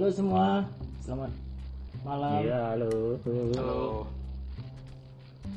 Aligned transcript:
Halo 0.00 0.16
semua, 0.16 0.64
selamat 1.04 1.28
malam. 2.08 2.40
Iya, 2.40 2.72
halo. 2.72 3.20
Halo. 3.20 4.08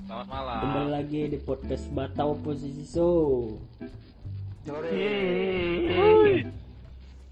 Selamat 0.03 0.27
malam. 0.27 0.59
Kembali 0.59 0.89
lagi 0.91 1.21
di 1.31 1.39
podcast 1.39 1.87
Batau 1.95 2.35
Posisi 2.43 2.83
Show. 2.83 3.55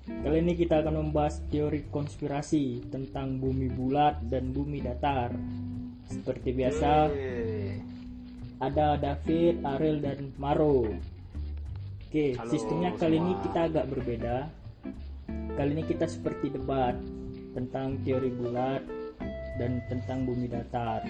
Kali 0.08 0.38
ini 0.40 0.56
kita 0.56 0.80
akan 0.80 1.04
membahas 1.04 1.44
teori 1.52 1.84
konspirasi 1.92 2.88
tentang 2.88 3.44
bumi 3.44 3.68
bulat 3.68 4.24
dan 4.32 4.56
bumi 4.56 4.80
datar. 4.80 5.36
Seperti 6.08 6.56
biasa, 6.56 7.12
ada 8.64 8.96
David, 8.96 9.60
Ariel, 9.68 10.00
dan 10.00 10.32
Maro. 10.40 10.88
Oke, 12.08 12.40
Halo 12.40 12.48
sistemnya 12.48 12.96
kali 12.96 13.20
ini 13.20 13.36
semua. 13.36 13.44
kita 13.44 13.60
agak 13.68 13.86
berbeda. 13.92 14.61
Kali 15.62 15.78
ini 15.78 15.86
kita 15.86 16.10
seperti 16.10 16.50
debat 16.50 16.98
tentang 17.54 18.02
teori 18.02 18.34
bulat 18.34 18.82
dan 19.62 19.78
tentang 19.94 20.26
bumi 20.26 20.50
datar. 20.50 21.06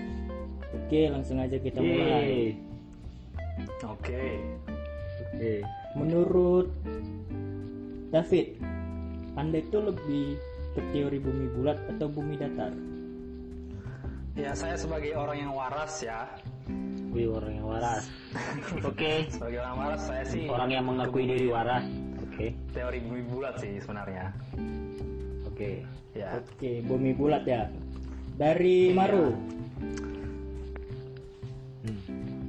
Oke, 0.76 1.08
langsung 1.08 1.40
aja 1.40 1.56
kita 1.56 1.80
mulai. 1.80 2.60
Oke. 3.88 4.44
Oke. 5.24 5.64
Menurut 5.96 6.68
David, 8.12 8.60
Anda 9.40 9.64
itu 9.64 9.80
lebih 9.80 10.36
ke 10.76 10.84
teori 10.92 11.24
bumi 11.24 11.48
bulat 11.56 11.80
atau 11.96 12.12
bumi 12.12 12.36
datar? 12.36 12.76
Ya 14.36 14.52
saya 14.52 14.76
sebagai 14.76 15.16
orang 15.16 15.48
yang 15.48 15.56
waras 15.56 16.04
ya 16.04 16.28
Wih, 17.16 17.32
orang 17.32 17.56
yang 17.56 17.72
waras. 17.72 18.04
Oke. 18.92 19.32
Sebagai 19.32 19.64
orang 19.64 19.76
waras 19.80 20.02
saya 20.12 20.24
sih 20.28 20.52
Orang 20.52 20.76
yang 20.76 20.84
mengakui 20.92 21.24
diri 21.24 21.48
waras. 21.48 22.11
Oke. 22.42 22.74
Teori 22.74 23.00
bumi 23.06 23.22
bulat 23.24 23.54
sih 23.62 23.78
sebenarnya 23.78 24.34
Oke. 25.46 25.86
Ya 26.12 26.42
Oke, 26.42 26.82
bumi 26.82 27.14
bulat 27.14 27.46
ya. 27.46 27.70
Dari 28.34 28.90
Maru, 28.92 29.38
Hmm. 31.82 31.98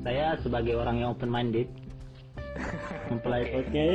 Saya 0.01 0.37
sebagai 0.41 0.77
orang 0.77 1.01
yang 1.01 1.13
open 1.13 1.29
minded 1.29 1.69
mempelajari 3.13 3.53
oke. 3.55 3.87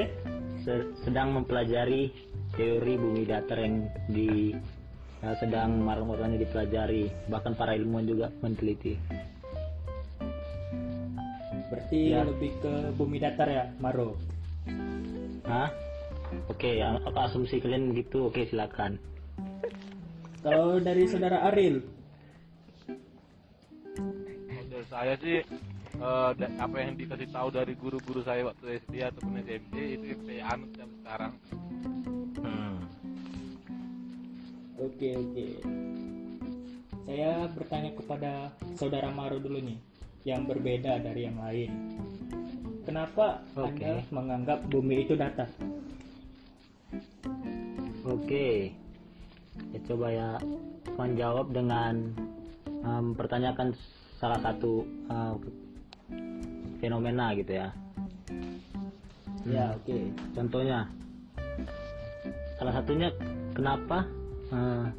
se- 0.61 0.89
sedang 1.01 1.33
mempelajari 1.33 2.09
teori 2.53 2.93
bumi 2.97 3.25
datar 3.25 3.57
yang 3.57 3.85
di 4.07 4.53
yang 5.21 5.35
sedang 5.37 5.81
marah-marahnya 5.81 6.41
dipelajari 6.41 7.09
bahkan 7.27 7.53
para 7.53 7.73
ilmuwan 7.73 8.05
juga 8.05 8.27
meneliti 8.41 8.97
Berarti 11.67 11.99
Ya. 12.13 12.23
lebih 12.23 12.51
ke 12.63 12.73
bumi 12.95 13.17
datar 13.19 13.47
ya, 13.47 13.65
Maru. 13.77 14.15
Hah? 15.43 15.67
Oke, 16.47 16.79
ya, 16.79 16.99
apa 17.01 17.27
asumsi 17.27 17.59
kalian 17.59 17.91
begitu? 17.95 18.27
Oke, 18.27 18.47
silakan. 18.47 18.99
Kalau 20.43 20.79
dari 20.79 21.03
saudara 21.07 21.43
Ariel, 21.51 21.83
Dari 24.67 24.85
saya 24.87 25.13
sih 25.19 25.41
da- 26.37 26.55
apa 26.61 26.75
yang 26.77 26.93
dikasih 26.95 27.27
tahu 27.33 27.49
dari 27.49 27.73
guru-guru 27.73 28.21
saya 28.21 28.45
waktu 28.45 28.77
SD 28.85 29.01
ataupun 29.01 29.41
SMP 29.41 29.97
itu 29.97 30.05
yang 30.13 30.21
saya 30.23 30.41
anut 30.53 30.71
sampai 30.77 30.97
sekarang. 31.01 31.33
hmm. 32.37 32.77
oke 34.77 35.09
oke. 35.17 35.47
Saya 37.07 37.31
bertanya 37.55 37.91
kepada 37.95 38.31
saudara 38.75 39.09
Maru 39.09 39.39
dulu 39.39 39.57
nih, 39.63 39.79
yang 40.27 40.43
berbeda 40.43 40.99
dari 40.99 41.23
yang 41.23 41.39
lain. 41.39 41.71
Kenapa 42.83 43.43
Oke. 43.55 43.83
Anda 43.83 44.03
menganggap 44.11 44.59
bumi 44.67 45.03
itu 45.07 45.15
datar? 45.15 45.47
Oke, 48.27 48.75
ya 49.71 49.79
coba 49.87 50.11
ya 50.11 50.35
menjawab 50.99 51.47
dengan 51.55 52.11
um, 52.83 53.15
mempertanyakan 53.15 53.71
salah 54.19 54.35
satu 54.43 54.83
uh, 55.07 55.39
fenomena 56.83 57.31
gitu 57.39 57.55
ya. 57.55 57.71
Ya, 59.47 59.79
oke. 59.79 60.11
Contohnya, 60.35 60.91
salah 62.59 62.75
satunya 62.75 63.15
kenapa 63.55 64.03
uh, 64.51 64.91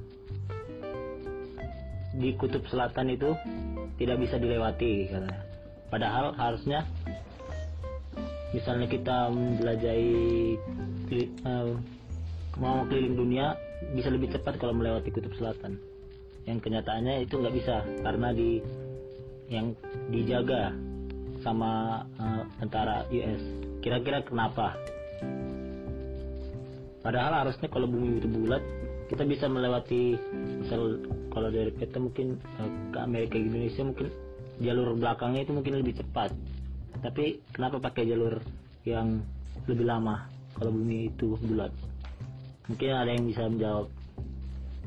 di 2.17 2.33
kutub 2.33 2.65
selatan 2.73 3.13
itu 3.13 3.37
tidak 4.01 4.25
bisa 4.25 4.41
dilewati 4.41 5.05
katanya. 5.13 5.45
Padahal 5.93 6.33
harusnya 6.33 6.81
misalnya 8.57 8.89
kita 8.89 9.29
menjelajahi 9.29 10.17
eh, 11.13 11.98
mau 12.59 12.85
keliling 12.87 13.15
dunia 13.15 13.55
bisa 13.95 14.11
lebih 14.11 14.35
cepat 14.35 14.59
kalau 14.59 14.75
melewati 14.75 15.11
kutub 15.15 15.33
selatan. 15.39 15.79
Yang 16.45 16.69
kenyataannya 16.69 17.25
itu 17.25 17.35
nggak 17.39 17.55
bisa 17.55 17.87
karena 18.03 18.29
di 18.35 18.61
yang 19.49 19.73
dijaga 20.11 20.75
sama 21.41 22.03
eh, 22.19 22.43
tentara 22.61 23.07
US. 23.09 23.43
Kira-kira 23.81 24.21
kenapa? 24.27 24.75
Padahal 27.01 27.47
harusnya 27.47 27.71
kalau 27.71 27.87
bumi 27.87 28.19
itu 28.19 28.29
bulat 28.29 28.61
kita 29.09 29.25
bisa 29.25 29.49
melewati 29.49 30.21
misal 30.61 31.01
kalau 31.33 31.49
dari 31.49 31.73
kita 31.73 31.97
mungkin 31.97 32.37
eh, 32.61 32.71
ke 32.93 32.99
Amerika 33.01 33.41
Indonesia 33.41 33.83
mungkin 33.87 34.09
jalur 34.61 34.99
belakangnya 34.99 35.49
itu 35.49 35.53
mungkin 35.57 35.81
lebih 35.81 35.97
cepat 35.97 36.35
tapi 37.01 37.41
kenapa 37.55 37.79
pakai 37.79 38.05
jalur 38.11 38.43
yang 38.85 39.23
lebih 39.65 39.87
lama 39.87 40.29
kalau 40.59 40.75
bumi 40.75 41.09
itu 41.09 41.39
bulat 41.41 41.73
mungkin 42.69 42.89
ada 42.93 43.11
yang 43.11 43.25
bisa 43.27 43.43
menjawab 43.49 43.87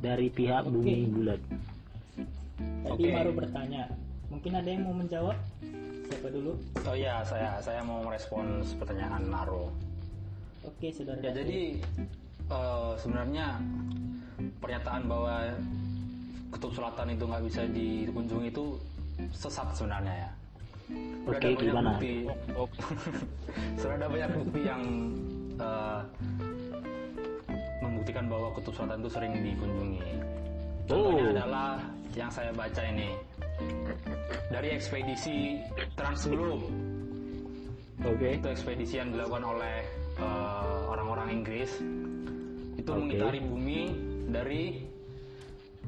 dari 0.02 0.28
pihak 0.30 0.64
bumi 0.66 1.09
bulat 1.09 1.42
Tadi 2.81 3.03
Oke. 3.08 3.14
Maru 3.14 3.31
bertanya, 3.38 3.84
mungkin 4.30 4.52
ada 4.58 4.69
yang 4.69 4.81
mau 4.86 4.94
menjawab? 4.94 5.38
Siapa 6.09 6.28
dulu? 6.34 6.58
Oh 6.81 6.96
iya 6.97 7.22
saya 7.22 7.62
saya 7.62 7.81
mau 7.86 8.02
merespons 8.02 8.74
pertanyaan 8.78 9.22
Naro 9.30 9.70
Oke, 10.66 10.94
saudara. 10.94 11.22
Ya 11.22 11.31
jadi 11.34 11.78
eh, 12.50 12.91
sebenarnya 12.97 13.58
pernyataan 14.62 15.06
bahwa 15.06 15.53
kutub 16.53 16.74
selatan 16.74 17.14
itu 17.14 17.24
nggak 17.25 17.44
bisa 17.50 17.62
dikunjungi 17.70 18.47
itu 18.50 18.66
sesat 19.31 19.72
sebenarnya 19.74 20.25
ya 20.28 20.30
Udah 21.24 21.38
Oke, 21.38 21.47
ada 21.47 21.53
banyak 21.53 21.62
gimana? 21.64 21.90
bukti 21.96 22.14
Oh, 22.58 22.68
Sudah 23.80 23.96
ada 23.96 24.08
banyak 24.09 24.30
bukti 24.38 24.59
yang 24.66 24.84
eh, 25.58 26.00
membuktikan 28.02 28.26
bahwa 28.34 28.50
kutub 28.58 28.74
selatan 28.74 28.98
itu 29.06 29.10
sering 29.14 29.32
dikunjungi. 29.46 30.10
Contohnya 30.90 31.22
Oh. 31.22 31.34
adalah 31.38 31.72
yang 32.18 32.32
saya 32.34 32.50
baca 32.50 32.82
ini 32.82 33.14
dari 34.50 34.74
ekspedisi 34.74 35.62
Transglobe. 35.94 36.66
oke 38.02 38.28
Itu 38.42 38.48
ekspedisi 38.50 38.98
yang 38.98 39.14
dilakukan 39.14 39.46
oleh 39.46 39.86
eh, 40.18 40.80
orang-orang 40.90 41.30
Inggris. 41.30 41.78
Itu 42.74 42.90
Oke. 42.90 43.06
mengitari 43.06 43.40
bumi 43.46 43.82
dari 44.34 44.64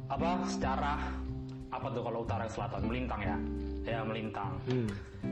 apa 0.05 0.45
secara 0.45 1.09
apa 1.73 1.87
tuh 1.89 2.05
kalau 2.05 2.21
utara 2.21 2.45
ke 2.45 2.53
selatan 2.53 2.85
melintang 2.85 3.21
ya 3.25 3.37
ya 3.81 3.99
melintang 4.05 4.53
hmm. 4.69 4.89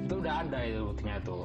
itu 0.10 0.14
udah 0.18 0.42
ada 0.42 0.60
itu 0.66 0.82
buktinya 0.82 1.16
itu 1.22 1.38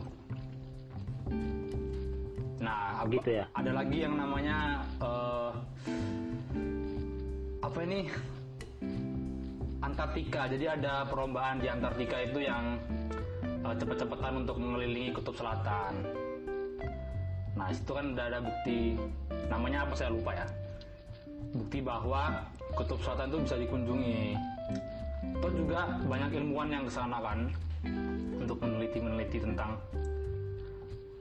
nah 2.56 3.04
apa- 3.04 3.12
Gitu 3.12 3.30
ya? 3.36 3.44
ada 3.52 3.70
lagi 3.72 3.98
yang 4.00 4.14
namanya 4.16 4.80
eh, 5.00 5.50
apa 7.60 7.78
ini? 7.84 8.00
Antartika. 9.82 10.48
Jadi 10.50 10.64
ada 10.66 11.06
perlombaan 11.06 11.62
di 11.62 11.68
Antartika 11.70 12.16
itu 12.24 12.42
yang 12.42 12.80
eh, 13.62 13.74
cepet-cepetan 13.76 14.42
untuk 14.42 14.56
mengelilingi 14.58 15.12
kutub 15.12 15.36
selatan. 15.36 15.94
Nah 17.56 17.72
itu 17.72 17.92
kan 17.92 18.12
udah 18.12 18.24
ada 18.28 18.40
bukti. 18.42 18.96
Namanya 19.48 19.86
apa? 19.86 19.94
Saya 19.94 20.10
lupa 20.12 20.32
ya. 20.34 20.46
Bukti 21.54 21.78
bahwa 21.80 22.44
kutub 22.74 22.98
selatan 23.00 23.32
itu 23.32 23.38
bisa 23.46 23.56
dikunjungi. 23.56 24.22
Toh 25.40 25.52
juga 25.52 25.80
banyak 26.04 26.30
ilmuwan 26.40 26.68
yang 26.72 26.84
ke 26.88 26.92
sana 26.92 27.18
kan 27.20 27.48
untuk 28.40 28.56
meneliti-meneliti 28.62 29.38
tentang 29.42 29.76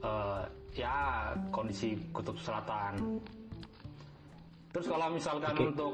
eh, 0.02 0.42
ya 0.76 1.32
kondisi 1.48 1.96
kutub 2.12 2.36
selatan. 2.36 3.20
Terus 4.70 4.86
kalau 4.92 5.08
misalkan 5.08 5.56
Oke. 5.56 5.64
untuk 5.72 5.92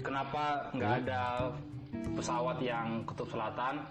kenapa 0.00 0.72
nggak 0.72 0.92
ada 1.04 1.52
pesawat 2.16 2.56
yang 2.64 3.04
kutub 3.04 3.28
selatan, 3.28 3.84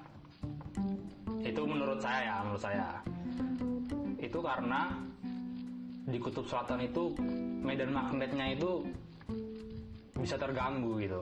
itu 1.45 1.62
menurut 1.62 2.01
saya 2.01 2.21
ya, 2.25 2.35
menurut 2.41 2.63
saya 2.65 2.88
itu 4.18 4.39
karena 4.41 4.89
di 6.09 6.18
kutub 6.18 6.50
selatan 6.50 6.81
itu 6.81 7.13
medan 7.62 7.94
magnetnya 7.94 8.57
itu 8.57 8.81
bisa 10.18 10.33
terganggu 10.35 10.97
gitu. 10.97 11.21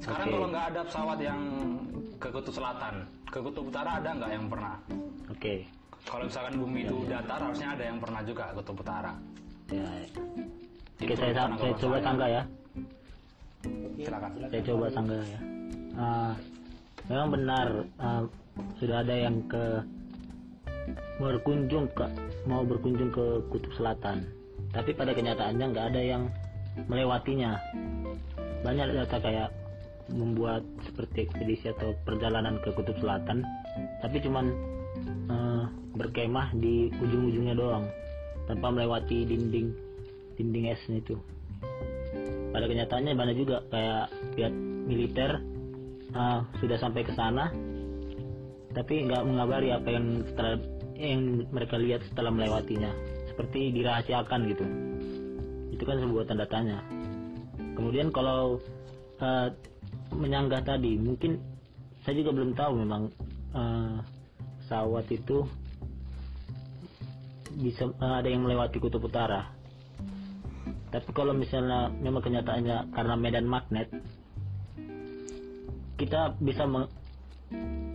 Sekarang 0.00 0.32
Oke. 0.32 0.34
kalau 0.34 0.46
nggak 0.48 0.66
ada 0.72 0.80
pesawat 0.88 1.18
yang 1.20 1.42
ke 2.16 2.28
kutub 2.32 2.54
selatan, 2.56 3.04
ke 3.28 3.38
kutub 3.44 3.68
utara 3.68 4.00
ada 4.00 4.16
nggak 4.16 4.32
yang 4.32 4.46
pernah? 4.48 4.76
oke 5.38 5.77
Kalau 6.08 6.24
misalkan 6.24 6.54
bumi 6.56 6.88
itu 6.88 6.96
datar, 7.04 7.36
harusnya 7.36 7.76
ada 7.76 7.84
yang 7.84 8.00
pernah 8.00 8.20
juga 8.24 8.48
kutub 8.56 8.80
utara. 8.80 9.12
ya 9.68 9.84
Itu 10.08 10.24
oke 11.04 11.14
saya, 11.20 11.76
coba 11.76 11.96
tangga 12.00 12.26
ya. 12.26 12.42
Silakan. 13.98 14.30
saya 14.48 14.62
coba 14.62 14.86
sanggah 14.94 15.22
ya. 15.26 15.40
Ah, 15.98 16.32
memang 17.10 17.28
benar 17.34 17.68
ah, 17.98 18.22
sudah 18.78 19.02
ada 19.02 19.14
yang 19.14 19.42
ke 19.50 19.82
berkunjung 21.18 21.90
ke 21.92 22.06
mau 22.46 22.62
berkunjung 22.62 23.10
ke 23.10 23.42
kutub 23.50 23.72
selatan. 23.74 24.22
Tapi 24.70 24.94
pada 24.94 25.12
kenyataannya 25.12 25.66
nggak 25.74 25.86
ada 25.94 26.00
yang 26.02 26.22
melewatinya. 26.86 27.58
Banyak 28.62 28.94
data 28.94 29.18
kayak 29.18 29.50
membuat 30.08 30.64
seperti 30.86 31.28
ekspedisi 31.28 31.68
atau 31.74 31.92
perjalanan 32.06 32.62
ke 32.62 32.70
kutub 32.72 32.94
selatan. 33.02 33.42
Tapi 33.98 34.16
cuman 34.22 34.46
eh, 35.26 35.64
berkemah 35.98 36.54
di 36.54 36.88
ujung-ujungnya 37.02 37.58
doang 37.58 37.90
tanpa 38.46 38.70
melewati 38.70 39.26
dinding 39.26 39.74
dinding 40.38 40.70
es 40.70 40.82
itu. 40.86 41.18
Pada 42.54 42.64
kenyataannya 42.64 43.12
banyak 43.18 43.36
juga 43.36 43.60
kayak 43.68 44.06
pihak 44.38 44.54
militer 44.88 45.42
ah, 46.14 46.46
sudah 46.62 46.78
sampai 46.80 47.02
ke 47.04 47.12
sana 47.12 47.52
tapi 48.72 49.10
nggak 49.10 49.26
mengabari 49.26 49.74
apa 49.74 49.88
yang 49.90 50.22
setelah 50.22 50.54
yang 50.94 51.22
mereka 51.50 51.74
lihat 51.76 52.00
setelah 52.06 52.30
melewatinya. 52.30 52.94
Seperti 53.34 53.74
dirahasiakan 53.74 54.40
gitu. 54.50 54.64
Itu 55.74 55.82
kan 55.82 55.98
sebuah 55.98 56.24
tanda 56.30 56.46
tanya. 56.46 56.78
Kemudian 57.74 58.14
kalau 58.14 58.62
eh, 59.18 59.48
menyanggah 60.14 60.62
tadi 60.62 60.94
mungkin 60.94 61.42
saya 62.06 62.22
juga 62.22 62.30
belum 62.38 62.54
tahu 62.54 62.72
memang 62.86 63.02
eh, 63.54 63.98
pesawat 64.62 65.08
itu 65.08 65.48
bisa 67.56 67.88
eh, 67.88 68.14
ada 68.20 68.28
yang 68.28 68.44
melewati 68.44 68.76
kutub 68.82 69.04
utara. 69.04 69.48
Tapi 70.88 71.10
kalau 71.12 71.36
misalnya 71.36 71.92
memang 72.00 72.24
kenyataannya 72.24 72.96
karena 72.96 73.14
medan 73.16 73.44
magnet 73.44 73.92
kita 76.00 76.32
bisa 76.40 76.64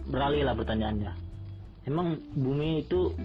beralih 0.10 0.44
lah 0.46 0.54
pertanyaannya. 0.54 1.12
Emang 1.90 2.22
bumi 2.38 2.86
itu 2.86 3.16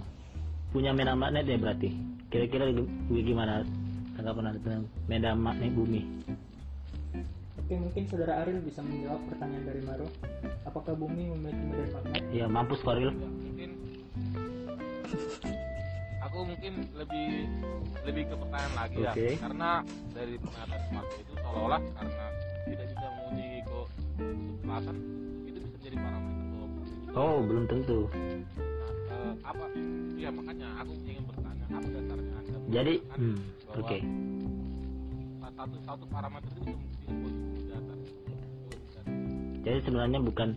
punya 0.72 0.96
medan 0.96 1.20
magnet 1.20 1.44
ya 1.44 1.58
berarti? 1.60 1.90
Kira-kira 2.32 2.72
gimana 3.10 3.64
tanggapan 4.16 4.52
anda 4.52 4.60
tentang 4.64 4.84
medan 5.10 5.36
magnet 5.42 5.72
bumi? 5.76 6.02
Oke, 7.60 7.76
mungkin 7.76 8.08
saudara 8.08 8.40
Aril 8.40 8.64
bisa 8.64 8.80
menjawab 8.80 9.20
pertanyaan 9.28 9.64
dari 9.68 9.80
Maro. 9.84 10.08
Apakah 10.64 10.96
bumi 10.96 11.28
memiliki 11.28 11.64
medan 11.68 11.88
magnet? 11.92 12.22
ya 12.32 12.46
mampus 12.48 12.80
Koril 12.80 13.12
Ya, 13.12 13.28
mungkin 13.28 13.70
aku 16.28 16.44
mungkin 16.44 16.72
lebih 16.92 17.28
lebih 18.04 18.22
ke 18.28 18.34
pertanyaan 18.36 18.74
lagi 18.76 18.96
ya. 19.00 19.12
Oke. 19.16 19.28
karena 19.40 19.70
dari 20.12 20.34
pernyataan 20.36 20.82
Marco 20.92 21.16
itu 21.16 21.32
seolah-olah 21.40 21.82
karena 21.96 22.26
tidak 22.68 22.86
bisa 22.92 23.06
menguji 23.16 23.48
ke 23.64 23.78
kutub 24.20 24.58
selatan 24.60 24.96
itu 25.48 25.58
bisa 25.64 25.76
menjadi 25.80 25.96
parameter 25.96 26.44
bahwa 26.52 26.66
oh 27.16 27.38
belum 27.40 27.64
tentu. 27.64 27.98
Nah, 28.12 28.92
eh, 29.08 29.32
apa 29.40 29.64
ya 30.20 30.28
makanya 30.28 30.68
aku 30.84 30.92
ingin 31.08 31.24
bertanya 31.24 31.64
apa 31.72 31.86
dasarnya 31.88 32.34
anda 32.36 32.58
jadi 32.68 32.94
hmm, 33.16 33.38
oke. 33.80 33.98
satu 35.56 35.76
satu 35.88 36.04
parameter 36.12 36.52
itu 36.60 36.72
bisa 37.56 37.76
jadi 39.64 39.78
sebenarnya 39.80 40.20
bukan 40.20 40.52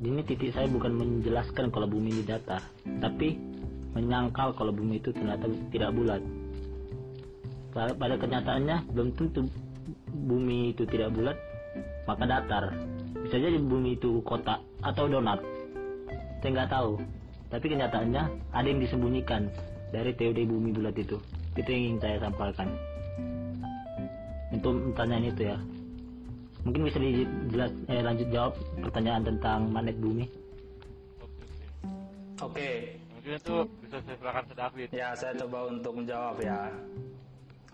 ini 0.00 0.20
titik 0.24 0.56
saya 0.56 0.68
bukan 0.72 0.92
menjelaskan 0.96 1.68
kalau 1.68 1.84
bumi 1.84 2.16
ini 2.16 2.22
datar 2.24 2.64
tapi 3.00 3.55
menyangkal 3.96 4.52
kalau 4.52 4.76
bumi 4.76 5.00
itu 5.00 5.08
ternyata 5.16 5.48
tidak 5.72 5.96
bulat. 5.96 6.20
Pada, 7.72 8.16
kenyataannya 8.16 8.92
belum 8.92 9.16
tentu 9.16 9.48
bumi 10.12 10.76
itu 10.76 10.84
tidak 10.84 11.16
bulat 11.16 11.36
maka 12.04 12.24
datar. 12.28 12.76
Bisa 13.24 13.40
jadi 13.40 13.56
bumi 13.56 13.96
itu 13.96 14.20
kotak 14.22 14.60
atau 14.84 15.08
donat. 15.08 15.40
Saya 16.44 16.50
nggak 16.52 16.70
tahu. 16.70 17.00
Tapi 17.48 17.66
kenyataannya 17.72 18.22
ada 18.52 18.66
yang 18.68 18.80
disembunyikan 18.84 19.48
dari 19.90 20.12
teori 20.12 20.44
bumi 20.44 20.76
bulat 20.76 20.94
itu. 21.00 21.16
Itu 21.56 21.68
yang 21.72 21.96
ingin 21.96 21.98
saya 22.04 22.16
sampaikan. 22.20 22.68
Untuk 24.52 24.92
pertanyaan 24.92 25.32
itu 25.32 25.42
ya. 25.48 25.56
Mungkin 26.66 26.82
bisa 26.84 26.98
dijelas 26.98 27.72
eh, 27.86 28.02
lanjut 28.02 28.28
jawab 28.34 28.52
pertanyaan 28.82 29.22
tentang 29.24 29.70
magnet 29.70 29.96
bumi. 30.02 30.26
Oke, 32.42 33.00
mungkin 33.26 33.42
itu 33.42 33.58
bisa 33.82 33.98
saya 34.06 34.16
serahkan 34.22 34.44
ke 34.46 34.54
David 34.54 34.90
ya 34.94 35.08
saya 35.18 35.32
coba 35.34 35.58
untuk 35.66 35.92
menjawab 35.98 36.38
ya. 36.38 36.70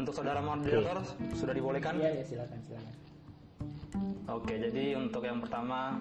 Untuk 0.00 0.16
saudara 0.16 0.40
moderator 0.40 1.04
sudah 1.36 1.52
dibolehkan? 1.52 2.00
Iya, 2.00 2.10
ya 2.16 2.24
silakan, 2.24 2.58
silakan. 2.64 2.94
Oke, 4.32 4.56
jadi 4.56 4.96
untuk 4.96 5.20
yang 5.28 5.44
pertama 5.44 6.00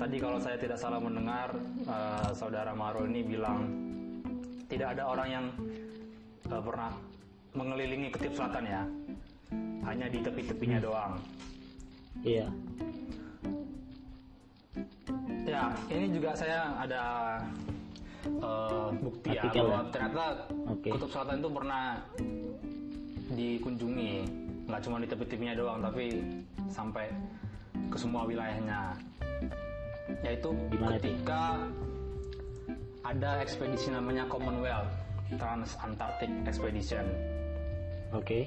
tadi 0.00 0.16
kalau 0.16 0.40
saya 0.40 0.56
tidak 0.56 0.80
salah 0.80 0.96
mendengar 0.96 1.52
eh, 1.84 2.30
saudara 2.32 2.72
Maro 2.72 3.04
ini 3.04 3.20
bilang 3.20 3.68
tidak 4.72 4.96
ada 4.96 5.12
orang 5.12 5.28
yang 5.28 5.46
eh, 6.48 6.62
pernah 6.64 6.88
mengelilingi 7.52 8.08
kutub 8.16 8.32
selatan 8.32 8.64
ya, 8.64 8.82
hanya 9.84 10.08
di 10.08 10.24
tepi-tepinya 10.24 10.80
doang. 10.80 11.20
iya 12.24 12.48
Ya, 15.44 15.68
ini 15.92 16.08
juga 16.08 16.32
saya 16.32 16.72
ada 16.80 17.36
eh, 18.26 18.88
bukti 18.98 19.28
ya 19.30 19.40
Artikel 19.42 19.64
bahwa 19.64 19.76
ya? 19.76 19.90
ternyata 19.90 20.24
Oke. 20.66 20.88
kutub 20.90 21.10
selatan 21.10 21.36
itu 21.38 21.50
pernah 21.50 21.82
dikunjungi, 23.30 24.12
nggak 24.66 24.80
cuma 24.80 24.96
di 25.00 25.08
tepi-tepinya 25.08 25.54
doang, 25.54 25.78
tapi 25.80 26.04
sampai 26.68 27.06
ke 27.88 27.96
semua 27.96 28.24
wilayahnya. 28.24 28.94
Yaitu 30.20 30.52
Gimana 30.68 30.94
itu? 30.94 31.08
ketika 31.08 31.40
ada 33.02 33.40
ekspedisi 33.40 33.88
namanya 33.88 34.28
Commonwealth 34.28 34.88
Trans 35.36 35.76
Antarctic 35.80 36.28
Expedition. 36.44 37.04
oke 38.12 38.46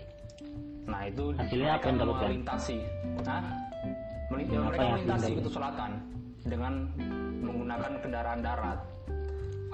Nah 0.87 1.03
itu 1.05 1.35
Hasilnya 1.35 1.75
apa 1.75 1.75
mereka 1.75 1.87
yang 1.89 1.97
dapatkan? 1.99 2.27
melintasi, 2.31 2.77
Hah? 3.27 3.43
Meli- 4.31 4.47
Apa 4.47 4.63
mereka 4.71 4.85
melintasi 4.95 5.29
kutub 5.35 5.53
selatan 5.53 5.91
dengan 6.47 6.73
menggunakan 7.43 7.91
kendaraan 7.99 8.39
darat. 8.39 8.79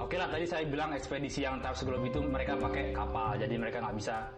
Oke 0.04 0.20
lah 0.20 0.28
tadi 0.28 0.44
saya 0.44 0.68
bilang 0.68 0.92
ekspedisi 0.92 1.48
yang 1.48 1.64
tahap 1.64 1.80
sebelum 1.80 2.04
itu 2.04 2.20
mereka 2.20 2.60
pakai 2.60 2.92
kapal, 2.92 3.40
jadi 3.40 3.56
mereka 3.56 3.80
nggak 3.80 3.96
bisa 3.96 4.28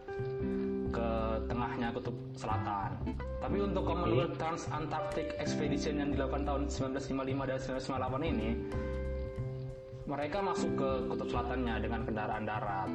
ke 0.95 1.09
tengahnya 1.51 1.91
kutub 1.91 2.15
selatan. 2.39 2.95
Tapi 3.43 3.59
untuk 3.59 3.83
Commonwealth 3.83 4.39
Trans 4.39 4.63
Antarctic 4.71 5.35
Expedition 5.43 5.99
yang 5.99 6.15
dilakukan 6.15 6.47
tahun 6.47 6.63
1955 6.71 7.51
dan 7.51 7.59
1958 7.83 8.31
ini, 8.31 8.51
mereka 10.07 10.39
masuk 10.39 10.71
ke 10.79 10.91
kutub 11.11 11.29
selatannya 11.35 11.75
dengan 11.83 12.01
kendaraan 12.07 12.45
darat. 12.47 12.91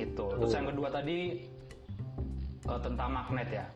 Gitu. 0.00 0.26
Terus 0.32 0.52
yang 0.56 0.66
kedua 0.72 0.88
tadi 0.88 1.18
eh, 2.72 2.80
tentang 2.80 3.08
magnet 3.12 3.48
ya. 3.52 3.66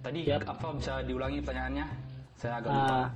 Tadi 0.00 0.20
Siap. 0.24 0.40
apa 0.48 0.66
bisa 0.72 1.04
diulangi 1.04 1.38
pertanyaannya? 1.44 1.86
Saya 2.40 2.58
agak 2.58 2.72
lupa. 2.74 2.96
Ah, 2.96 3.08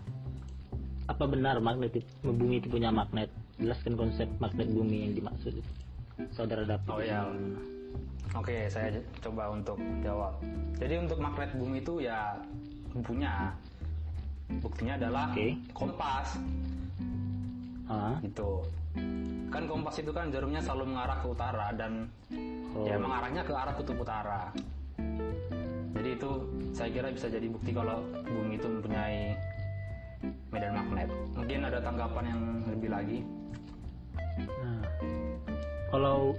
apa 1.07 1.25
benar 1.31 1.63
magnet 1.63 1.95
itu, 2.03 2.09
bumi 2.27 2.59
itu 2.59 2.67
punya 2.67 2.91
magnet 2.91 3.31
jelaskan 3.63 3.95
konsep 3.95 4.29
magnet 4.43 4.67
bumi 4.69 5.07
yang 5.07 5.13
dimaksud 5.15 5.55
saudara 6.35 6.67
dapat 6.67 6.91
Oh 6.91 7.01
ya. 7.03 7.23
Oke, 8.35 8.69
saya 8.69 8.93
coba 9.23 9.49
untuk 9.49 9.81
jawab. 10.05 10.37
Jadi 10.77 10.95
untuk 11.01 11.17
magnet 11.23 11.51
bumi 11.57 11.81
itu 11.81 12.05
ya 12.05 12.37
punya. 13.07 13.55
Buktinya 14.63 14.95
adalah 14.95 15.35
Oke. 15.35 15.59
kompas 15.75 16.39
ah 17.87 18.19
gitu. 18.23 18.63
Kan 19.51 19.63
kompas 19.71 19.95
itu 20.03 20.11
kan 20.11 20.31
jarumnya 20.31 20.59
selalu 20.59 20.95
mengarah 20.95 21.19
ke 21.23 21.27
utara 21.31 21.67
dan 21.75 22.11
oh, 22.75 22.87
ya 22.87 22.99
mengarahnya 22.99 23.43
ke 23.47 23.53
arah 23.55 23.75
kutub 23.75 23.99
utara. 24.03 24.51
Jadi 25.97 26.09
itu 26.13 26.31
saya 26.77 26.89
kira 26.93 27.09
bisa 27.11 27.27
jadi 27.31 27.47
bukti 27.51 27.71
kalau 27.73 28.05
bumi 28.27 28.59
itu 28.59 28.69
mempunyai 28.69 29.35
medan 30.51 30.73
magnet. 30.75 31.11
Mungkin 31.35 31.61
ada 31.67 31.79
tanggapan 31.83 32.25
yang 32.29 32.41
lebih 32.71 32.91
lagi. 32.93 33.19
nah. 34.37 34.85
kalau 35.89 36.37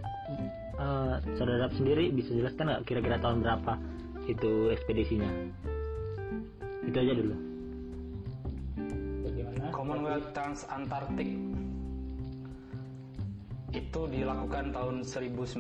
eh, 0.78 1.16
saudara 1.34 1.66
sendiri 1.74 2.14
bisa 2.14 2.30
jelaskan 2.36 2.70
nggak 2.70 2.84
kira-kira 2.86 3.18
tahun 3.18 3.42
berapa 3.42 3.74
itu 4.28 4.70
ekspedisinya 4.76 5.32
itu 6.86 6.98
aja 7.00 7.14
dulu 7.16 7.36
Bagaimana? 9.26 9.72
Commonwealth 9.74 10.30
Trans 10.32 10.62
Antarctic 10.70 11.28
itu 13.76 14.02
dilakukan 14.08 14.72
tahun 14.72 15.04
1955 15.04 15.60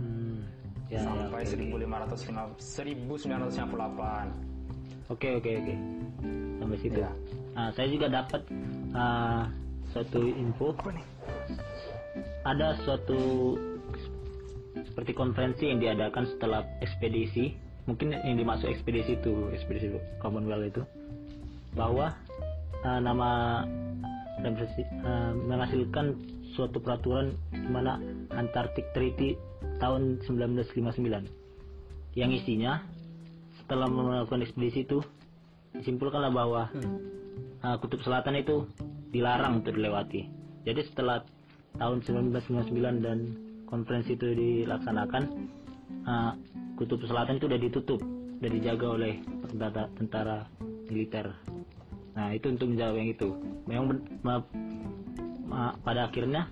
hmm, 0.00 0.38
ya, 0.88 0.96
ya, 0.96 1.00
sampai 1.04 1.44
oke. 1.44 1.52
1550 1.52 2.48
1958. 3.20 4.47
Oke 5.08 5.40
oke 5.40 5.50
oke 5.56 5.74
sampai 6.60 6.78
situ. 6.84 7.00
Ya. 7.00 7.12
Nah, 7.56 7.72
saya 7.72 7.88
juga 7.88 8.06
dapat 8.12 8.42
uh, 8.92 9.48
suatu 9.96 10.20
info. 10.20 10.76
Ada 12.44 12.76
suatu 12.84 13.56
seperti 14.78 15.16
konferensi 15.16 15.64
yang 15.66 15.80
diadakan 15.80 16.28
setelah 16.28 16.62
ekspedisi 16.84 17.56
mungkin 17.88 18.12
yang 18.12 18.36
dimaksud 18.36 18.68
ekspedisi 18.68 19.16
itu 19.16 19.48
ekspedisi 19.56 19.96
Commonwealth 20.20 20.68
itu 20.68 20.82
bahwa 21.72 22.12
uh, 22.84 23.00
nama 23.00 23.64
uh, 24.44 25.32
menghasilkan 25.34 26.20
suatu 26.52 26.84
peraturan 26.84 27.32
di 27.48 27.70
mana 27.72 27.96
Antarctic 28.36 28.92
Treaty 28.92 29.40
tahun 29.80 30.20
1959 30.28 31.00
yang 32.18 32.30
isinya 32.34 32.84
setelah 33.68 33.84
melakukan 33.84 34.40
ekspedisi 34.48 34.88
itu 34.88 35.04
disimpulkanlah 35.76 36.32
bahwa 36.32 36.72
uh, 37.60 37.76
kutub 37.84 38.00
selatan 38.00 38.40
itu 38.40 38.64
dilarang 39.12 39.60
untuk 39.60 39.76
dilewati. 39.76 40.24
Jadi 40.64 40.88
setelah 40.88 41.20
tahun 41.76 42.00
1999 42.00 43.04
dan 43.04 43.36
konferensi 43.68 44.16
itu 44.16 44.32
dilaksanakan, 44.32 45.22
uh, 46.08 46.32
kutub 46.80 47.04
selatan 47.04 47.36
itu 47.36 47.44
sudah 47.44 47.60
ditutup, 47.60 48.00
sudah 48.40 48.50
dijaga 48.56 48.86
oleh 48.88 49.20
tentara, 49.52 49.84
tentara 50.00 50.38
militer. 50.88 51.28
Nah 52.16 52.32
itu 52.32 52.48
untuk 52.48 52.72
menjawab 52.72 52.96
yang 52.96 53.10
itu. 53.12 53.28
Memang 53.68 53.84
ben- 53.92 54.04
ma- 54.24 54.48
ma- 55.44 55.76
pada 55.84 56.08
akhirnya 56.08 56.48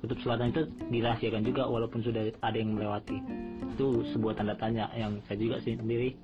kutub 0.00 0.18
selatan 0.22 0.52
itu 0.52 0.62
dirahasiakan 0.92 1.42
juga 1.44 1.66
walaupun 1.66 2.00
sudah 2.04 2.28
ada 2.42 2.56
yang 2.56 2.76
melewati. 2.76 3.18
Itu 3.76 4.04
sebuah 4.14 4.40
tanda 4.40 4.56
tanya 4.56 4.88
yang 4.96 5.20
saya 5.28 5.36
juga 5.40 5.56
sendiri 5.60 6.16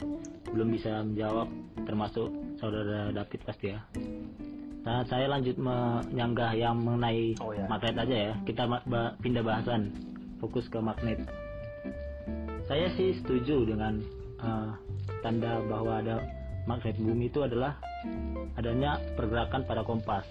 belum 0.53 0.69
bisa 0.73 1.05
menjawab 1.05 1.49
termasuk 1.89 2.29
saudara 2.61 3.13
David 3.13 3.41
pasti 3.45 3.67
ya. 3.73 3.81
Nah, 4.83 5.07
saya 5.07 5.31
lanjut 5.31 5.55
menyanggah 5.63 6.59
yang 6.59 6.75
mengenai 6.83 7.39
Oh, 7.39 7.55
ya. 7.55 7.71
magnet 7.71 7.95
aja 8.03 8.17
ya. 8.31 8.35
Kita 8.43 8.67
ba- 8.67 9.15
pindah 9.23 9.47
bahasan, 9.47 9.95
fokus 10.43 10.67
ke 10.67 10.83
magnet. 10.83 11.23
Saya 12.67 12.91
sih 12.99 13.15
setuju 13.23 13.63
dengan 13.69 14.03
eh, 14.43 14.71
tanda 15.23 15.63
bahwa 15.71 16.03
ada 16.03 16.19
magnet 16.67 16.99
bumi 16.99 17.31
itu 17.31 17.47
adalah 17.47 17.79
adanya 18.59 18.99
pergerakan 19.15 19.63
pada 19.63 19.87
kompas. 19.87 20.27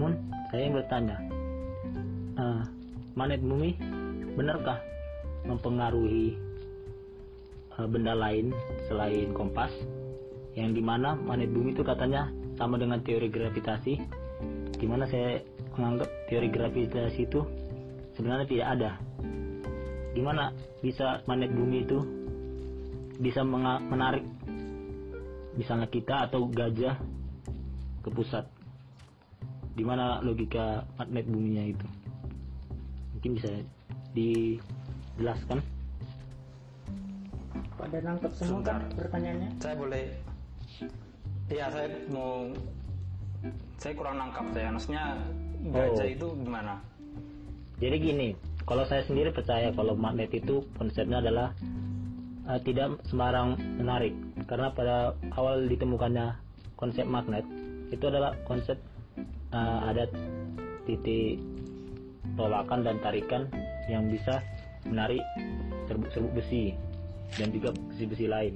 Namun 0.00 0.16
saya 0.48 0.72
bertanya, 0.72 1.20
eh, 2.40 2.62
magnet 3.12 3.44
bumi 3.44 3.76
benarkah 4.32 4.80
mempengaruhi 5.44 6.40
eh, 7.76 7.84
benda 7.84 8.16
lain 8.16 8.48
selain 8.88 9.36
kompas? 9.36 9.68
Yang 10.56 10.80
di 10.80 10.82
mana 10.88 11.12
magnet 11.20 11.52
bumi 11.52 11.76
itu 11.76 11.84
katanya 11.84 12.32
sama 12.56 12.80
dengan 12.80 13.04
teori 13.04 13.28
gravitasi, 13.28 13.94
di 14.80 14.86
mana 14.88 15.04
saya 15.04 15.44
menganggap 15.76 16.08
teori 16.32 16.48
gravitasi 16.48 17.20
itu 17.20 17.44
sebenarnya 18.16 18.48
tidak 18.48 18.68
ada. 18.80 18.90
Gimana 20.16 20.56
bisa 20.80 21.20
magnet 21.28 21.52
bumi 21.52 21.84
itu 21.84 22.00
bisa 23.20 23.44
menarik 23.44 24.24
misalnya 25.60 25.92
kita 25.92 26.24
atau 26.24 26.48
gajah 26.48 26.96
ke 28.00 28.08
pusat? 28.08 28.59
Di 29.80 29.88
mana 29.88 30.20
logika 30.20 30.84
magnet 31.00 31.24
buminya 31.24 31.64
itu? 31.72 31.88
Mungkin 33.16 33.30
bisa 33.40 33.48
dijelaskan? 34.12 35.64
Pada 37.80 37.98
nangkep 38.04 38.28
semua 38.36 38.60
kan 38.60 38.84
pertanyaannya? 38.92 39.56
Saya 39.56 39.80
boleh 39.80 40.04
Iya, 41.48 41.72
saya 41.72 41.88
mau 42.12 42.52
saya 43.80 43.96
kurang 43.96 44.20
nangkap 44.20 44.52
saya. 44.52 44.68
Maksudnya 44.68 45.16
gajah 45.72 46.04
Oh. 46.04 46.12
itu 46.12 46.26
gimana? 46.44 46.76
Jadi 47.80 47.96
gini, 47.96 48.28
kalau 48.68 48.84
saya 48.84 49.00
sendiri 49.08 49.32
percaya 49.32 49.72
kalau 49.72 49.96
magnet 49.96 50.28
itu 50.36 50.60
konsepnya 50.76 51.24
adalah 51.24 51.56
eh, 52.52 52.60
tidak 52.68 53.00
sembarang 53.08 53.56
menarik. 53.80 54.12
Karena 54.44 54.68
pada 54.76 55.16
awal 55.40 55.64
ditemukannya 55.72 56.36
konsep 56.76 57.08
magnet 57.08 57.48
itu 57.88 58.04
adalah 58.04 58.36
konsep 58.44 58.76
eh, 59.52 59.80
ada 59.90 60.04
titik 60.86 61.38
tolakan 62.34 62.86
dan 62.86 62.96
tarikan 63.02 63.46
yang 63.90 64.08
bisa 64.08 64.40
menarik 64.86 65.20
serbuk-serbuk 65.90 66.32
besi 66.40 66.72
dan 67.36 67.52
juga 67.52 67.74
besi-besi 67.90 68.26
lain. 68.26 68.54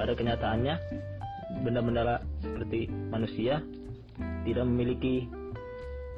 Pada 0.00 0.16
kenyataannya, 0.16 0.74
benda-benda 1.62 2.22
seperti 2.40 2.88
manusia 2.88 3.60
tidak 4.46 4.64
memiliki 4.64 5.26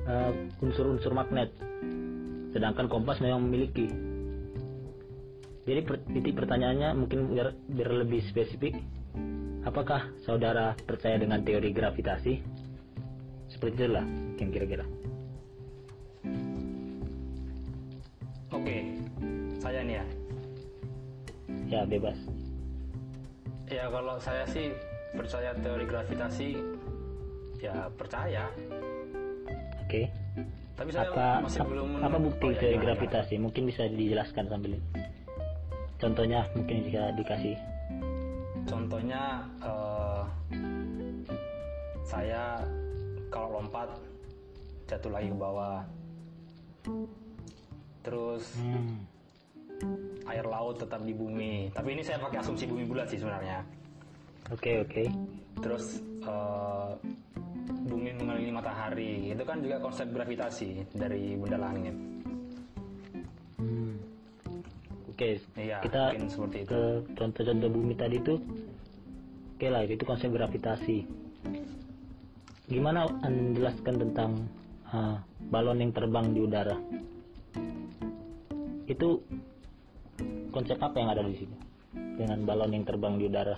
eh, 0.06 0.32
unsur-unsur 0.62 1.12
magnet 1.16 1.50
sedangkan 2.52 2.88
kompas 2.88 3.20
memang 3.20 3.44
memiliki. 3.44 3.88
Jadi 5.68 5.80
per- 5.84 6.04
titik 6.08 6.32
pertanyaannya 6.32 6.96
mungkin 6.96 7.28
biar, 7.28 7.52
biar 7.68 7.90
lebih 7.92 8.24
spesifik 8.32 8.80
apakah 9.68 10.08
saudara 10.24 10.72
percaya 10.88 11.20
dengan 11.20 11.44
teori 11.44 11.76
gravitasi 11.76 12.40
seperti 13.48 13.82
itulah 13.82 14.04
yang 14.36 14.50
kira-kira 14.50 14.84
Oke, 18.48 18.76
saya 19.58 19.80
nih 19.82 19.96
ya. 19.96 20.06
ya 21.68 21.80
bebas 21.84 22.16
Ya 23.68 23.84
kalau 23.86 24.16
saya 24.16 24.48
sih 24.48 24.72
percaya 25.12 25.52
teori 25.54 25.84
gravitasi 25.84 26.56
ya 27.58 27.88
percaya. 27.92 28.48
oke 29.78 30.02
Tapi 30.72 30.90
saya 30.90 31.10
apa 31.10 31.42
masih 31.42 31.60
ap- 31.60 31.68
belum 31.68 31.88
apa 31.98 32.16
bukti 32.18 32.46
Oh, 32.46 32.50
ya, 32.50 32.58
teori 32.58 32.76
gimana, 32.76 32.86
gravitasi 32.88 33.34
mungkin 33.36 33.62
bisa 33.66 33.84
dijelaskan 33.86 34.46
sambil 34.46 34.72
contohnya 35.98 36.46
mungkin 36.54 36.76
jika 36.82 37.10
dikasih? 37.12 37.56
Contohnya 38.64 39.22
eh, 39.58 40.22
saya 42.02 42.62
kalau 43.28 43.60
lompat 43.60 43.88
jatuh 44.88 45.12
lagi 45.12 45.28
ke 45.28 45.36
bawah. 45.36 45.84
Terus 48.02 48.44
hmm. 48.56 48.96
air 50.28 50.46
laut 50.48 50.80
tetap 50.80 51.04
di 51.04 51.12
bumi. 51.12 51.68
Tapi 51.72 51.88
ini 51.92 52.02
saya 52.02 52.18
pakai 52.20 52.40
asumsi 52.40 52.64
bumi 52.64 52.84
bulat 52.88 53.08
sih 53.12 53.20
sebenarnya. 53.20 53.60
oke 54.48 54.88
oke 54.88 55.04
Terus 55.60 56.00
eh, 56.24 56.90
bumi 57.88 58.10
mengelilingi 58.16 58.54
matahari. 58.54 59.12
Itu 59.32 59.44
kan 59.44 59.60
juga 59.60 59.76
konsep 59.80 60.08
gravitasi 60.08 60.96
dari 60.96 61.36
benda 61.36 61.58
langit. 61.60 61.94
Hmm. 63.60 63.92
Oke, 65.12 65.42
Iya, 65.58 65.82
kita 65.82 66.14
mungkin 66.14 66.30
seperti 66.30 66.56
itu. 66.62 66.70
ke 66.70 66.82
contoh-contoh 67.18 67.68
bumi 67.74 67.94
tadi 67.98 68.16
itu, 68.22 68.34
oke 69.58 69.66
lah 69.66 69.82
itu 69.84 70.04
konsep 70.06 70.30
gravitasi. 70.30 71.27
Gimana 72.68 73.08
anda 73.24 73.32
menjelaskan 73.32 73.94
tentang 73.96 74.44
ah, 74.92 75.24
balon 75.48 75.80
yang 75.80 75.92
terbang 75.96 76.36
di 76.36 76.44
udara? 76.44 76.76
Itu 78.84 79.24
konsep 80.52 80.76
apa 80.76 81.00
yang 81.00 81.08
ada 81.08 81.24
di 81.24 81.32
sini? 81.40 81.56
Dengan 82.20 82.44
balon 82.44 82.76
yang 82.76 82.84
terbang 82.84 83.16
di 83.16 83.24
udara, 83.24 83.56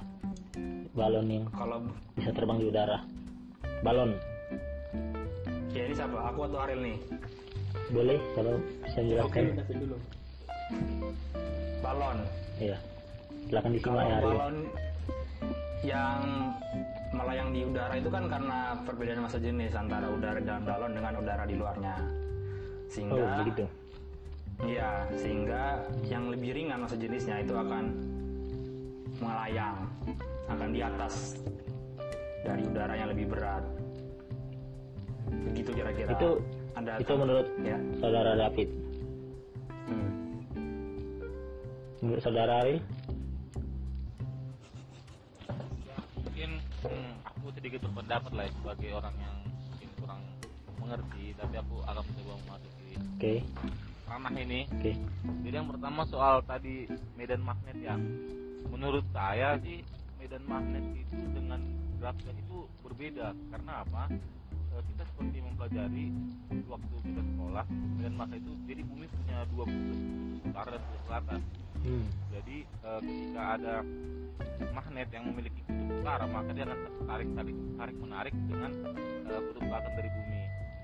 balon 0.95 1.26
yang 1.26 1.45
Kalau 1.50 1.83
bisa 2.14 2.31
terbang 2.31 2.62
di 2.62 2.67
udara, 2.71 3.02
balon 3.83 4.14
ya 5.75 5.83
ini 5.87 5.95
siapa? 5.95 6.19
Aku 6.31 6.47
atau 6.47 6.59
Ariel 6.62 6.83
nih? 6.83 6.99
boleh 7.90 8.19
kalau 8.38 8.55
bisa 8.87 8.99
dijelaskan? 9.02 9.43
Oke, 9.43 9.59
kasih 9.59 9.76
dulu. 9.83 9.97
Balon. 11.83 12.19
Iya, 12.62 12.79
silakan 13.50 13.71
disimak 13.75 14.05
ya 14.07 14.14
Ariel. 14.23 14.31
balon 14.31 14.57
yang 15.81 16.53
melayang 17.11 17.51
di 17.51 17.65
udara 17.65 17.95
itu 17.97 18.09
kan 18.13 18.29
karena 18.29 18.77
perbedaan 18.85 19.25
masa 19.25 19.41
jenis 19.41 19.73
antara 19.75 20.07
udara 20.13 20.39
dalam 20.39 20.63
balon 20.63 20.93
dengan 20.93 21.13
udara 21.19 21.45
di 21.49 21.55
luarnya. 21.57 21.95
Oh 21.97 22.89
Sehingga 22.91 23.25
begitu. 23.43 23.65
Iya, 24.61 25.09
sehingga 25.17 25.89
yang 26.05 26.29
lebih 26.29 26.53
ringan 26.53 26.85
masa 26.85 27.01
jenisnya 27.01 27.41
itu 27.41 27.57
akan 27.57 27.97
melayang, 29.17 29.89
akan 30.53 30.69
di 30.69 30.81
atas 30.85 31.41
dari 32.45 32.63
udara 32.69 32.93
yang 32.93 33.09
lebih 33.09 33.27
berat. 33.33 33.65
Begitu 35.49 35.71
kira-kira. 35.73 36.13
Itu 36.13 36.45
ada 36.77 37.01
itu 37.01 37.13
menurut 37.17 37.47
ya. 37.65 37.79
saudara 38.05 38.33
David. 38.37 38.69
Hmm. 39.89 40.11
Menurut 42.05 42.23
saudara 42.23 42.53
Ariel? 42.61 42.81
Aku 46.81 47.49
sedikit 47.53 47.85
berpendapat 47.85 48.33
lah 48.33 48.45
ya, 48.49 48.53
sebagai 48.57 48.91
orang 48.97 49.15
yang 49.21 49.37
mungkin 49.45 49.89
kurang 50.01 50.23
mengerti 50.81 51.25
tapi 51.37 51.55
aku 51.61 51.77
akan 51.85 52.03
mencoba 52.09 52.33
memasuki 52.41 52.93
Oke, 53.21 53.35
ranah 54.09 54.33
ini. 54.41 54.61
Oke. 54.73 54.93
jadi 55.45 55.55
yang 55.61 55.69
pertama 55.69 56.09
soal 56.09 56.41
tadi 56.45 56.89
medan 57.21 57.45
magnet 57.45 57.77
ya. 57.85 57.97
Menurut 58.73 59.05
saya 59.13 59.61
sih 59.61 59.85
medan 60.17 60.41
magnet 60.49 60.85
itu 60.97 61.21
dengan 61.37 61.61
gravitasi 62.01 62.41
itu 62.41 62.65
berbeda. 62.81 63.37
Karena 63.53 63.85
apa? 63.85 64.09
Eh, 64.71 64.83
kita 64.95 65.03
seperti 65.05 65.37
mempelajari 65.45 66.07
waktu 66.65 66.97
kita 67.05 67.23
sekolah 67.35 67.65
medan 68.01 68.15
magnet 68.17 68.41
itu 68.41 68.53
jadi 68.65 68.83
bumi 68.89 69.07
punya 69.11 69.37
dua 69.53 69.65
kutub 69.69 69.99
utara 70.49 70.69
dan 70.73 70.83
kutub 70.87 71.03
selatan 71.11 71.41
Hmm. 71.81 72.05
jadi 72.31 72.57
eh, 72.63 73.01
ketika 73.01 73.43
ada 73.57 73.75
magnet 74.71 75.09
yang 75.11 75.25
memiliki 75.27 75.61
kutub 75.65 75.97
utara 75.97 76.25
maka 76.25 76.51
dia 76.53 76.65
akan 76.65 76.79
tarik 77.03 77.29
tarik 77.33 77.57
tarik 77.75 77.97
menarik 77.99 78.35
dengan 78.47 78.71
eh, 79.25 79.41
kutub 79.43 79.63
selatan 79.65 79.93
dari 79.95 80.11
bumi 80.11 80.41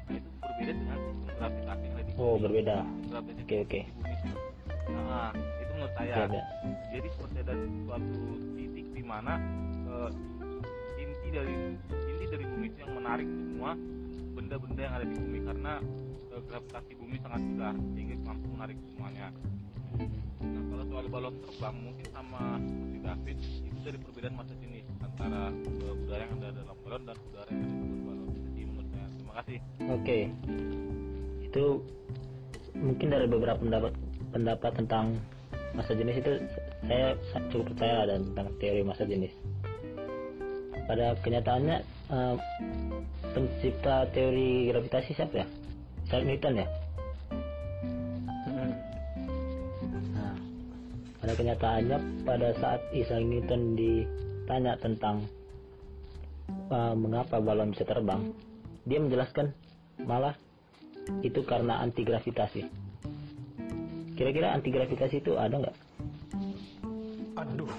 nah 0.06 0.14
itu 0.14 0.28
berbeda 0.40 0.72
dengan 0.72 0.98
sistem 1.04 1.32
gravitasi 1.36 1.82
yang 1.82 1.94
ada 1.94 2.02
di 2.02 2.12
Oh, 2.16 2.32
bumi. 2.32 2.42
berbeda. 2.42 2.76
Sistem 2.80 3.08
gravitasi 3.12 3.42
Oke, 3.42 3.56
oke. 3.60 3.80
bumi 3.92 4.14
itu 4.14 4.32
nah 4.86 5.28
itu 5.34 5.70
menurut 5.74 5.94
saya 5.94 6.14
Beda. 6.24 6.42
jadi 6.88 7.08
seperti 7.10 7.36
ada 7.42 7.54
suatu 7.82 8.20
titik 8.54 8.86
di 8.88 9.02
mana 9.02 9.32
eh, 9.84 10.10
inti 10.96 11.28
dari 11.28 11.54
inti 12.08 12.24
dari 12.26 12.44
bumi 12.46 12.66
itu 12.66 12.78
yang 12.80 12.92
menarik 12.94 13.28
semua 13.28 13.70
benda-benda 14.32 14.80
yang 14.80 14.94
ada 14.94 15.04
di 15.04 15.14
bumi 15.14 15.38
karena 15.44 15.72
eh, 16.30 16.40
gravitasi 16.42 16.92
bumi 16.94 17.16
sangat 17.20 17.40
besar 17.44 17.74
sehingga 17.92 18.14
mampu 18.24 18.46
menarik 18.48 18.76
semuanya. 18.88 19.28
Nah 20.42 20.62
kalau 20.70 20.84
soal 20.90 21.06
balon 21.10 21.34
terbang 21.42 21.76
mungkin 21.80 22.06
sama 22.12 22.42
seperti 22.62 22.98
David 23.02 23.36
itu 23.42 23.78
dari 23.84 23.98
perbedaan 24.00 24.34
masa 24.34 24.52
jenis 24.58 24.84
antara 25.02 25.42
eh, 25.52 25.94
udara 26.06 26.22
yang 26.26 26.32
ada 26.42 26.48
dalam 26.52 26.76
balon 26.84 27.02
dan 27.06 27.16
udara 27.30 27.48
yang 27.50 27.62
ada 27.62 27.74
di 27.74 27.86
luar 27.86 28.00
balon. 28.04 28.28
Jadi 28.34 28.62
menurut 28.66 28.88
saya 28.90 29.06
terima 29.14 29.32
kasih. 29.40 29.58
Oke. 29.90 30.18
Itu 31.46 31.64
mungkin 32.76 33.06
dari 33.08 33.26
beberapa 33.26 33.58
pendapat 33.60 33.92
pendapat 34.34 34.72
tentang 34.76 35.06
masa 35.72 35.92
jenis 35.92 36.16
itu 36.20 36.32
saya 36.88 37.16
cukup 37.52 37.72
percaya 37.72 38.08
dan 38.08 38.20
tentang 38.32 38.48
teori 38.60 38.82
masa 38.84 39.02
jenis. 39.04 39.32
Pada 40.86 41.18
kenyataannya 41.24 41.76
eh, 42.12 42.34
pencipta 43.34 44.06
teori 44.14 44.70
gravitasi 44.70 45.12
siapa 45.12 45.44
ya? 45.44 45.46
Isaac 46.06 46.22
Newton 46.22 46.62
ya? 46.62 46.66
Pada 51.26 51.42
kenyataannya 51.42 51.98
pada 52.22 52.54
saat 52.62 52.86
Isaac 52.94 53.18
Newton 53.18 53.74
ditanya 53.74 54.78
tentang 54.78 55.26
uh, 56.70 56.94
mengapa 56.94 57.42
balon 57.42 57.74
bisa 57.74 57.82
terbang, 57.82 58.30
dia 58.86 59.02
menjelaskan 59.02 59.50
malah 60.06 60.38
itu 61.26 61.42
karena 61.42 61.82
anti 61.82 62.06
gravitasi. 62.06 62.62
Kira-kira 64.14 64.54
anti 64.54 64.70
gravitasi 64.70 65.18
itu 65.18 65.34
ada 65.34 65.66
nggak? 65.66 65.76
Aduh, 67.42 67.74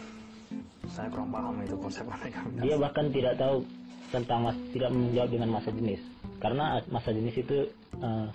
saya 0.92 1.08
kurang 1.08 1.32
paham 1.32 1.64
itu 1.64 1.80
konsep 1.80 2.04
anti. 2.04 2.36
Dia 2.60 2.76
bahkan 2.76 3.16
tidak 3.16 3.40
tahu 3.40 3.64
tentang 4.12 4.44
mas, 4.44 4.60
tidak 4.76 4.92
menjawab 4.92 5.32
dengan 5.32 5.50
masa 5.56 5.72
jenis, 5.72 6.04
karena 6.44 6.84
masa 6.92 7.16
jenis 7.16 7.40
itu 7.40 7.72
uh, 8.04 8.28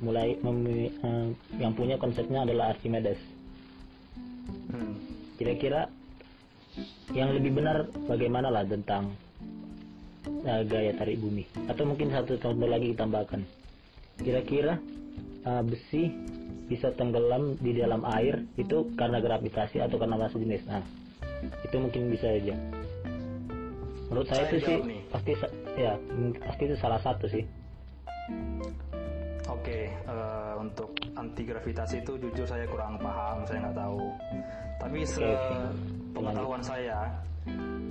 mulai 0.00 0.40
memi- 0.40 0.88
uh, 1.04 1.28
yang 1.60 1.76
punya 1.76 2.00
konsepnya 2.00 2.48
adalah 2.48 2.72
Archimedes. 2.72 3.20
Hmm. 4.70 4.94
kira-kira 5.36 5.90
yang 7.10 7.34
lebih 7.34 7.58
benar 7.58 7.90
bagaimana 8.06 8.48
lah 8.52 8.62
tentang 8.62 9.14
uh, 10.46 10.62
gaya 10.66 10.94
tarik 10.94 11.18
bumi? 11.18 11.46
Atau 11.66 11.88
mungkin 11.88 12.14
satu 12.14 12.38
contoh 12.38 12.68
lagi 12.70 12.94
ditambahkan. 12.94 13.42
Kira-kira 14.20 14.78
uh, 15.48 15.62
besi 15.66 16.12
bisa 16.70 16.94
tenggelam 16.94 17.58
di 17.58 17.74
dalam 17.74 18.06
air 18.06 18.46
itu 18.54 18.94
karena 18.94 19.18
gravitasi 19.18 19.82
atau 19.82 19.98
karena 19.98 20.14
masa 20.14 20.38
jenis? 20.38 20.62
Nah 20.70 20.84
itu 21.66 21.76
mungkin 21.80 22.12
bisa 22.14 22.30
aja. 22.30 22.54
Menurut 24.10 24.26
saya, 24.26 24.46
Saya 24.46 24.50
itu 24.50 24.58
sih 24.66 24.78
nih. 24.86 25.00
pasti 25.10 25.32
ya 25.78 25.92
pasti 26.42 26.62
itu 26.66 26.76
salah 26.78 27.00
satu 27.02 27.26
sih. 27.30 27.44
Oke, 29.50 29.90
eh, 29.90 30.39
untuk 30.70 30.94
anti 31.18 31.42
gravitasi 31.42 32.06
itu 32.06 32.12
jujur 32.16 32.46
saya 32.46 32.64
kurang 32.70 32.94
paham, 33.02 33.42
saya 33.44 33.58
nggak 33.66 33.76
tahu. 33.76 34.04
Tapi 34.78 34.98
se 35.02 35.26
pengetahuan 36.14 36.62
saya, 36.62 36.98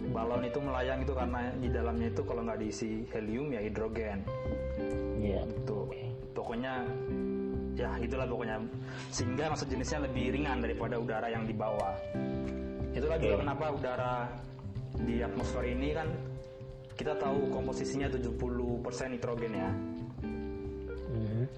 balon 0.10 0.44
itu 0.48 0.60
melayang 0.64 1.00
itu 1.04 1.14
karena 1.14 1.40
di 1.60 1.70
dalamnya 1.70 2.08
itu 2.10 2.22
kalau 2.24 2.42
nggak 2.48 2.60
diisi 2.64 3.04
helium 3.12 3.52
ya 3.52 3.62
hidrogen. 3.62 4.20
ya 5.20 5.44
Tuh, 5.68 5.92
pokoknya 6.32 6.88
ya 7.76 7.90
gitulah 8.00 8.26
pokoknya. 8.26 8.58
Sehingga 9.12 9.52
masa 9.52 9.68
jenisnya 9.68 10.00
lebih 10.08 10.40
ringan 10.40 10.64
daripada 10.64 10.96
udara 10.96 11.28
yang 11.28 11.44
di 11.44 11.54
bawah. 11.54 11.94
Itulah 12.96 13.18
juga 13.22 13.36
Oke. 13.38 13.42
kenapa 13.46 13.66
udara 13.76 14.14
di 15.00 15.22
atmosfer 15.22 15.64
ini 15.70 15.94
kan 15.94 16.08
kita 16.98 17.16
tahu 17.16 17.48
komposisinya 17.54 18.12
70% 18.12 19.14
nitrogen 19.14 19.54
ya. 19.56 19.70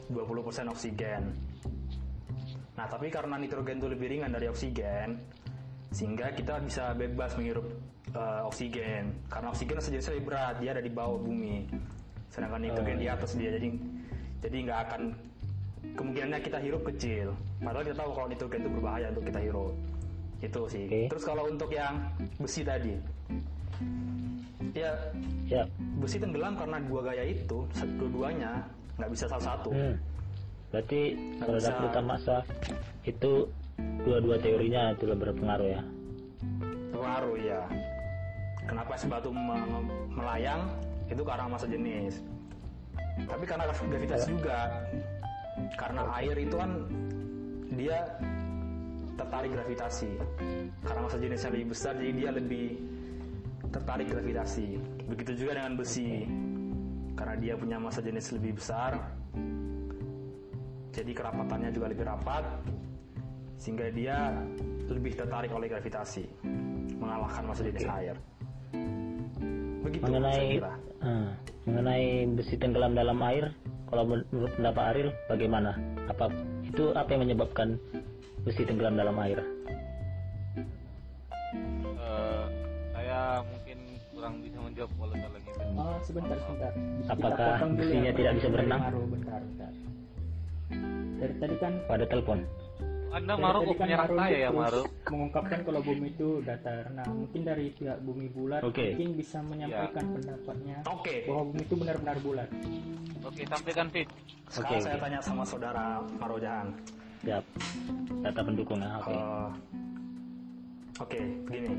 Mhm. 0.10 0.16
20% 0.16 0.68
oksigen. 0.72 1.24
Nah, 2.76 2.86
tapi 2.88 3.08
karena 3.14 3.36
nitrogen 3.38 3.78
itu 3.78 3.88
lebih 3.92 4.08
ringan 4.10 4.32
dari 4.32 4.48
oksigen, 4.48 5.20
sehingga 5.92 6.32
kita 6.32 6.64
bisa 6.64 6.96
bebas 6.96 7.36
menghirup 7.36 7.68
eh, 8.12 8.42
oksigen. 8.48 9.12
Karena 9.28 9.48
oksigen 9.52 9.78
sejenisnya 9.80 10.18
lebih 10.18 10.28
berat, 10.34 10.56
dia 10.60 10.72
ada 10.76 10.84
di 10.84 10.92
bawah 10.92 11.20
bumi. 11.20 11.68
Sedangkan 12.32 12.64
nitrogen 12.64 12.98
di 13.00 13.08
atas 13.12 13.36
dia, 13.36 13.52
jadi 13.52 13.70
jadi 14.42 14.58
nggak 14.66 14.80
akan 14.88 15.02
kemungkinannya 15.94 16.40
kita 16.42 16.58
hirup 16.64 16.84
kecil. 16.88 17.36
Padahal 17.60 17.86
kita 17.86 17.98
tahu 18.02 18.12
kalau 18.16 18.28
nitrogen 18.32 18.62
itu 18.66 18.72
berbahaya 18.72 19.08
untuk 19.12 19.26
kita 19.28 19.40
hirup. 19.44 19.74
Itu 20.42 20.62
sih. 20.72 20.86
Oke. 20.90 21.02
Terus 21.12 21.24
kalau 21.28 21.44
untuk 21.46 21.70
yang 21.70 22.02
besi 22.40 22.66
tadi, 22.66 22.98
ya 24.74 24.92
siap 25.46 25.68
besi 26.00 26.18
tenggelam 26.18 26.56
karena 26.58 26.78
dua 26.88 27.02
gaya 27.04 27.24
itu, 27.28 27.68
dua-duanya 28.00 28.64
nggak 29.02 29.12
bisa 29.18 29.26
salah 29.26 29.46
satu. 29.58 29.74
Hmm. 29.74 29.98
Berarti 30.72 31.02
kalau 31.42 31.60
bisa. 31.60 31.68
dapur 31.74 31.88
masa 32.06 32.36
itu 33.04 33.32
dua-dua 34.06 34.38
teorinya 34.38 34.94
itu 34.94 35.04
berpengaruh 35.10 35.68
ya. 35.68 35.82
Pengaruh 36.94 37.36
ya. 37.42 37.62
Kenapa 38.70 38.94
es 38.96 39.04
batu 39.10 39.34
me- 39.34 39.90
melayang 40.14 40.70
itu 41.10 41.26
karena 41.26 41.50
masa 41.50 41.66
jenis. 41.66 42.22
Tapi 43.26 43.44
karena 43.44 43.68
gravitasi 43.68 44.26
juga. 44.32 44.70
Karena 45.76 46.08
air 46.16 46.36
itu 46.40 46.56
kan 46.56 46.72
dia 47.76 48.00
tertarik 49.20 49.52
gravitasi. 49.52 50.12
Karena 50.88 51.00
masa 51.10 51.18
jenisnya 51.20 51.50
lebih 51.52 51.68
besar 51.76 51.94
jadi 52.00 52.12
dia 52.16 52.30
lebih 52.32 52.80
tertarik 53.76 54.08
gravitasi. 54.08 54.80
Begitu 55.10 55.32
juga 55.46 55.60
dengan 55.60 55.76
besi. 55.76 56.30
Karena 57.22 57.38
dia 57.38 57.54
punya 57.54 57.78
masa 57.78 58.02
jenis 58.02 58.34
lebih 58.34 58.58
besar. 58.58 58.98
Jadi 60.90 61.12
kerapatannya 61.14 61.70
juga 61.70 61.94
lebih 61.94 62.10
rapat 62.10 62.42
sehingga 63.62 63.94
dia 63.94 64.42
lebih 64.90 65.14
tertarik 65.14 65.54
oleh 65.54 65.70
gravitasi 65.70 66.26
mengalahkan 66.98 67.46
masa 67.46 67.62
jenis 67.62 67.86
air. 67.86 68.18
Begitu 69.86 70.02
mengenai 70.02 70.58
eh, 71.06 71.30
mengenai 71.70 72.06
besi 72.34 72.58
tenggelam 72.58 72.98
dalam 72.98 73.22
air 73.22 73.54
kalau 73.86 74.10
men- 74.10 74.26
menurut 74.34 74.54
pendapat 74.58 74.84
Aril 74.90 75.08
bagaimana 75.30 75.78
apa 76.10 76.26
itu 76.66 76.90
apa 76.98 77.10
yang 77.14 77.22
menyebabkan 77.30 77.78
besi 78.42 78.66
tenggelam 78.66 78.98
dalam 78.98 79.14
air 79.22 79.46
Eh, 82.02 82.46
saya 82.98 83.46
mungkin 83.46 83.78
kurang 84.10 84.34
bisa 84.42 84.58
menjawab 84.58 84.92
yang 84.98 85.38
itu. 85.38 85.51
Oh, 85.74 85.98
sebentar, 86.02 86.38
sebentar. 86.38 86.72
Kita 86.74 87.12
Apakah 87.12 87.50
potong 87.58 87.72
dulu 87.76 87.92
ya, 87.94 88.12
tidak 88.12 88.34
bisa 88.38 88.48
berenang? 88.48 88.80
Maru, 88.82 89.02
bentar, 89.08 89.40
bentar. 89.40 89.72
Dari 91.18 91.34
tadi 91.38 91.56
kan 91.58 91.74
pada 91.86 92.06
telepon 92.06 92.40
Anda 93.12 93.36
dari 93.36 93.44
Maru 93.44 93.60
kok 93.62 93.76
kan 93.76 93.86
menyerang 93.86 94.08
Maru 94.08 94.16
saya 94.18 94.38
ya 94.38 94.50
Maru? 94.50 94.82
mengungkapkan 95.06 95.60
kalau 95.62 95.82
bumi 95.84 96.08
itu 96.10 96.30
datar. 96.42 96.84
Nah, 96.90 97.06
mungkin 97.06 97.42
dari 97.44 97.66
pihak 97.70 98.00
bumi 98.00 98.26
bulat 98.32 98.62
Oke. 98.64 98.86
mungkin 98.90 99.10
bisa 99.14 99.38
menyampaikan 99.44 100.06
pendapatnya 100.10 100.78
Oke, 100.88 101.16
bahwa 101.28 101.42
bumi 101.52 101.62
itu 101.62 101.76
benar-benar 101.76 102.18
bulat. 102.20 102.50
Oke 103.22 103.42
sampaikan 103.46 103.88
Fit. 103.92 104.08
sekarang 104.50 104.72
Oke, 104.74 104.76
saya 104.82 104.96
oke. 104.96 105.04
tanya 105.04 105.20
sama 105.20 105.44
saudara 105.44 105.86
Marojahan. 106.16 106.68
siap 107.22 107.46
data 108.20 108.42
pendukungnya 108.42 108.98
oke 108.98 109.14
Eh, 109.14 109.50
Oke, 110.98 111.20
begini. 111.46 111.74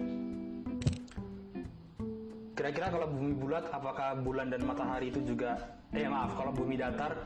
Kira-kira 2.52 2.92
kalau 2.92 3.08
bumi 3.08 3.32
bulat, 3.32 3.64
apakah 3.72 4.16
bulan 4.20 4.52
dan 4.52 4.62
matahari 4.62 5.08
itu 5.08 5.24
juga? 5.24 5.56
Eh 5.92 6.04
maaf, 6.04 6.36
kalau 6.36 6.52
bumi 6.52 6.76
datar, 6.76 7.16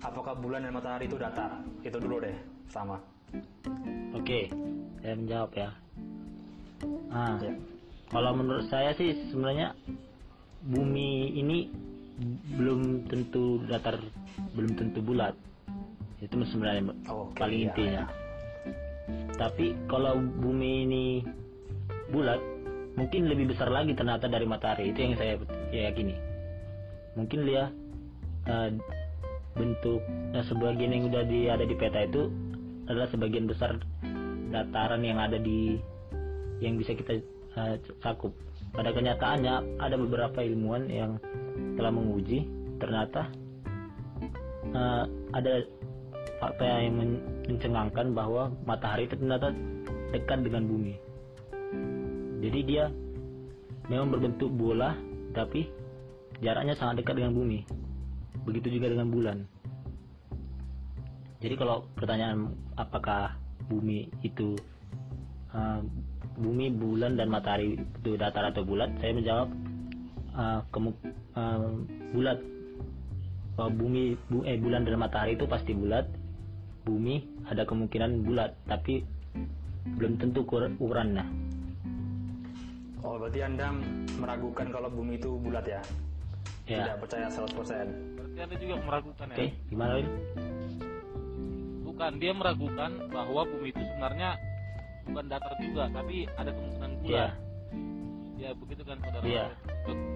apakah 0.00 0.36
bulan 0.36 0.64
dan 0.64 0.72
matahari 0.76 1.08
itu 1.08 1.16
datar? 1.16 1.64
Itu 1.80 1.96
dulu 1.98 2.20
deh, 2.20 2.36
sama. 2.68 3.00
oke 4.16 4.40
saya 5.00 5.14
menjawab 5.14 5.50
ya 5.52 5.68
ah 7.12 7.36
Ya. 7.40 7.52
kalau 8.08 8.32
menurut 8.32 8.64
saya 8.68 8.96
sih 8.96 9.12
sebenarnya 9.28 9.76
bumi 10.64 11.36
ini 11.36 11.68
belum 12.56 13.04
tentu 13.08 13.60
datar 13.68 14.00
belum 14.56 14.72
tentu 14.80 15.04
bulat 15.04 15.36
itu 16.24 16.34
sebenarnya 16.40 16.92
Oke, 17.12 17.36
paling 17.36 17.60
ya. 17.60 17.66
intinya 17.68 18.04
tapi 19.36 19.76
kalau 19.86 20.16
bumi 20.18 20.88
ini 20.88 21.04
bulat 22.08 22.40
mungkin 22.98 23.30
lebih 23.30 23.54
besar 23.54 23.70
lagi 23.70 23.94
ternyata 23.94 24.26
dari 24.26 24.42
matahari. 24.42 24.90
Itu 24.90 24.98
yang 24.98 25.14
saya 25.14 25.38
yakini. 25.70 26.18
Mungkin 27.14 27.46
dia 27.46 27.70
uh, 28.50 28.70
bentuk 29.54 30.02
uh, 30.34 30.42
sebagian 30.42 30.90
yang 30.90 31.06
udah 31.06 31.22
di, 31.22 31.46
ada 31.46 31.62
di 31.62 31.78
peta 31.78 32.02
itu 32.02 32.26
adalah 32.90 33.06
sebagian 33.14 33.46
besar 33.46 33.78
dataran 34.50 35.06
yang 35.06 35.22
ada 35.22 35.38
di 35.38 35.78
yang 36.58 36.74
bisa 36.74 36.98
kita 36.98 37.22
uh, 37.54 37.78
cakup. 38.02 38.34
Pada 38.74 38.90
kenyataannya 38.90 39.78
ada 39.78 39.96
beberapa 39.96 40.42
ilmuwan 40.42 40.90
yang 40.90 41.22
telah 41.78 41.94
menguji 41.94 42.50
ternyata 42.82 43.30
uh, 44.74 45.06
ada 45.34 45.62
fakta 46.38 46.64
yang 46.82 46.98
mencengangkan 47.46 48.14
bahwa 48.14 48.50
matahari 48.66 49.06
ternyata 49.06 49.54
dekat 50.14 50.42
dengan 50.46 50.66
bumi. 50.66 51.07
Jadi 52.38 52.58
dia 52.62 52.86
memang 53.90 54.14
berbentuk 54.14 54.50
bola 54.54 54.94
tapi 55.34 55.66
jaraknya 56.38 56.78
sangat 56.78 57.02
dekat 57.02 57.18
dengan 57.18 57.34
bumi. 57.34 57.66
Begitu 58.46 58.78
juga 58.78 58.94
dengan 58.94 59.10
bulan. 59.10 59.38
Jadi 61.38 61.54
kalau 61.54 61.86
pertanyaan 61.94 62.50
apakah 62.74 63.38
bumi 63.70 64.10
itu 64.26 64.58
uh, 65.54 65.82
bumi, 66.38 66.70
bulan 66.74 67.14
dan 67.14 67.30
matahari 67.30 67.78
itu 67.78 68.18
datar 68.18 68.50
atau 68.50 68.66
bulat, 68.66 68.90
saya 68.98 69.14
menjawab 69.14 69.48
uh, 70.34 70.60
kemu, 70.74 70.90
uh, 71.38 71.70
bulat. 72.14 72.38
Bahwa 73.58 73.74
bumi, 73.74 74.14
bu, 74.30 74.46
eh 74.46 74.54
bulan 74.54 74.86
dan 74.86 75.02
matahari 75.02 75.34
itu 75.34 75.46
pasti 75.50 75.74
bulat, 75.74 76.06
bumi 76.86 77.26
ada 77.50 77.68
kemungkinan 77.68 78.24
bulat 78.24 78.56
tapi 78.64 79.04
belum 79.98 80.16
tentu 80.16 80.46
ukurannya 80.46 81.26
oh 83.04 83.14
berarti 83.18 83.40
anda 83.44 83.66
meragukan 84.18 84.66
kalau 84.70 84.88
bumi 84.90 85.18
itu 85.18 85.30
bulat 85.38 85.66
ya, 85.66 85.82
ya. 86.66 86.84
tidak 86.84 86.96
percaya 87.06 87.26
100% 87.30 87.54
berarti 88.18 88.38
anda 88.42 88.56
juga 88.58 88.74
meragukan 88.82 89.26
oke 89.30 89.38
ya 89.42 89.48
gimana 89.70 89.92
Wil? 89.98 90.08
bukan 91.86 92.12
dia 92.22 92.32
meragukan 92.34 92.90
bahwa 93.10 93.42
bumi 93.46 93.68
itu 93.74 93.82
sebenarnya 93.82 94.30
bukan 95.08 95.24
datar 95.26 95.52
juga 95.58 95.84
tapi 95.90 96.16
ada 96.36 96.50
kemungkinan 96.54 96.90
ya 96.90 96.98
bulat 97.02 97.32
ya 98.38 98.54
begitu 98.54 98.82
kan 98.86 98.96
saudara? 99.02 99.24
Iya. 99.26 99.46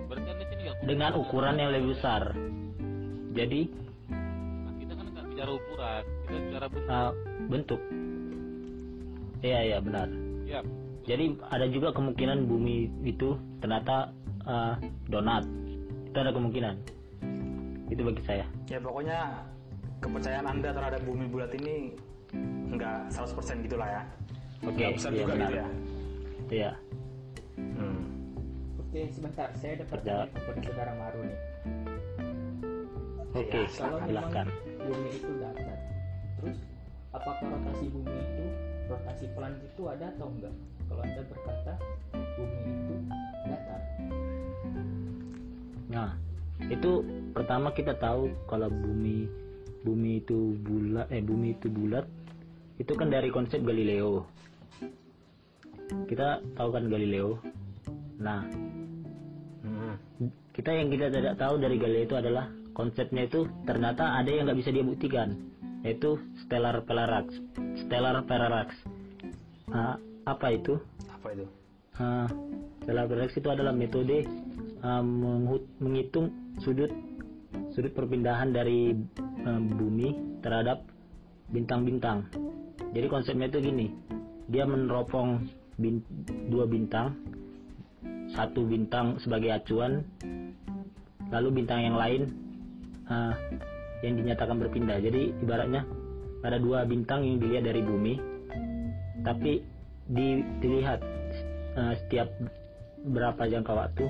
berarti 0.06 0.28
anda 0.30 0.44
sini 0.46 0.62
nggak 0.62 0.76
dengan 0.86 1.12
ukuran 1.18 1.54
yang 1.58 1.70
lebih 1.74 1.98
besar. 1.98 2.22
Jadi 3.32 3.60
Nah, 4.12 4.72
kita 4.78 4.92
kan 4.94 5.06
nggak 5.10 5.26
bicara 5.34 5.50
ukuran 5.58 6.02
kita 6.06 6.38
bicara 6.38 6.66
bentuk. 6.70 6.92
Uh, 6.92 7.12
bentuk. 7.50 7.80
Iya 9.42 9.60
iya 9.66 9.78
benar. 9.82 10.08
Ya 10.46 10.60
jadi 11.02 11.34
ada 11.50 11.66
juga 11.66 11.90
kemungkinan 11.90 12.46
bumi 12.46 12.90
itu 13.02 13.34
ternyata 13.58 14.10
uh, 14.46 14.78
donat 15.10 15.42
itu 16.08 16.16
ada 16.18 16.30
kemungkinan 16.30 16.74
itu 17.90 18.00
bagi 18.02 18.22
saya 18.24 18.46
ya 18.70 18.78
pokoknya 18.78 19.18
kepercayaan 20.00 20.46
anda 20.46 20.70
terhadap 20.74 21.00
bumi 21.04 21.26
bulat 21.28 21.50
ini 21.58 21.94
nggak 22.72 23.12
100% 23.12 23.66
gitulah 23.66 23.88
ya 23.88 24.02
oke 24.64 24.72
Nggak 24.78 24.92
besar 24.96 25.10
iya 25.12 25.18
juga 25.20 25.32
benar 25.34 25.50
gitu 25.50 25.54
ya 25.54 25.66
iya 26.52 26.72
hmm. 27.58 28.02
Oke, 28.92 29.08
sebentar. 29.08 29.48
Saya 29.56 29.80
ada 29.80 29.88
Perjalanan. 29.88 30.28
pertanyaan 30.28 30.36
kepada 30.36 30.60
saudara 30.68 30.92
Maru 31.00 31.20
nih. 31.24 31.38
oke 33.32 33.40
Iya, 33.56 33.72
Kalau 33.72 33.98
silahkan 34.04 34.46
memang 34.52 34.84
bumi 34.84 35.10
itu 35.16 35.30
datar, 35.40 35.78
terus 36.36 36.58
apakah 37.16 37.46
rotasi 37.56 37.84
bumi 37.88 38.12
itu 38.20 38.44
rotasi 38.92 39.24
planet 39.32 39.60
itu 39.64 39.82
ada 39.88 40.12
atau 40.12 40.28
enggak? 40.28 40.54
Kalau 40.92 41.09
anda 41.09 41.22
berkata 41.24 41.72
bumi 42.12 42.68
itu 42.68 42.94
datar, 43.48 43.81
Nah, 45.88 46.11
itu 46.68 46.90
pertama 47.33 47.72
kita 47.72 47.96
tahu 47.96 48.28
kalau 48.44 48.68
bumi 48.68 49.24
bumi 49.88 50.20
itu 50.20 50.52
bulat 50.61 51.09
eh 51.09 51.24
bumi 51.24 51.57
itu 51.57 51.72
bulat 51.72 52.05
itu 52.76 52.92
kan 52.92 53.09
dari 53.09 53.33
konsep 53.33 53.64
Galileo. 53.64 54.28
Kita 56.12 56.44
tahu 56.61 56.68
kan 56.76 56.92
Galileo. 56.92 57.40
Nah, 58.20 58.44
kita 60.52 60.76
yang 60.76 60.92
kita 60.92 61.09
tidak 61.09 61.40
tahu 61.40 61.57
dari 61.57 61.81
Galileo 61.81 62.05
itu 62.05 62.16
adalah 62.20 62.52
konsepnya 62.76 63.24
itu 63.24 63.48
ternyata 63.64 64.20
ada 64.20 64.28
yang 64.28 64.44
nggak 64.44 64.61
bisa 64.61 64.76
dia 64.76 64.85
buktikan 64.85 65.40
yaitu 65.88 66.20
stellar 66.44 66.85
parallax. 66.85 67.33
Stellar 67.81 68.22
parallax. 68.28 68.76
Nah, 69.72 69.96
apa 70.26 70.46
itu? 70.54 70.78
apa 71.11 71.28
itu 71.35 71.46
Uh, 71.92 72.24
stellar 72.80 73.04
parallax 73.04 73.37
itu 73.37 73.52
adalah 73.52 73.68
metode 73.76 74.24
uh, 74.80 75.04
menghitung 75.76 76.56
sudut 76.64 76.88
sudut 77.76 77.92
perpindahan 77.92 78.48
dari 78.48 78.96
uh, 79.44 79.61
bumi 79.61 80.40
terhadap 80.40 80.88
bintang-bintang. 81.52 82.32
Jadi 82.96 83.06
konsepnya 83.12 83.52
itu 83.52 83.61
gini, 83.61 83.92
dia 84.48 84.64
meneropong 84.64 85.44
bin- 85.76 86.00
dua 86.48 86.64
bintang, 86.64 87.12
satu 88.32 88.64
bintang 88.64 89.20
sebagai 89.20 89.52
acuan, 89.52 90.00
lalu 91.28 91.61
bintang 91.61 91.85
yang 91.85 92.00
lain 92.00 92.22
uh, 93.04 93.37
yang 94.00 94.16
dinyatakan 94.16 94.56
berpindah. 94.56 94.96
Jadi 94.96 95.44
ibaratnya 95.44 95.85
ada 96.40 96.56
dua 96.56 96.88
bintang 96.88 97.20
yang 97.20 97.37
dilihat 97.37 97.68
dari 97.68 97.85
bumi, 97.85 98.16
tapi 99.20 99.71
di- 100.12 100.44
dilihat 100.61 101.01
uh, 101.81 101.94
setiap 102.05 102.29
berapa 103.03 103.48
jangka 103.48 103.72
waktu, 103.72 104.05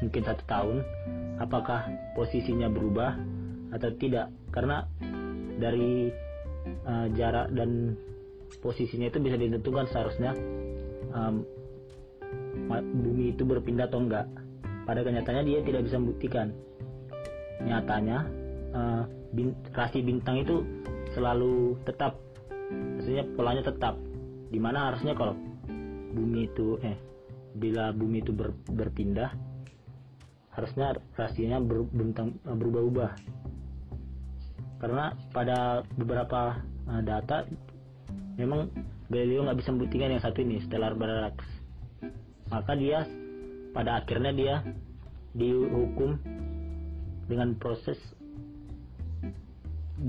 mungkin 0.00 0.22
satu 0.24 0.42
tahun, 0.48 0.76
apakah 1.42 1.84
posisinya 2.16 2.70
berubah 2.70 3.18
atau 3.74 3.90
tidak? 3.98 4.32
Karena 4.54 4.86
dari 5.58 6.08
uh, 6.88 7.06
jarak 7.12 7.52
dan 7.52 7.98
posisinya 8.64 9.12
itu 9.12 9.18
bisa 9.20 9.36
ditentukan 9.36 9.84
seharusnya 9.92 10.32
um, 11.12 11.44
bumi 13.04 13.36
itu 13.36 13.44
berpindah 13.44 13.90
atau 13.90 14.00
enggak. 14.00 14.24
Pada 14.88 15.04
kenyataannya 15.04 15.44
dia 15.44 15.60
tidak 15.60 15.84
bisa 15.84 16.00
membuktikan. 16.00 16.56
Nyatanya 17.60 18.18
uh, 18.72 19.02
bin- 19.36 19.58
rasi 19.76 20.00
bintang 20.00 20.40
itu 20.40 20.64
selalu 21.12 21.76
tetap, 21.84 22.16
maksudnya 22.72 23.28
polanya 23.36 23.68
tetap. 23.68 24.00
Di 24.48 24.56
mana 24.56 24.88
harusnya 24.88 25.12
kalau 25.12 25.36
bumi 26.12 26.48
itu 26.48 26.80
eh 26.80 26.96
bila 27.56 27.90
bumi 27.92 28.20
itu 28.22 28.32
ber- 28.32 28.56
berpindah 28.68 29.32
harusnya 30.52 30.98
rasinya 31.14 31.62
ber- 31.62 31.86
eh, 31.94 32.56
berubah-ubah. 32.56 33.12
Karena 34.78 35.14
pada 35.30 35.86
beberapa 35.94 36.58
eh, 36.90 37.02
data 37.06 37.46
memang 38.38 38.70
Galileo 39.08 39.46
nggak 39.46 39.58
bisa 39.58 39.72
membuktikan 39.72 40.12
yang 40.12 40.22
satu 40.22 40.44
ini 40.44 40.60
stellar 40.62 40.92
parallax 40.94 41.40
maka 42.48 42.72
dia 42.76 43.04
pada 43.76 44.00
akhirnya 44.00 44.32
dia 44.32 44.56
dihukum 45.36 46.16
dengan 47.28 47.52
proses 47.60 48.00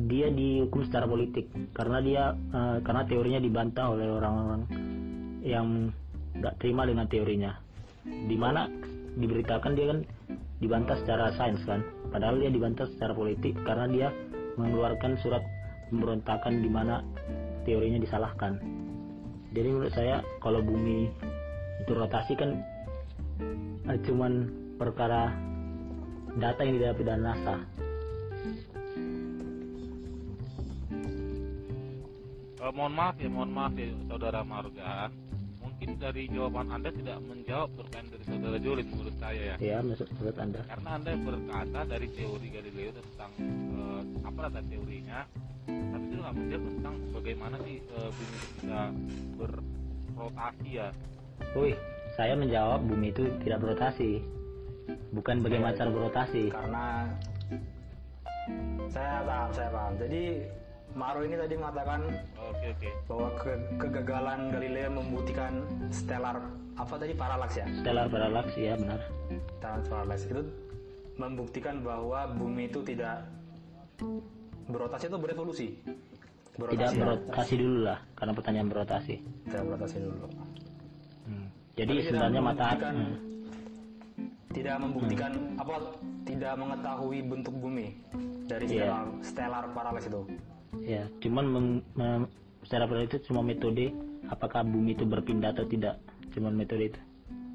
dia 0.07 0.29
dihukum 0.29 0.85
secara 0.87 1.09
politik. 1.09 1.49
Karena 1.75 1.99
dia 1.99 2.23
eh, 2.33 2.77
karena 2.81 3.03
teorinya 3.05 3.41
dibantah 3.43 3.85
oleh 3.91 4.07
orang-orang 4.07 4.63
yang 5.43 5.91
nggak 6.37 6.55
terima 6.61 6.85
dengan 6.87 7.05
teorinya. 7.07 7.51
Di 8.05 8.37
mana 8.37 8.67
diberitakan 9.19 9.73
dia 9.75 9.85
kan 9.91 9.99
dibantah 10.59 10.97
secara 11.03 11.33
sains 11.35 11.61
kan. 11.65 11.83
Padahal 12.11 12.39
dia 12.39 12.51
dibantah 12.51 12.87
secara 12.95 13.15
politik 13.15 13.55
karena 13.63 13.85
dia 13.89 14.07
mengeluarkan 14.59 15.15
surat 15.23 15.43
pemberontakan 15.89 16.61
di 16.61 16.69
mana 16.69 17.01
teorinya 17.63 17.99
disalahkan. 17.99 18.59
Jadi 19.49 19.67
menurut 19.67 19.93
saya 19.95 20.21
kalau 20.43 20.61
bumi 20.61 21.09
itu 21.81 21.91
rotasi 21.95 22.37
kan 22.37 22.59
eh, 23.89 23.99
cuman 24.05 24.51
perkara 24.77 25.33
data 26.37 26.61
yang 26.61 26.77
didapat 26.77 27.03
dari 27.07 27.21
NASA. 27.23 27.55
Eh, 32.59 32.71
mohon 32.75 32.93
maaf 32.93 33.15
ya, 33.17 33.29
mohon 33.31 33.51
maaf 33.55 33.73
ya 33.73 33.89
saudara 34.05 34.45
Marga. 34.45 35.09
Mungkin 35.79 35.95
dari 35.95 36.27
jawaban 36.27 36.67
Anda 36.75 36.91
tidak 36.91 37.23
menjawab 37.23 37.71
pertanyaan 37.71 38.11
dari 38.11 38.23
saudara 38.27 38.57
Jolin 38.59 38.87
menurut 38.91 39.15
saya 39.15 39.41
ya. 39.47 39.55
ya 39.63 39.79
menurut 39.79 40.35
anda 40.35 40.59
Karena 40.67 40.89
Anda 40.99 41.11
berkata 41.15 41.79
dari 41.87 42.07
teori 42.19 42.47
Galileo 42.51 42.91
tentang 42.99 43.31
eh, 43.47 44.01
apa 44.27 44.39
data 44.51 44.59
teorinya, 44.67 45.19
tapi 45.71 46.03
itu 46.03 46.15
nggak 46.19 46.35
menjawab 46.35 46.63
tentang 46.67 46.95
bagaimana 47.15 47.55
sih 47.63 47.77
eh, 47.79 48.09
bumi 48.11 48.35
itu 48.35 48.47
bisa 48.59 48.79
berrotasi 49.39 50.67
ya. 50.67 50.87
Wih, 51.55 51.75
saya 52.19 52.33
menjawab 52.35 52.79
bumi 52.83 53.15
itu 53.15 53.23
tidak 53.47 53.63
berotasi 53.63 54.19
bukan 55.15 55.39
bagaimana 55.39 55.79
cara 55.79 55.95
berotasi 55.95 56.51
karena 56.51 57.07
saya 58.91 59.23
paham 59.23 59.49
saya 59.55 59.69
paham 59.71 59.93
jadi 59.95 60.23
Maro 60.91 61.21
ini 61.21 61.35
tadi 61.35 61.53
mengatakan 61.53 62.01
oke 62.35 62.65
oke 62.71 62.89
bahwa 63.05 63.27
ke- 63.37 63.63
kegagalan 63.77 64.39
Galileo 64.49 64.89
membuktikan 64.91 65.53
stellar 65.89 66.41
apa 66.75 66.93
tadi 66.95 67.13
paralaks 67.13 67.55
ya 67.55 67.65
stellar 67.75 68.07
parallax 68.07 68.47
ya 68.55 68.73
benar 68.73 68.99
stellar 69.55 69.81
paralaks 69.85 70.23
itu 70.25 70.41
membuktikan 71.15 71.83
bahwa 71.83 72.25
bumi 72.33 72.67
itu 72.67 72.79
tidak 72.81 73.27
berotasi 74.65 75.07
atau 75.07 75.19
berevolusi 75.19 75.75
tidak 75.77 75.99
berotasi 76.57 76.95
ya? 76.95 77.01
berotasi 77.03 77.53
dulu 77.55 77.77
lah 77.83 77.99
karena 78.15 78.33
pertanyaan 78.33 78.67
berotasi 78.67 79.15
tidak 79.45 79.63
berotasi 79.65 79.97
dulu 79.99 80.27
Hmm. 81.29 81.45
jadi 81.77 81.85
Tapi 81.85 81.99
tidak 81.99 82.07
sebenarnya 82.09 82.41
matahari 82.41 82.81
hmm. 82.89 83.15
tidak 84.49 84.75
membuktikan 84.81 85.31
apa 85.55 85.75
tidak 86.25 86.53
mengetahui 86.57 87.19
bentuk 87.21 87.53
bumi 87.53 87.87
dari 88.49 88.65
Iya. 88.65 88.73
stellar, 88.73 89.05
stellar 89.21 89.63
paralaks 89.69 90.09
itu 90.09 90.25
ya 90.85 91.03
cuman 91.21 91.81
secara 92.63 92.85
parallax 92.85 93.17
itu 93.17 93.31
cuma 93.31 93.41
metode 93.41 93.89
apakah 94.29 94.61
bumi 94.61 94.93
itu 94.93 95.03
berpindah 95.03 95.51
atau 95.55 95.65
tidak. 95.65 95.97
Cuman 96.35 96.53
metode 96.53 96.93
itu. 96.93 97.01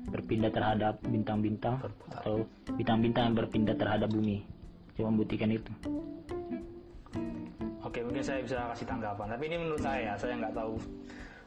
Berpindah 0.04 0.52
terhadap 0.52 1.00
bintang-bintang 1.06 1.80
atau 2.12 2.44
bintang-bintang 2.76 3.32
yang 3.32 3.36
berpindah 3.38 3.74
terhadap 3.78 4.10
bumi. 4.12 4.44
Cuma 4.98 5.10
membuktikan 5.14 5.48
itu. 5.48 5.70
Oke, 7.80 8.02
mungkin 8.04 8.20
saya 8.20 8.42
bisa 8.44 8.68
kasih 8.74 8.86
tanggapan. 8.90 9.26
Tapi 9.32 9.42
ini 9.48 9.56
menurut 9.56 9.80
saya, 9.80 10.12
saya 10.18 10.34
nggak 10.36 10.54
tahu 10.54 10.76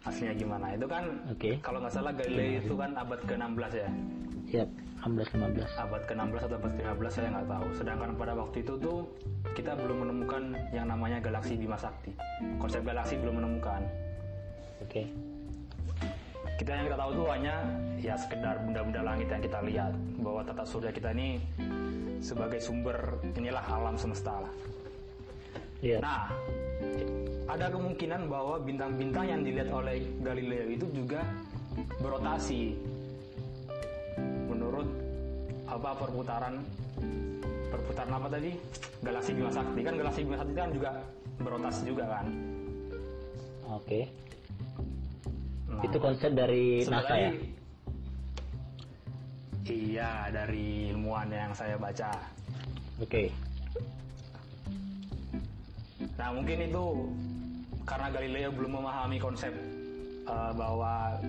aslinya 0.08 0.34
gimana. 0.40 0.66
Itu 0.74 0.88
kan 0.90 1.04
oke. 1.30 1.52
kalau 1.62 1.80
nggak 1.84 1.94
salah 1.94 2.14
Galileo 2.16 2.64
itu 2.64 2.74
kan 2.74 2.92
abad 2.98 3.20
ke-16 3.28 3.72
ya. 3.78 3.90
Siap 4.48 4.70
16 5.04 5.40
15 5.40 5.84
Abad 5.88 6.02
ke-16 6.10 6.42
atau 6.50 6.58
abad 6.58 6.72
ke-15 6.80 7.12
saya 7.14 7.28
nggak 7.32 7.48
tahu. 7.48 7.68
Sedangkan 7.76 8.10
pada 8.18 8.34
waktu 8.34 8.58
itu 8.66 8.74
tuh 8.80 9.08
kita 9.54 9.76
belum 9.78 10.08
menemukan 10.08 10.44
yang 10.74 10.88
namanya 10.90 11.22
galaksi 11.22 11.56
Bima 11.56 11.78
Sakti. 11.80 12.12
Konsep 12.60 12.84
galaksi 12.84 13.20
belum 13.20 13.40
menemukan. 13.44 13.84
oke 14.84 15.04
Kita 16.58 16.70
yang 16.74 16.90
kita 16.90 16.98
tahu 16.98 17.12
tuh 17.14 17.28
hanya 17.30 17.56
ya 18.02 18.18
sekedar 18.18 18.58
benda-benda 18.66 19.02
langit 19.06 19.30
yang 19.30 19.42
kita 19.46 19.60
lihat 19.62 19.94
bahwa 20.18 20.42
tata 20.42 20.66
surya 20.66 20.90
kita 20.90 21.14
ini 21.14 21.38
sebagai 22.18 22.58
sumber 22.58 23.22
inilah 23.38 23.62
alam 23.70 23.94
semesta 23.94 24.42
lah. 24.42 24.54
iya 25.86 26.02
Nah, 26.02 26.34
ada 27.46 27.70
kemungkinan 27.70 28.26
bahwa 28.26 28.58
bintang-bintang 28.58 29.26
yang 29.30 29.42
dilihat 29.46 29.70
oleh 29.70 30.02
Galileo 30.26 30.66
itu 30.66 30.90
juga 30.90 31.22
berotasi 32.02 32.74
menurut 34.68 34.90
apa 35.64 35.90
perputaran 35.96 36.60
perputaran 37.72 38.12
apa 38.12 38.28
tadi? 38.28 38.52
Galaksi 39.00 39.32
Bima 39.32 39.52
Sakti 39.56 39.80
kan 39.80 39.94
galaksi 39.96 40.20
Bima 40.28 40.38
Sakti 40.44 40.54
kan 40.60 40.70
juga 40.76 40.92
berotasi 41.40 41.82
juga 41.88 42.04
kan? 42.12 42.26
Oke. 43.72 44.12
Nah, 45.72 45.84
itu 45.88 45.98
konsep 46.04 46.32
dari 46.36 46.84
NASA 46.84 47.16
ya? 47.16 47.32
Iya 49.68 50.12
dari 50.36 50.92
ilmuwan 50.92 51.32
yang 51.32 51.52
saya 51.56 51.80
baca. 51.80 52.12
Oke. 53.00 53.32
Nah 56.20 56.28
mungkin 56.36 56.60
itu 56.68 56.86
karena 57.88 58.08
Galileo 58.12 58.52
belum 58.52 58.84
memahami 58.84 59.16
konsep 59.16 59.56
eh, 60.28 60.52
bahwa 60.56 61.24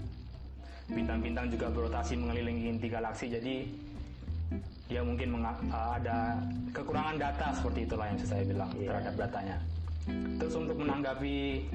bintang-bintang 0.89 1.53
juga 1.53 1.69
berotasi 1.69 2.17
mengelilingi 2.17 2.65
inti 2.73 2.89
galaksi, 2.89 3.29
jadi 3.29 3.69
dia 4.89 5.05
mungkin 5.05 5.37
eh, 5.45 5.91
ada 6.01 6.41
kekurangan 6.73 7.21
data 7.21 7.47
seperti 7.53 7.85
itulah 7.85 8.07
yang 8.09 8.19
saya 8.25 8.43
bilang 8.49 8.71
Iya. 8.73 8.89
terhadap 8.97 9.15
datanya. 9.29 9.57
Terus 10.41 10.55
untuk 10.57 10.77
menanggapi 10.81 11.69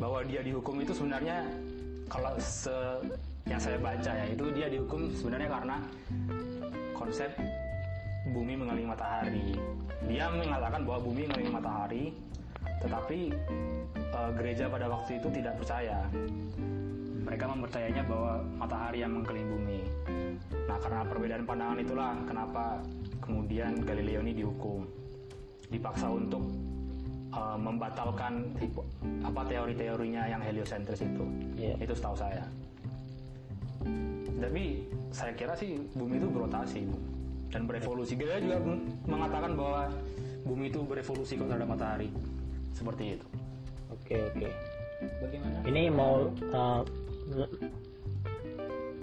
bahwa 0.00 0.24
dia 0.24 0.40
dihukum 0.40 0.80
itu 0.80 0.96
sebenarnya 0.96 1.44
kalau 2.08 2.32
se 2.40 2.72
yang 3.44 3.60
saya 3.60 3.76
baca 3.76 4.08
ya 4.08 4.26
itu 4.32 4.44
dia 4.56 4.72
dihukum 4.72 5.12
sebenarnya 5.12 5.52
karena 5.52 5.76
konsep 6.96 7.28
bumi 8.32 8.56
mengelilingi 8.56 8.88
matahari. 8.88 9.46
Dia 10.08 10.32
mengatakan 10.32 10.80
bahwa 10.88 11.00
bumi 11.04 11.28
mengelilingi 11.28 11.52
matahari, 11.52 12.04
tetapi 12.80 13.18
eh, 14.00 14.30
gereja 14.40 14.64
pada 14.72 14.88
waktu 14.88 15.20
itu 15.20 15.28
tidak 15.28 15.60
percaya. 15.60 16.08
Mereka 17.24 17.44
mempercayainya 17.48 18.04
bahwa 18.04 18.40
matahari 18.60 19.00
yang 19.00 19.16
mengelilingi 19.16 19.48
bumi. 19.48 19.80
Nah, 20.68 20.78
karena 20.80 21.00
perbedaan 21.08 21.44
pandangan 21.48 21.78
itulah 21.80 22.12
kenapa 22.28 22.64
kemudian 23.24 23.80
Galileo 23.82 24.20
ini 24.20 24.32
dihukum, 24.36 24.84
dipaksa 25.72 26.12
untuk 26.12 26.44
eh, 27.32 27.58
membatalkan 27.58 28.54
apa 29.24 29.40
teori-teorinya 29.48 30.22
yang 30.28 30.40
heliosentris 30.44 31.00
itu. 31.00 31.24
Iya. 31.56 31.74
Itu 31.80 31.96
setahu 31.96 32.16
saya. 32.16 32.44
Tapi 34.34 34.84
saya 35.08 35.32
kira 35.32 35.56
sih 35.56 35.80
bumi 35.96 36.20
itu 36.20 36.28
berotasi 36.28 36.84
dan 37.48 37.64
berevolusi. 37.64 38.12
Galileo 38.20 38.44
juga 38.44 38.58
mengatakan 39.08 39.56
bahwa 39.56 39.88
bumi 40.44 40.68
itu 40.68 40.84
berevolusi 40.84 41.40
kok 41.40 41.48
terhadap 41.48 41.72
matahari. 41.72 42.12
Seperti 42.74 43.16
itu. 43.16 43.26
oke 43.94 44.16
oke 44.34 44.48
Bagaimana? 45.22 45.56
ini 45.68 45.82
mau 45.88 46.28
uh, 46.50 46.82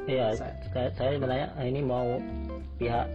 Iya, 0.05 0.33
saya, 0.37 0.89
saya 0.93 1.09
sebenarnya 1.17 1.47
uh, 1.57 1.65
ini 1.65 1.81
mau 1.81 2.17
pihak 2.77 3.05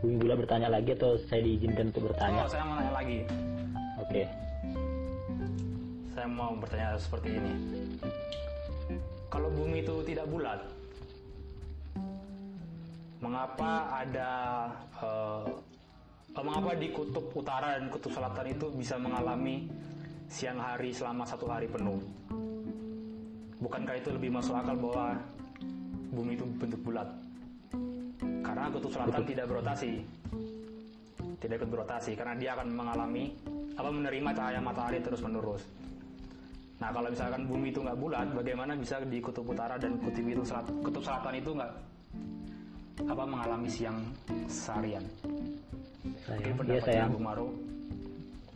Bumi 0.00 0.16
Gula 0.16 0.34
bertanya 0.38 0.72
lagi 0.72 0.96
atau 0.96 1.20
saya 1.28 1.44
diizinkan 1.44 1.92
untuk 1.92 2.08
bertanya? 2.08 2.48
Oh, 2.48 2.50
saya 2.50 2.64
mau 2.64 2.74
nanya 2.80 2.92
lagi. 2.96 3.18
Oke, 4.00 4.22
Saya 6.16 6.26
mau 6.26 6.56
bertanya 6.56 6.96
seperti 6.96 7.36
ini. 7.36 7.52
Kalau 9.28 9.52
bumi 9.52 9.84
itu 9.84 10.00
tidak 10.08 10.26
bulat, 10.32 10.58
mengapa 13.20 13.92
ada 13.92 14.32
eh, 15.04 15.44
mengapa 16.40 16.72
di 16.80 16.88
kutub 16.96 17.28
utara 17.36 17.76
dan 17.76 17.92
kutub 17.92 18.16
selatan 18.16 18.56
itu 18.56 18.72
bisa 18.72 18.96
mengalami 18.96 19.68
siang 20.32 20.58
hari 20.58 20.96
selama 20.96 21.28
satu 21.28 21.44
hari 21.44 21.68
penuh? 21.68 22.00
Bukankah 23.60 23.94
itu 24.00 24.08
lebih 24.16 24.30
masuk 24.32 24.56
akal 24.56 24.76
bahwa 24.76 25.20
bumi 26.16 26.32
itu 26.34 26.44
bentuk 26.56 26.80
bulat? 26.80 27.08
Karena 28.40 28.72
kutub 28.72 28.90
selatan 28.90 29.22
tidak 29.28 29.46
berotasi, 29.46 30.00
tidak 31.44 31.54
ikut 31.60 31.70
berotasi 31.70 32.12
karena 32.16 32.34
dia 32.40 32.50
akan 32.56 32.68
mengalami 32.72 33.36
apa 33.76 33.88
menerima 33.92 34.30
cahaya 34.32 34.60
matahari 34.60 34.98
terus 35.04 35.20
menerus. 35.20 35.62
Nah 36.80 36.88
kalau 36.88 37.12
misalkan 37.12 37.44
bumi 37.44 37.68
itu 37.68 37.84
nggak 37.84 38.00
bulat, 38.00 38.26
bagaimana 38.32 38.72
bisa 38.72 38.96
di 39.04 39.20
kutub 39.20 39.44
utara 39.44 39.76
dan 39.76 40.00
kutub 40.00 40.24
itu 40.24 40.42
selat, 40.42 40.66
kutub 40.80 41.04
selatan 41.04 41.34
itu 41.36 41.50
nggak 41.52 41.72
apa 43.08 43.22
mengalami 43.28 43.68
siang 43.68 44.00
seharian? 44.48 45.04
saya, 46.24 46.36
Mungkin 46.36 46.48
iya 46.48 46.56
pendapatnya 46.56 46.80
sayang. 46.88 47.10
Bu 47.12 47.20
Maru. 47.20 47.48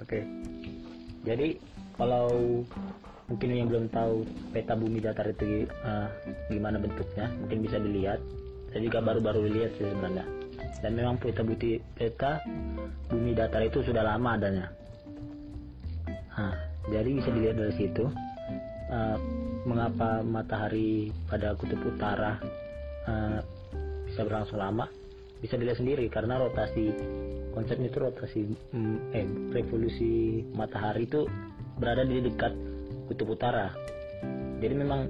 Oke. 0.00 0.20
Jadi 1.24 1.48
kalau 1.96 2.28
mungkin 3.28 3.48
yang 3.56 3.68
belum 3.72 3.88
tahu 3.88 4.24
peta 4.52 4.76
bumi 4.76 5.00
datar 5.00 5.32
itu 5.32 5.64
uh, 5.84 6.08
gimana 6.52 6.76
bentuknya, 6.76 7.28
mungkin 7.40 7.58
bisa 7.64 7.76
dilihat. 7.80 8.20
Saya 8.72 8.80
juga 8.90 8.98
baru-baru 9.06 9.46
lihat 9.48 9.70
sih 9.78 9.86
sebenarnya. 9.86 10.26
Dan 10.82 10.98
memang 10.98 11.16
peta 11.16 11.40
bumi 11.40 11.78
peta 11.94 12.42
bumi 13.08 13.32
datar 13.32 13.62
itu 13.64 13.80
sudah 13.86 14.02
lama 14.02 14.36
adanya. 14.36 14.66
Nah, 16.34 16.56
jadi 16.90 17.10
bisa 17.14 17.30
dilihat 17.30 17.56
dari 17.56 17.74
situ 17.78 18.04
uh, 18.90 19.16
mengapa 19.64 20.20
matahari 20.20 21.08
pada 21.30 21.56
kutub 21.56 21.80
utara 21.86 22.36
uh, 23.08 23.40
bisa 24.04 24.22
berlangsung 24.26 24.60
lama 24.60 24.86
bisa 25.40 25.60
dilihat 25.60 25.76
sendiri 25.76 26.08
karena 26.08 26.40
rotasi 26.40 26.92
konsepnya 27.52 27.92
itu 27.92 27.98
rotasi 28.00 28.40
mm, 28.72 28.96
eh 29.12 29.26
revolusi 29.52 30.40
matahari 30.56 31.04
itu 31.04 31.28
berada 31.76 32.04
di 32.04 32.24
dekat 32.24 32.52
kutub 33.08 33.34
utara. 33.34 33.72
Jadi 34.60 34.74
memang 34.74 35.08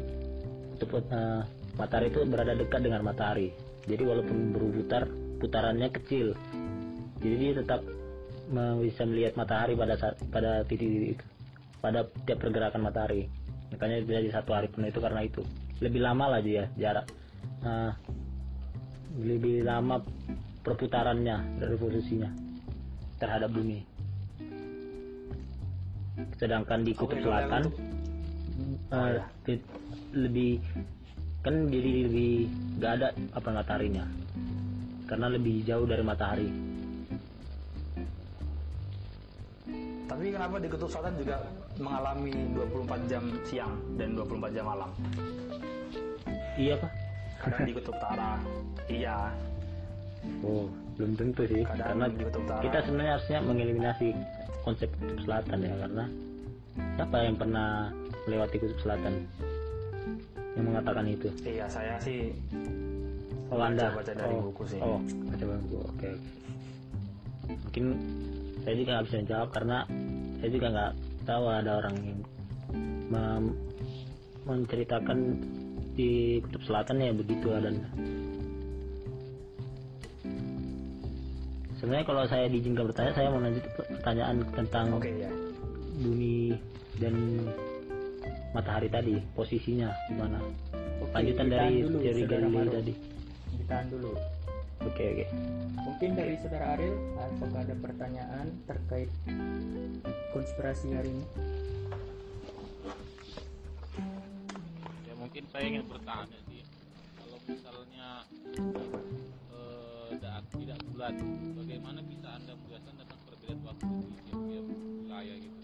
kutub 0.74 0.98
eh, 0.98 1.42
matahari 1.78 2.10
itu 2.10 2.22
berada 2.26 2.54
dekat 2.54 2.80
dengan 2.82 3.02
matahari. 3.06 3.54
Jadi 3.84 4.02
walaupun 4.02 4.54
berputar 4.54 5.06
putarannya 5.38 5.88
kecil. 5.92 6.32
Jadi 7.20 7.34
dia 7.40 7.52
tetap 7.60 7.80
bisa 8.80 9.08
melihat 9.08 9.40
matahari 9.40 9.72
pada 9.72 9.96
saat 9.96 10.20
pada 10.28 10.60
titik-titik 10.68 11.24
pada 11.80 12.08
tiap 12.24 12.40
pergerakan 12.40 12.84
matahari. 12.84 13.28
Makanya 13.72 14.04
jadi 14.04 14.30
satu 14.32 14.52
hari 14.56 14.68
penuh 14.72 14.88
itu 14.88 15.00
karena 15.00 15.20
itu. 15.24 15.42
Lebih 15.80 16.00
lama 16.00 16.36
lah 16.36 16.40
dia 16.40 16.68
jarak. 16.80 17.08
Eh, 17.64 17.92
lebih 19.14 19.62
lama 19.62 20.02
perputarannya 20.64 21.60
revolusinya 21.62 22.32
terhadap 23.20 23.52
bumi 23.52 23.93
sedangkan 26.38 26.86
di 26.86 26.92
kutub 26.94 27.18
selatan 27.18 27.70
di- 29.46 29.66
lebih 30.14 30.62
kan 31.44 31.68
jadi 31.68 31.90
lebih 32.08 32.32
gak 32.80 32.92
ada 33.02 33.08
apa 33.36 33.48
mataharinya 33.50 34.06
karena 35.04 35.26
lebih 35.28 35.60
jauh 35.68 35.84
dari 35.84 36.00
matahari. 36.00 36.48
Tapi 40.04 40.24
kenapa 40.30 40.56
di 40.60 40.68
kutub 40.68 40.88
selatan 40.88 41.14
juga 41.20 41.36
mengalami 41.80 42.32
24 42.56 43.10
jam 43.10 43.24
siang 43.44 43.74
dan 44.00 44.16
24 44.16 44.56
jam 44.56 44.64
malam? 44.64 44.90
iya 46.54 46.78
pak. 46.78 46.92
Kadang 47.44 47.66
di 47.66 47.72
kutub 47.74 47.94
utara, 47.98 48.40
iya. 48.88 49.28
oh 50.40 50.70
belum 50.96 51.12
tentu 51.18 51.42
sih. 51.50 51.66
Kadang 51.66 51.98
karena 51.98 52.06
di 52.08 52.22
kutub 52.24 52.42
utara. 52.46 52.62
kita 52.62 52.78
sebenarnya 52.86 53.12
harusnya 53.18 53.38
mengeliminasi 53.42 54.08
konsep 54.64 54.88
kutub 54.96 55.20
selatan 55.28 55.58
ya 55.60 55.74
karena 55.76 56.04
siapa 56.96 57.16
yang 57.20 57.36
pernah 57.36 57.92
melewati 58.24 58.56
kutub 58.58 58.78
selatan 58.80 59.28
yang 60.54 60.64
mengatakan 60.70 61.04
itu? 61.10 61.28
Iya, 61.42 61.66
saya 61.66 61.98
sih 61.98 62.32
oh 63.52 63.60
anda 63.60 63.92
baca 63.92 64.12
dari 64.12 64.34
oh, 64.34 64.50
buku 64.50 64.62
sih. 64.66 64.80
oh 64.80 64.98
baca 65.30 65.44
buku 65.44 65.78
oke 65.78 66.10
mungkin 67.44 67.84
saya 68.64 68.74
juga 68.80 68.90
nggak 68.96 69.06
bisa 69.06 69.18
jawab 69.28 69.48
karena 69.52 69.78
saya 70.40 70.50
juga 70.50 70.66
nggak 70.72 70.92
tahu 71.28 71.44
ada 71.46 71.70
orang 71.84 71.96
yang 72.00 72.20
menceritakan 74.44 75.18
di 75.94 76.42
kutub 76.42 76.62
selatan 76.66 76.98
ya 76.98 77.12
begitu 77.14 77.46
adanya 77.54 77.88
sebenarnya 81.84 82.06
kalau 82.08 82.24
saya 82.24 82.48
diizinkan 82.48 82.88
bertanya 82.88 83.12
saya 83.12 83.28
mau 83.28 83.44
lanjut 83.44 83.60
pertanyaan 83.76 84.36
tentang 84.56 84.86
Oke 84.96 85.12
ya. 85.12 85.28
bumi 86.00 86.56
dan 86.96 87.14
matahari 88.56 88.88
tadi 88.88 89.20
posisinya 89.36 89.92
gimana 90.08 90.40
Oke, 91.04 91.12
lanjutan 91.12 91.46
dari 91.52 91.84
dulu, 91.84 91.98
Galilei 92.00 92.48
Maro. 92.48 92.72
tadi 92.72 92.92
Ditahan 93.60 93.86
dulu. 93.92 94.10
oke 94.80 95.04
oke 95.04 95.24
Mungkin 95.84 96.10
dari 96.16 96.34
saudara 96.40 96.74
Ariel, 96.74 96.96
apakah 97.20 97.60
ada 97.60 97.76
pertanyaan 97.76 98.46
terkait 98.64 99.10
konspirasi 100.32 100.88
hari 100.90 101.12
ini? 101.12 101.26
ya 105.04 105.14
mungkin 105.14 105.42
saya 105.52 105.64
ingin 105.68 105.84
bertanya 105.86 106.38
sih 106.48 106.62
kalau 107.14 107.38
misalnya 107.46 108.08
eh, 108.56 109.13
bulat 111.04 111.20
bagaimana 111.60 112.00
bisa 112.08 112.28
anda 112.32 112.52
menjelaskan 112.56 112.94
tentang 112.96 113.20
perbedaan 113.28 113.60
waktu 113.68 113.84
di 113.92 114.16
tiap-tiap 114.24 114.64
wilayah 115.04 115.36
gitu. 115.36 115.60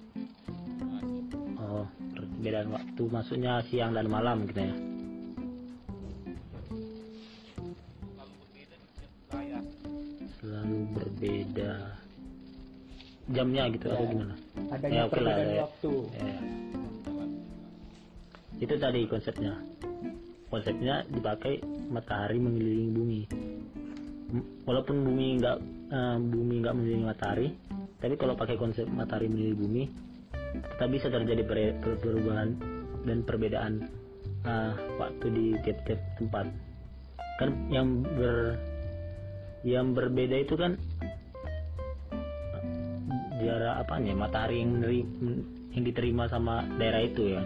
Oh, 1.56 1.86
perbedaan 2.12 2.68
waktu 2.76 3.02
maksudnya 3.08 3.52
siang 3.72 3.96
dan 3.96 4.12
malam 4.12 4.44
gitu 4.44 4.60
ya. 4.60 4.74
kalau 8.20 8.34
berbeda 8.36 8.74
di 8.76 8.88
tiap 9.00 9.12
wilayah 9.32 9.62
Selalu 10.44 10.78
berbeda 10.92 11.72
jamnya 13.32 13.64
gitu 13.72 13.86
atau 13.88 14.04
gimana? 14.12 14.34
Adanya 14.76 14.92
Ya, 14.92 15.02
oke 15.08 15.20
lah, 15.24 15.34
perbedaan 15.40 15.56
ya. 15.56 15.62
waktu. 15.64 15.92
Ya. 16.20 16.36
Itu 18.60 18.74
tadi 18.76 19.00
konsepnya. 19.08 19.56
Konsepnya 20.52 21.08
dipakai 21.08 21.64
matahari 21.88 22.36
mengelilingi 22.36 22.92
bumi. 22.92 23.22
Walaupun 24.64 24.96
bumi 25.02 25.42
nggak 25.42 25.58
eh, 25.90 26.18
bumi 26.18 26.54
nggak 26.62 26.74
mengelilingi 26.74 27.06
matahari, 27.06 27.48
tapi 27.98 28.14
kalau 28.14 28.38
pakai 28.38 28.56
konsep 28.56 28.86
matahari 28.86 29.26
mengelilingi 29.26 29.58
bumi, 29.58 29.82
kita 30.76 30.86
bisa 30.86 31.06
terjadi 31.10 31.42
per- 31.42 31.76
per- 31.82 31.98
perubahan 31.98 32.54
dan 33.04 33.18
perbedaan 33.26 33.72
eh, 34.46 34.72
waktu 34.98 35.26
di 35.34 35.46
tiap-tiap 35.66 36.00
tempat. 36.16 36.46
Kan 37.42 37.50
yang 37.72 38.04
ber 38.04 38.60
yang 39.66 39.92
berbeda 39.92 40.36
itu 40.40 40.54
kan 40.56 40.78
jarak 43.40 43.74
apanya 43.82 44.12
matahari 44.12 44.60
yang 44.60 44.84
neri- 44.84 45.10
yang 45.72 45.82
diterima 45.84 46.28
sama 46.28 46.64
daerah 46.76 47.02
itu 47.02 47.34
ya. 47.34 47.42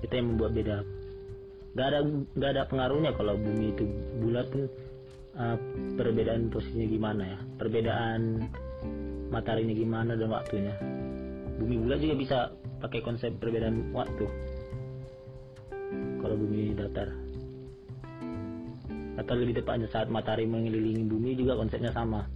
Itu 0.00 0.12
yang 0.12 0.34
membuat 0.34 0.52
beda. 0.56 0.76
Nggak 1.74 1.86
ada 1.90 1.98
nggak 2.34 2.50
ada 2.56 2.62
pengaruhnya 2.70 3.10
kalau 3.14 3.34
bumi 3.36 3.74
itu 3.74 3.84
bulat 4.22 4.46
pun 4.48 4.64
uh, 5.38 5.56
perbedaan 5.98 6.50
posisinya 6.50 6.86
gimana 6.88 7.22
ya? 7.22 7.38
Perbedaan 7.58 8.20
mataharinya 9.30 9.74
gimana 9.74 10.12
dan 10.14 10.30
waktunya? 10.30 10.74
Bumi 11.58 11.78
bulat 11.86 11.98
juga 12.02 12.14
bisa 12.18 12.38
pakai 12.82 13.00
konsep 13.02 13.34
perbedaan 13.38 13.94
waktu. 13.94 14.26
Kalau 16.18 16.36
bumi 16.38 16.74
datar. 16.74 17.08
Atau 19.14 19.34
lebih 19.38 19.62
tepatnya 19.62 19.86
saat 19.94 20.10
matahari 20.10 20.48
mengelilingi 20.50 21.06
bumi 21.06 21.38
juga 21.38 21.54
konsepnya 21.54 21.94
sama. 21.94 22.26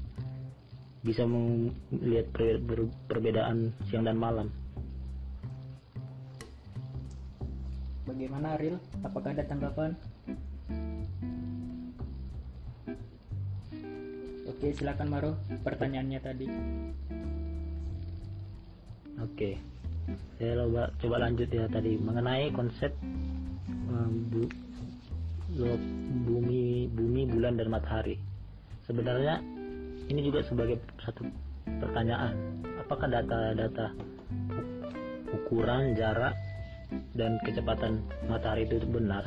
Bisa 1.02 1.26
melihat 1.26 2.30
per- 2.30 2.62
per- 2.62 2.94
perbedaan 3.11 3.74
siang 3.90 4.06
dan 4.06 4.18
malam. 4.18 4.50
Bagaimana 8.06 8.56
Ariel? 8.56 8.80
Apakah 9.04 9.37
ada 9.37 9.44
tanggapan? 9.44 9.92
Oke, 14.58 14.74
silakan 14.74 15.06
Maro. 15.06 15.38
Pertanyaannya 15.62 16.18
tadi. 16.18 16.50
Oke, 19.22 19.54
saya 20.34 20.66
coba 20.66 20.90
coba 20.98 21.16
lanjut 21.22 21.46
ya 21.46 21.70
tadi 21.70 21.94
mengenai 21.94 22.50
konsep 22.50 22.90
um, 23.86 24.18
bu- 24.34 24.50
lo- 25.62 25.78
bumi 26.26 26.90
bumi 26.90 27.30
bulan 27.30 27.54
dan 27.54 27.70
matahari. 27.70 28.18
Sebenarnya 28.82 29.38
ini 30.10 30.26
juga 30.26 30.42
sebagai 30.42 30.82
satu 31.06 31.22
pertanyaan. 31.78 32.34
Apakah 32.82 33.06
data-data 33.14 33.94
ukuran 35.38 35.94
jarak 35.94 36.34
dan 37.14 37.38
kecepatan 37.46 38.02
matahari 38.26 38.66
itu 38.66 38.82
benar? 38.90 39.22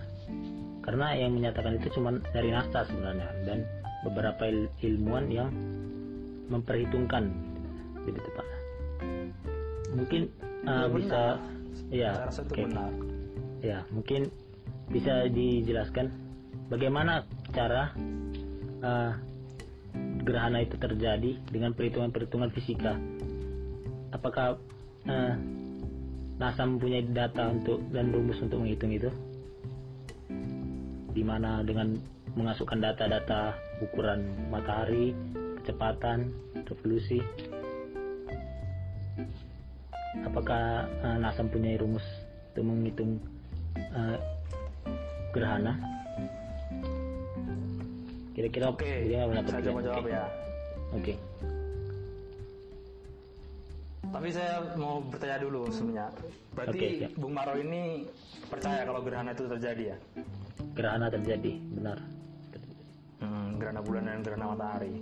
Karena 0.84 1.16
yang 1.16 1.40
menyatakan 1.40 1.80
itu 1.80 1.88
cuma 1.96 2.20
dari 2.36 2.52
NASA 2.52 2.84
sebenarnya 2.84 3.32
dan 3.48 3.64
beberapa 4.08 4.48
il- 4.50 4.72
ilmuwan 4.82 5.30
yang 5.30 5.50
memperhitungkan. 6.50 7.30
Lebih 8.06 8.22
tepatnya 8.26 8.62
mungkin 9.96 10.32
uh, 10.64 10.88
Ya, 10.88 10.96
bisa 10.96 11.20
ya 11.92 12.12
benar. 12.48 12.92
ya 13.60 13.78
mungkin 13.92 14.32
bisa 14.92 15.28
dijelaskan 15.28 16.12
bagaimana 16.72 17.28
cara 17.52 17.92
uh, 18.84 19.12
gerhana 20.24 20.64
itu 20.64 20.76
terjadi 20.80 21.36
dengan 21.52 21.76
perhitungan-perhitungan 21.76 22.52
fisika. 22.56 22.96
Apakah 24.16 24.60
uh, 25.08 25.36
NASA 26.40 26.64
mempunyai 26.64 27.06
data 27.12 27.52
untuk 27.52 27.84
dan 27.92 28.12
rumus 28.12 28.40
untuk 28.40 28.64
menghitung 28.64 28.92
itu? 28.96 29.12
Di 31.12 31.24
mana 31.28 31.60
dengan 31.68 32.00
memasukkan 32.40 32.80
data-data 32.80 33.52
ukuran 33.82 34.22
matahari 34.54 35.12
kecepatan 35.62 36.30
revolusi 36.66 37.20
apakah 40.24 40.88
uh, 41.02 41.18
NASA 41.18 41.44
punya 41.46 41.76
rumus 41.82 42.06
untuk 42.54 42.64
menghitung 42.68 43.18
uh, 43.96 44.18
gerhana 45.34 45.76
kira-kira 48.32 48.72
Oke, 48.72 49.12
saya 49.12 49.28
pendapat 49.28 49.52
coba 49.52 49.60
kalian? 49.60 49.86
jawab 49.86 50.04
Oke. 50.04 50.12
ya. 50.14 50.26
oke 50.96 51.16
Tapi 54.12 54.28
saya 54.28 54.60
mau 54.76 55.00
bertanya 55.08 55.40
dulu 55.40 55.72
sebenarnya. 55.72 56.12
Berarti 56.52 57.00
siap. 57.00 57.16
Bung 57.16 57.32
Maro 57.32 57.56
ini 57.56 58.04
percaya 58.52 58.84
kalau 58.84 59.00
gerhana 59.08 59.32
itu 59.32 59.48
terjadi 59.48 59.96
ya? 59.96 59.98
gerhana 60.76 61.08
terjadi 61.12 61.60
benar 61.76 61.98
gerhana 63.62 63.82
bulan 63.86 64.10
dan 64.10 64.26
gerhana 64.26 64.46
matahari. 64.58 64.98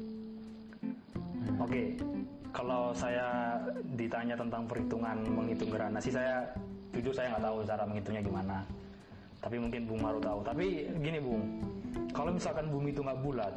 Hmm. 0.84 1.64
Oke, 1.64 1.96
kalau 2.52 2.92
saya 2.92 3.56
ditanya 3.96 4.36
tentang 4.36 4.68
perhitungan 4.68 5.24
menghitung 5.24 5.72
gerhana 5.72 6.04
sih 6.04 6.12
saya 6.12 6.44
jujur 6.92 7.16
saya 7.16 7.32
nggak 7.32 7.44
tahu 7.48 7.58
cara 7.64 7.84
menghitungnya 7.88 8.24
gimana. 8.28 8.58
Tapi 9.40 9.56
mungkin 9.56 9.88
Bung 9.88 10.04
Maru 10.04 10.20
tahu. 10.20 10.44
Tapi 10.44 10.92
gini 11.00 11.24
Bung, 11.24 11.44
kalau 12.12 12.36
misalkan 12.36 12.68
bumi 12.68 12.92
itu 12.92 13.00
nggak 13.00 13.24
bulat, 13.24 13.56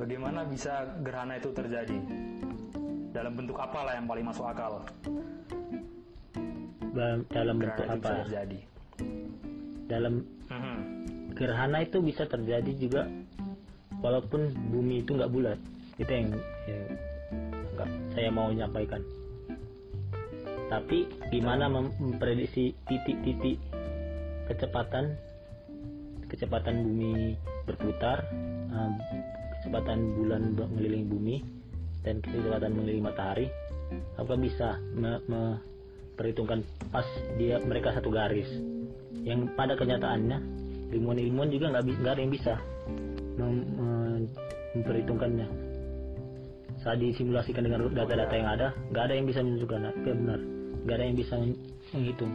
bagaimana 0.00 0.48
bisa 0.48 0.88
gerhana 1.04 1.36
itu 1.36 1.52
terjadi? 1.52 2.00
Dalam 3.12 3.36
bentuk 3.36 3.60
apa 3.60 3.84
lah 3.84 3.92
yang 4.00 4.08
paling 4.08 4.24
masuk 4.24 4.48
akal 4.48 4.80
dalam 7.30 7.56
bentuk 7.58 7.84
gerhana 7.86 7.94
itu 7.96 8.00
apa 8.00 8.08
bisa 8.08 8.22
terjadi? 8.26 8.58
dalam 9.90 10.14
Mhm. 10.46 10.78
gerhana 11.34 11.78
itu 11.82 11.98
bisa 11.98 12.22
terjadi 12.26 12.72
juga 12.78 13.02
walaupun 14.00 14.52
bumi 14.72 15.04
itu 15.04 15.16
nggak 15.16 15.32
bulat 15.32 15.58
itu 16.00 16.10
yang, 16.10 16.28
saya 18.12 18.28
mau 18.32 18.52
menyampaikan 18.52 19.00
tapi 20.68 21.08
gimana 21.32 21.66
mem- 21.66 21.94
memprediksi 21.98 22.76
titik-titik 22.86 23.58
kecepatan 24.48 25.16
kecepatan 26.28 26.84
bumi 26.84 27.34
berputar 27.66 28.24
kecepatan 29.60 30.14
bulan 30.16 30.56
mengelilingi 30.56 31.06
bumi 31.06 31.36
dan 32.00 32.22
kecepatan 32.24 32.72
mengelilingi 32.72 33.04
matahari 33.04 33.46
apakah 34.16 34.38
bisa 34.38 34.78
me- 34.94 35.22
memperhitungkan 35.26 36.62
pas 36.90 37.06
dia 37.36 37.58
mereka 37.62 37.94
satu 37.96 38.10
garis? 38.12 38.48
Yang 39.20 39.52
pada 39.58 39.76
kenyataannya 39.76 40.38
ilmuwan-ilmuwan 40.90 41.50
juga 41.52 41.66
nggak 41.74 42.12
ada 42.14 42.20
yang 42.20 42.32
bisa 42.32 42.54
mem- 43.40 43.68
me- 43.74 44.28
memperhitungkannya. 44.76 45.48
Saat 46.80 47.00
disimulasikan 47.00 47.64
dengan 47.64 47.88
data-data 47.92 48.34
yang 48.36 48.48
ada 48.48 48.68
nggak 48.92 49.04
ada 49.08 49.14
yang 49.16 49.26
bisa 49.28 49.40
menunjukkan 49.44 49.80
ya 49.80 49.92
benar. 50.04 50.40
Nggak 50.84 50.96
ada 50.96 51.04
yang 51.04 51.16
bisa 51.16 51.34
men- 51.36 51.60
menghitung. 51.92 52.32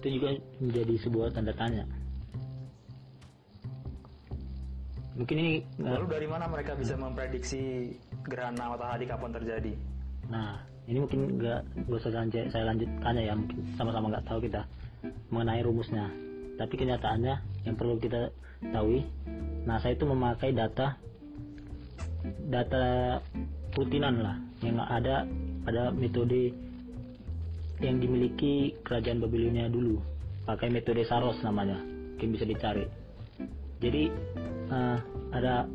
Itu 0.00 0.06
juga 0.12 0.28
menjadi 0.60 0.94
sebuah 1.02 1.28
tanda 1.34 1.52
tanya. 1.56 1.84
Mungkin 5.16 5.36
ini 5.40 5.52
Lalu 5.80 6.06
dari 6.12 6.26
mana 6.28 6.44
mereka 6.44 6.76
bisa 6.76 6.92
memprediksi 6.92 7.96
gerhana 8.20 8.76
matahari 8.76 9.08
kapan 9.08 9.32
terjadi? 9.32 9.72
Nah, 10.28 10.60
ini 10.84 10.98
mungkin 11.00 11.40
nggak 11.40 11.88
nggak 11.88 11.98
usah 11.98 12.12
lanjut, 12.12 12.52
saya 12.52 12.64
lanjut 12.68 12.88
tanya 13.00 13.22
ya, 13.24 13.32
mungkin 13.32 13.58
sama-sama 13.80 14.12
nggak 14.12 14.26
tahu 14.28 14.38
kita 14.44 14.62
mengenai 15.32 15.64
rumusnya. 15.64 16.06
Tapi 16.60 16.74
kenyataannya 16.76 17.34
yang 17.64 17.74
perlu 17.80 17.96
kita 17.96 18.28
tahu, 18.72 19.02
NASA 19.66 19.92
itu 19.92 20.04
memakai 20.06 20.54
data 20.54 20.96
data 22.50 23.18
rutinan 23.78 24.18
lah 24.22 24.36
yang 24.62 24.82
ada 24.82 25.26
pada 25.62 25.94
metode 25.94 26.50
yang 27.82 28.00
dimiliki 28.00 28.72
kerajaan 28.82 29.20
Babilonia 29.20 29.68
dulu, 29.68 30.00
pakai 30.48 30.72
metode 30.72 31.04
Saros 31.04 31.38
namanya, 31.44 31.76
mungkin 32.16 32.32
bisa 32.32 32.48
dicari. 32.48 32.88
Jadi 33.82 34.08
eh, 34.72 34.98
ada 35.36 35.68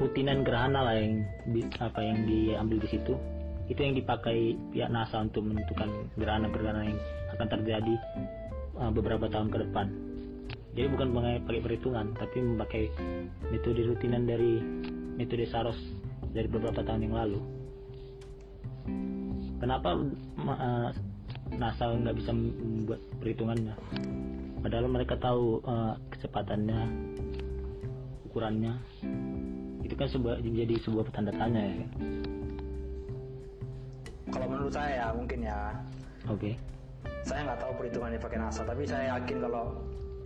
rutinan 0.00 0.40
gerhana 0.46 0.80
lah 0.80 0.96
yang 0.96 1.28
apa 1.76 2.00
yang 2.00 2.24
diambil 2.24 2.80
di 2.80 2.88
situ 2.88 3.14
itu 3.70 3.80
yang 3.86 3.94
dipakai 3.94 4.58
pihak 4.74 4.90
NASA 4.90 5.22
untuk 5.22 5.46
menentukan 5.46 6.10
gerhana-gerhana 6.18 6.90
yang 6.90 6.98
akan 7.38 7.48
terjadi 7.54 7.94
uh, 8.82 8.90
beberapa 8.90 9.30
tahun 9.30 9.46
ke 9.54 9.58
depan. 9.68 9.86
Jadi 10.80 10.96
bukan 10.96 11.12
mengenai 11.12 11.44
pakai 11.44 11.60
perhitungan, 11.60 12.16
tapi 12.16 12.40
memakai 12.40 12.88
metode 13.52 13.84
rutinan 13.84 14.24
dari 14.24 14.64
metode 15.12 15.44
Saros 15.44 15.76
dari 16.32 16.48
beberapa 16.48 16.80
tahun 16.80 17.04
yang 17.04 17.20
lalu. 17.20 17.36
Kenapa 19.60 19.92
uh, 20.40 20.88
NASA 21.60 21.84
nggak 21.84 22.16
bisa 22.16 22.32
membuat 22.32 22.96
perhitungannya? 23.20 23.76
Padahal 24.64 24.88
mereka 24.88 25.20
tahu 25.20 25.60
uh, 25.68 26.00
kecepatannya, 26.16 26.80
ukurannya, 28.32 28.72
itu 29.84 29.92
kan 30.00 30.08
sebuah 30.08 30.40
menjadi 30.40 30.80
sebuah 30.80 31.12
tanda 31.12 31.36
tanya 31.36 31.60
ya. 31.60 31.86
Kalau 34.32 34.48
menurut 34.48 34.72
saya 34.72 34.96
ya 34.96 35.06
mungkin 35.12 35.44
ya, 35.44 35.76
Oke. 36.24 36.56
saya 37.28 37.52
nggak 37.52 37.68
tahu 37.68 37.72
perhitungan 37.84 38.16
yang 38.16 38.24
pakai 38.24 38.38
NASA, 38.40 38.64
tapi 38.64 38.88
saya 38.88 39.20
yakin 39.20 39.44
kalau 39.44 39.76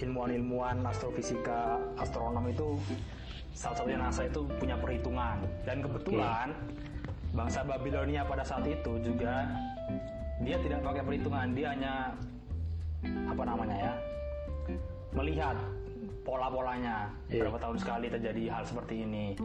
ilmuwan-ilmuwan 0.04 0.84
astrofisika, 0.84 1.80
astronom 1.96 2.44
itu 2.48 2.76
salah 3.54 3.76
satunya 3.78 3.98
NASA 3.98 4.22
itu 4.28 4.44
punya 4.60 4.76
perhitungan. 4.76 5.40
Dan 5.64 5.80
kebetulan 5.80 6.52
bangsa 7.34 7.66
Babilonia 7.66 8.22
pada 8.22 8.44
saat 8.46 8.66
itu 8.68 9.00
juga 9.02 9.48
dia 10.42 10.56
tidak 10.60 10.80
pakai 10.84 11.02
perhitungan, 11.02 11.46
dia 11.56 11.66
hanya 11.72 11.94
apa 13.28 13.42
namanya 13.44 13.76
ya 13.76 13.94
melihat 15.14 15.56
pola-polanya 16.24 17.12
Iya. 17.28 17.46
berapa 17.46 17.58
tahun 17.60 17.76
sekali 17.78 18.06
terjadi 18.08 18.42
hal 18.50 18.64
seperti 18.64 19.04
ini. 19.04 19.36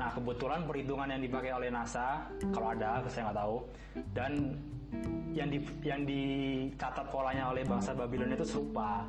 Nah 0.00 0.08
kebetulan 0.16 0.64
perhitungan 0.64 1.08
yang 1.12 1.22
dipakai 1.22 1.52
oleh 1.52 1.68
NASA 1.68 2.26
kalau 2.50 2.72
ada 2.72 3.04
saya 3.06 3.30
nggak 3.30 3.38
tahu 3.38 3.56
dan 4.16 4.32
yang 5.32 5.48
di 5.48 5.58
yang 5.84 6.02
dicatat 6.04 7.06
polanya 7.12 7.52
oleh 7.52 7.62
bangsa 7.64 7.92
Babilonia 7.92 8.36
itu 8.36 8.48
serupa. 8.48 9.04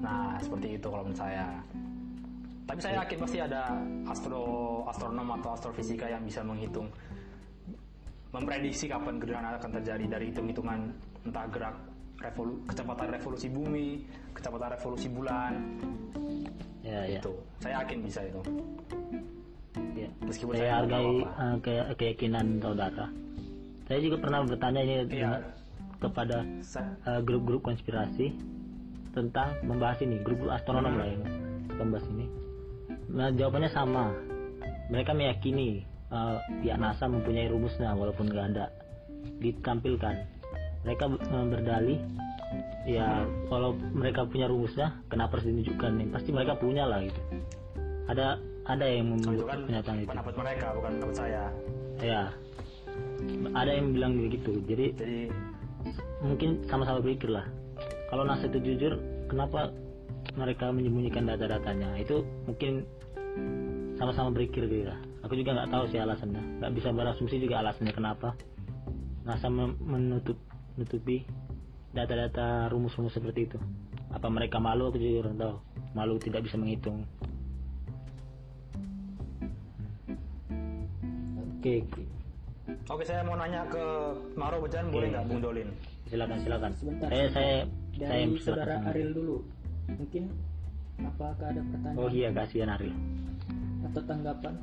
Nah 0.00 0.36
seperti 0.38 0.76
itu 0.76 0.86
kalau 0.86 1.04
menurut 1.04 1.20
saya. 1.20 1.46
Tapi 2.62 2.78
saya 2.78 2.94
yakin 3.02 3.18
pasti 3.18 3.38
ada 3.38 3.62
astro 4.06 4.42
astronom 4.86 5.28
atau 5.36 5.50
astrofisika 5.52 6.06
yang 6.06 6.22
bisa 6.22 6.40
menghitung 6.40 6.86
memprediksi 8.32 8.88
kapan 8.88 9.20
gerhana 9.20 9.60
akan 9.60 9.70
terjadi 9.76 10.04
dari 10.08 10.32
hitung-hitungan 10.32 10.88
entah 11.22 11.44
gerak 11.52 11.76
revolu, 12.16 12.54
kecepatan 12.64 13.08
revolusi 13.12 13.48
bumi, 13.50 13.88
kecepatan 14.32 14.72
revolusi 14.72 15.08
bulan, 15.10 15.52
Ya, 16.80 17.02
ya. 17.04 17.20
itu. 17.20 17.34
Saya 17.60 17.82
yakin 17.82 17.98
bisa 18.00 18.20
itu. 18.24 18.40
ya. 19.92 20.08
Meskipun 20.24 20.52
saya 20.54 20.62
saya 20.62 20.72
hargai 20.80 21.08
uh, 21.26 21.56
ke- 21.60 21.88
keyakinan 21.98 22.46
saudara. 22.56 23.06
Saya 23.84 23.98
juga 24.00 24.16
pernah 24.16 24.40
bertanya 24.46 24.80
ini 24.80 24.94
dengan- 25.04 25.44
kepada 25.98 26.38
Sa- 26.64 26.94
uh, 27.04 27.20
grup-grup 27.20 27.62
konspirasi 27.62 28.32
tentang 29.12 29.54
membahas 29.64 30.00
ini, 30.02 30.20
grup-grup 30.20 30.52
astronom 30.56 30.96
lah 30.96 31.06
yang 31.06 31.22
membahas 31.76 32.06
ini. 32.12 32.26
Nah, 33.12 33.28
jawabannya 33.32 33.70
sama. 33.72 34.12
Mereka 34.88 35.16
meyakini 35.16 35.84
uh, 36.12 36.36
pihak 36.60 36.76
NASA 36.76 37.08
mempunyai 37.08 37.48
rumusnya 37.48 37.96
walaupun 37.96 38.28
nggak 38.28 38.46
ada 38.56 38.66
ditampilkan. 39.40 40.16
Mereka 40.84 41.04
uh, 41.08 41.46
berdalih 41.48 42.00
ya 42.82 43.22
kalau 43.46 43.78
mereka 43.94 44.26
punya 44.26 44.50
rumusnya 44.50 44.90
kenapa 45.06 45.38
harus 45.38 45.46
ditunjukkan 45.48 45.90
nih 46.02 46.08
pasti 46.10 46.30
mereka 46.34 46.58
punya 46.58 46.84
lah 46.84 46.98
gitu 47.00 47.20
ada 48.10 48.42
ada 48.66 48.84
yang 48.86 49.14
membuat 49.14 49.46
kan 49.46 49.60
pernyataan 49.66 49.96
itu 50.02 50.10
pendapat 50.10 50.34
mereka 50.34 50.66
bukan 50.74 50.90
pendapat 50.98 51.14
saya. 51.14 51.44
ya 52.02 52.22
ada 53.54 53.70
yang 53.70 53.94
bilang 53.94 54.12
begitu 54.18 54.58
jadi 54.66 54.86
Jadi 54.98 55.20
mungkin 56.22 56.62
sama-sama 56.66 57.02
berpikir 57.02 57.30
lah 57.30 57.46
kalau 58.12 58.28
NASA 58.28 58.44
itu 58.44 58.60
jujur 58.60 59.00
kenapa 59.24 59.72
mereka 60.36 60.68
menyembunyikan 60.68 61.24
data-datanya? 61.24 61.96
Itu 61.96 62.28
mungkin 62.44 62.84
sama-sama 63.96 64.36
berpikir 64.36 64.68
gitu 64.68 64.92
ya. 64.92 65.00
Aku 65.24 65.32
juga 65.32 65.56
nggak 65.56 65.72
tahu 65.72 65.84
sih 65.88 65.96
alasannya. 65.96 66.60
Nggak 66.60 66.72
bisa 66.76 66.88
berasumsi 66.92 67.40
juga 67.40 67.64
alasannya 67.64 67.96
kenapa. 67.96 68.36
NASA 69.24 69.48
menutup 69.48 70.36
menutupi 70.76 71.24
data-data 71.96 72.68
rumus-rumus 72.68 73.16
seperti 73.16 73.48
itu. 73.48 73.58
Apa 74.12 74.28
mereka 74.28 74.60
malu? 74.60 74.92
Aku 74.92 75.00
juga 75.00 75.24
kurang 75.24 75.36
tahu. 75.40 75.56
Malu 75.96 76.20
tidak 76.20 76.44
bisa 76.44 76.60
menghitung. 76.60 77.08
Oke 81.56 81.80
oke. 81.80 82.02
Oke 82.92 83.02
saya 83.08 83.24
mau 83.24 83.40
nanya 83.40 83.64
ke 83.72 83.80
Maro 84.36 84.60
Bejan 84.60 84.92
boleh 84.92 85.08
nggak 85.16 85.24
Bung 85.32 85.40
Dolin? 85.40 85.72
silakan 86.12 86.38
silakan. 86.44 86.72
Sebentar, 86.76 87.08
saya 87.08 87.26
saya 87.32 87.56
dari 88.04 88.34
silakan 88.34 88.40
saudara. 88.40 88.74
Ariel 88.88 89.10
dulu 89.12 89.36
mungkin 89.88 90.24
apakah 91.00 91.46
ada 91.48 91.60
pertanyaan 91.60 91.96
Oh 91.96 92.08
iya 92.08 92.28
kasihan 92.30 92.70
Ariel. 92.70 92.96
atau 93.84 94.02
tanggapan 94.02 94.54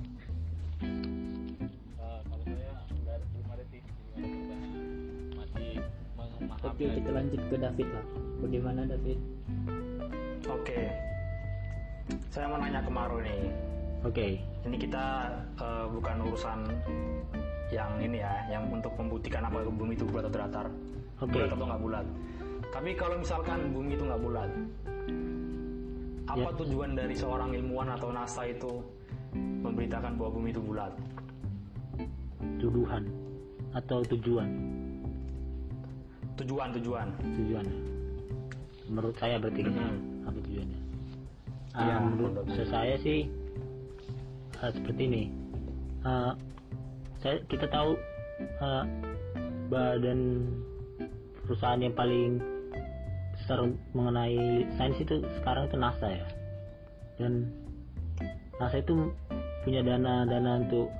Eh, 0.80 2.20
kalau 2.24 2.44
saya 2.46 2.72
nggak 2.96 3.14
ada- 3.14 3.28
belum 3.30 3.48
ada 3.50 3.64
sih 3.66 3.82
masih 5.36 5.70
memahami 6.16 6.66
oke 6.66 6.86
kita 6.94 7.10
lanjut 7.12 7.42
ke 7.44 7.56
David 7.58 7.88
lah 7.90 8.06
bagaimana 8.40 8.82
David 8.86 9.20
Oke. 10.50 10.82
Saya 12.28 12.50
mau 12.50 12.58
nanya 12.58 12.82
ke 12.82 12.90
Maro 12.90 13.22
nih. 13.22 13.54
Oke. 14.02 14.42
Ini 14.66 14.76
kita 14.80 15.30
eh, 15.56 15.86
bukan 15.88 16.26
urusan 16.26 16.60
yang 17.70 17.92
ini 18.00 18.18
ya, 18.18 18.50
yang 18.50 18.66
untuk 18.68 18.90
membuktikan 18.96 19.46
apa 19.46 19.62
bumi 19.64 19.94
itu 19.94 20.04
bulat 20.04 20.26
atau 20.26 20.42
datar, 20.42 20.66
Oke. 21.20 21.30
bulat 21.30 21.54
atau 21.54 21.66
nggak 21.70 21.80
bulat. 21.80 22.06
Tapi 22.70 22.94
kalau 22.94 23.18
misalkan 23.18 23.74
bumi 23.74 23.98
itu 23.98 24.04
nggak 24.06 24.22
bulat, 24.22 24.50
apa 26.30 26.46
Ya. 26.46 26.58
tujuan 26.62 26.94
dari 26.94 27.16
seorang 27.18 27.50
ilmuwan 27.52 27.90
atau 27.98 28.14
NASA 28.14 28.46
itu 28.46 28.86
memberitakan 29.36 30.14
bahwa 30.14 30.32
bumi 30.38 30.50
itu 30.54 30.62
bulat? 30.62 30.94
Tuduhan 32.60 33.04
atau 33.72 34.02
tujuan 34.06 34.50
Tujuan, 36.36 36.72
tujuan. 36.72 37.08
tujuan. 37.36 37.66
Menurut 38.88 39.12
saya 39.20 39.36
berarti 39.38 39.60
Mhm. 39.60 40.24
apa 40.24 40.38
tujuannya? 40.40 40.80
Iya, 41.76 41.94
Ah, 41.94 42.00
menurut 42.02 42.34
saya 42.64 42.96
sih 42.98 43.28
ah, 44.56 44.72
seperti 44.72 45.02
ini. 45.04 45.24
Ah, 46.02 46.32
saya 47.20 47.44
kita 47.44 47.68
tahu 47.68 48.00
ah, 48.64 48.88
badan 49.68 50.48
perusahaan 51.44 51.84
yang 51.84 51.92
paling 51.92 52.40
besar 53.50 53.66
mengenai 53.98 54.62
sains 54.78 55.02
itu 55.02 55.26
sekarang 55.42 55.66
itu 55.66 55.78
NASA 55.82 56.06
ya. 56.06 56.22
Dan 57.18 57.50
NASA 58.62 58.78
itu 58.78 59.10
punya 59.66 59.82
dana-dana 59.82 60.62
untuk 60.62 60.94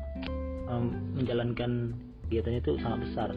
em, 0.66 1.14
menjalankan 1.14 1.94
kegiatannya 2.26 2.60
itu 2.66 2.74
sangat 2.82 3.00
besar. 3.06 3.30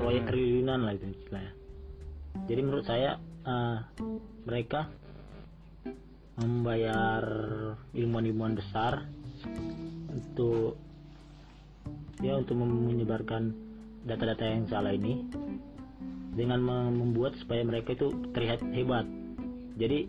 Proyek 0.00 0.32
triliunan 0.32 0.88
lah 0.88 0.96
itu 0.96 1.12
istilahnya. 1.12 1.52
Jadi 2.48 2.60
menurut 2.64 2.88
saya 2.88 3.20
eh, 3.44 3.78
mereka 4.48 4.88
membayar 6.40 7.20
ilmuwan-ilmuwan 7.92 8.56
besar 8.56 9.04
untuk 10.08 10.80
ya 12.24 12.32
untuk 12.32 12.56
menyebarkan 12.64 13.52
data-data 14.08 14.44
yang 14.48 14.64
salah 14.72 14.96
ini 14.96 15.20
dengan 16.36 16.60
mem- 16.60 17.00
membuat 17.00 17.34
supaya 17.40 17.64
mereka 17.64 17.96
itu 17.96 18.12
terlihat 18.36 18.60
hebat. 18.76 19.08
Jadi 19.80 20.06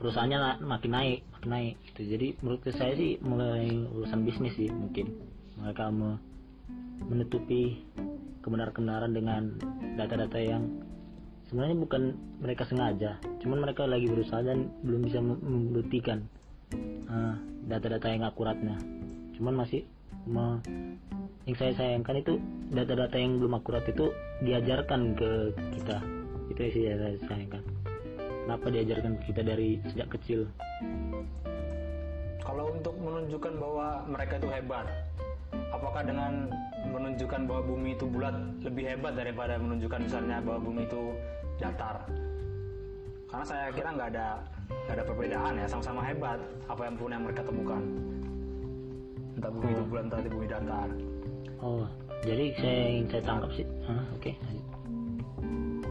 perusahaannya 0.00 0.64
makin 0.64 0.92
naik 0.92 1.20
makin 1.32 1.50
naik 1.52 1.74
gitu. 1.92 2.00
jadi 2.16 2.36
menurut 2.44 2.60
saya 2.68 2.92
sih 2.96 3.16
mulai 3.20 3.68
urusan 3.68 4.24
bisnis 4.24 4.56
sih 4.56 4.72
mungkin. 4.72 5.12
Mereka 5.60 5.92
me- 5.92 6.20
menutupi 7.06 7.84
kebenaran-kebenaran 8.40 9.12
dengan 9.12 9.42
data-data 10.00 10.38
yang 10.40 10.64
sebenarnya 11.52 11.76
bukan 11.76 12.02
mereka 12.40 12.64
sengaja. 12.66 13.20
Cuman 13.44 13.62
mereka 13.62 13.84
lagi 13.84 14.08
berusaha 14.08 14.40
dan 14.40 14.72
belum 14.80 15.00
bisa 15.06 15.18
mem- 15.20 15.44
membuktikan 15.44 16.24
ah, 17.12 17.36
data-data 17.68 18.08
yang 18.08 18.24
akuratnya. 18.24 18.76
Cuman 19.36 19.54
masih 19.60 19.84
me- 20.24 20.60
yang 21.46 21.56
saya 21.62 21.72
sayangkan 21.78 22.18
itu 22.18 22.42
data-data 22.74 23.14
yang 23.14 23.38
belum 23.38 23.54
akurat 23.54 23.86
itu 23.86 24.10
diajarkan 24.42 25.14
ke 25.14 25.30
kita 25.78 25.96
itu 26.50 26.58
yang 26.58 26.74
saya 26.74 26.94
saya 26.98 27.16
sayangkan 27.30 27.62
kenapa 28.26 28.66
diajarkan 28.66 29.12
ke 29.18 29.22
kita 29.30 29.42
dari 29.46 29.78
sejak 29.86 30.10
kecil 30.18 30.50
Kalau 32.46 32.70
untuk 32.70 32.94
menunjukkan 33.02 33.58
bahwa 33.58 34.06
mereka 34.06 34.38
itu 34.38 34.46
hebat, 34.46 34.86
apakah 35.74 36.06
dengan 36.06 36.46
menunjukkan 36.94 37.42
bahwa 37.42 37.62
bumi 37.66 37.98
itu 37.98 38.06
bulat 38.06 38.38
lebih 38.62 38.86
hebat 38.86 39.18
daripada 39.18 39.58
menunjukkan 39.58 40.06
misalnya 40.06 40.38
bahwa 40.38 40.62
bumi 40.62 40.86
itu 40.86 41.10
datar? 41.58 42.06
Karena 43.26 43.42
saya 43.42 43.66
kira 43.74 43.90
nggak 43.98 44.14
ada 44.14 44.38
nggak 44.62 44.94
ada 44.94 45.04
perbedaan 45.10 45.52
ya, 45.58 45.66
sama-sama 45.66 46.06
hebat 46.06 46.38
apa 46.70 46.82
yang 46.86 46.94
pun 46.94 47.10
yang 47.10 47.22
mereka 47.26 47.42
temukan. 47.42 47.82
Entah 49.34 49.50
bumi 49.50 49.70
itu 49.74 49.82
bulat, 49.90 50.02
entah 50.06 50.20
itu 50.22 50.30
bumi 50.30 50.46
datar. 50.46 50.88
Oh 51.62 51.86
jadi 52.24 52.44
saya 52.58 52.80
yang 52.98 53.06
saya 53.12 53.22
tangkap 53.22 53.50
sih 53.54 53.66
ah, 53.86 54.04
oke 54.16 54.30
lanjut. 54.32 54.66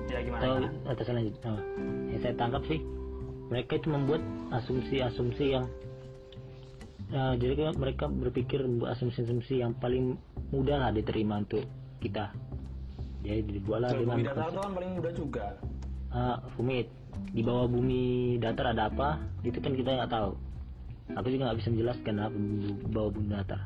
Ya 0.05 0.19
gimana? 0.21 0.69
atau 0.87 1.03
saya 1.03 1.15
lanjut 1.19 1.35
oh, 1.43 1.61
yang 2.11 2.21
saya 2.21 2.33
tangkap 2.37 2.61
sih 2.67 2.79
mereka 3.45 3.71
itu 3.77 3.87
membuat 3.89 4.21
asumsi-asumsi 4.53 5.45
yang 5.55 5.65
Nah, 7.05 7.37
jadi 7.37 7.69
mereka 7.77 8.09
berpikir 8.09 8.65
membuat 8.65 8.97
asumsi-asumsi 8.97 9.61
yang 9.61 9.77
paling 9.77 10.17
mudah 10.49 10.81
lah 10.81 10.91
diterima 10.91 11.45
untuk 11.45 11.61
kita. 12.01 12.33
Jadi 13.21 13.61
dibuatlah 13.61 13.93
Kalau 13.93 14.01
dengan 14.01 14.17
bumi 14.17 14.25
datar 14.25 14.49
itu 14.49 14.57
kan 14.57 14.71
paling 14.73 14.91
mudah 14.97 15.13
juga. 15.13 15.45
Ah, 16.09 16.41
rumit 16.57 16.89
di 17.31 17.41
bawah 17.43 17.67
bumi 17.67 18.35
datar 18.39 18.71
ada 18.75 18.91
apa 18.91 19.19
itu 19.43 19.59
kan 19.59 19.75
kita 19.75 19.89
nggak 19.91 20.11
tahu 20.11 20.35
aku 21.15 21.27
juga 21.31 21.51
nggak 21.51 21.59
bisa 21.63 21.69
menjelaskan 21.71 22.15
apa 22.19 22.35
di 22.35 22.87
bawah 22.91 23.09
bumi 23.11 23.27
datar 23.31 23.59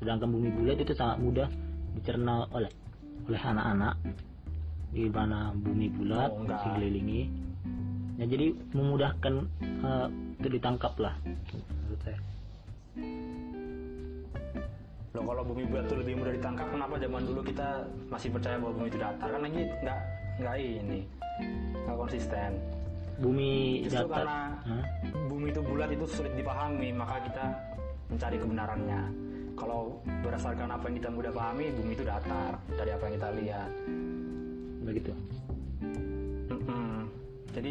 sedangkan 0.00 0.28
bumi 0.32 0.48
bulat 0.50 0.80
itu 0.80 0.96
sangat 0.96 1.20
mudah 1.20 1.48
dicerna 1.94 2.48
oleh 2.50 2.72
oleh 3.28 3.40
anak-anak 3.40 3.94
di 4.90 5.06
mana 5.06 5.52
bumi 5.54 5.86
bulat 5.92 6.32
Oh, 6.32 6.42
enggak. 6.42 6.58
dikelilingi 6.66 7.20
ya 8.16 8.24
jadi 8.26 8.46
memudahkan 8.74 9.34
eh, 9.62 10.06
untuk 10.40 10.50
ditangkap 10.50 10.92
lah 10.98 11.14
menurut 11.22 12.00
saya 12.02 12.18
Loh 15.10 15.26
kalau 15.26 15.42
bumi 15.42 15.66
bulat 15.66 15.90
itu 15.90 15.96
lebih 15.98 16.14
mudah 16.22 16.32
ditangkap, 16.38 16.70
kenapa 16.70 16.94
zaman 16.94 17.22
dulu 17.26 17.42
kita 17.42 17.82
masih 18.06 18.30
percaya 18.30 18.62
bahwa 18.62 18.78
bumi 18.78 18.88
itu 18.94 18.98
datar? 19.02 19.26
Kan 19.26 19.42
lagi 19.42 19.62
nggak 19.82 19.98
nggak 20.38 20.54
ini, 20.54 21.00
nggak 21.82 21.96
konsisten. 21.98 22.50
bumi 23.18 23.82
Justru 23.90 24.06
datar 24.06 24.22
karena 24.22 24.38
Hah? 24.62 24.84
bumi 25.26 25.46
itu 25.50 25.60
bulat 25.66 25.90
itu 25.90 26.06
sulit 26.06 26.30
dipahami, 26.38 26.94
maka 26.94 27.18
kita 27.26 27.44
mencari 28.06 28.36
kebenarannya. 28.38 29.02
Kalau 29.60 30.00
berdasarkan 30.24 30.72
apa 30.72 30.88
yang 30.88 30.96
kita 31.04 31.10
mudah 31.12 31.32
pahami, 31.36 31.68
bumi 31.76 31.92
itu 31.92 32.04
datar 32.08 32.56
dari 32.72 32.90
apa 32.96 33.02
yang 33.06 33.14
kita 33.20 33.28
lihat. 33.36 33.70
begitu 34.80 35.12
Mm-mm. 36.48 37.04
Jadi 37.52 37.68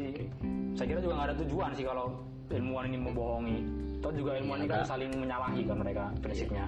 saya 0.77 0.85
kira 0.93 0.99
juga 1.01 1.13
nggak 1.17 1.27
ada 1.33 1.37
tujuan 1.41 1.69
sih 1.73 1.83
kalau 1.83 2.05
ilmuwan 2.53 2.85
ini 2.87 2.97
membohongi. 3.01 3.57
Toh 3.99 4.11
juga 4.15 4.39
ilmuwan 4.39 4.63
ini 4.63 4.67
kan 4.71 4.79
Ada. 4.85 4.87
saling 4.87 5.11
menyalahi 5.17 5.61
kan 5.65 5.77
mereka 5.81 6.03
prinsipnya. 6.23 6.65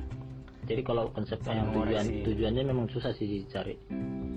Jadi 0.66 0.82
kalau 0.84 1.10
konsep 1.14 1.40
Saling 1.42 1.58
yang 1.58 1.68
tujuan 1.72 1.88
mengoreksi. 2.06 2.24
tujuannya 2.28 2.64
memang 2.68 2.86
susah 2.92 3.12
sih 3.16 3.28
dicari. 3.28 3.76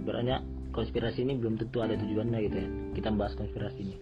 Sebenarnya 0.05 0.37
konspirasi 0.71 1.25
ini 1.25 1.33
belum 1.41 1.55
tentu 1.59 1.79
ada 1.81 1.95
tujuannya 1.97 2.39
gitu 2.47 2.57
ya. 2.61 2.69
Kita 2.95 3.09
bahas 3.15 3.35
konspirasi 3.35 3.81
ini. 3.81 3.97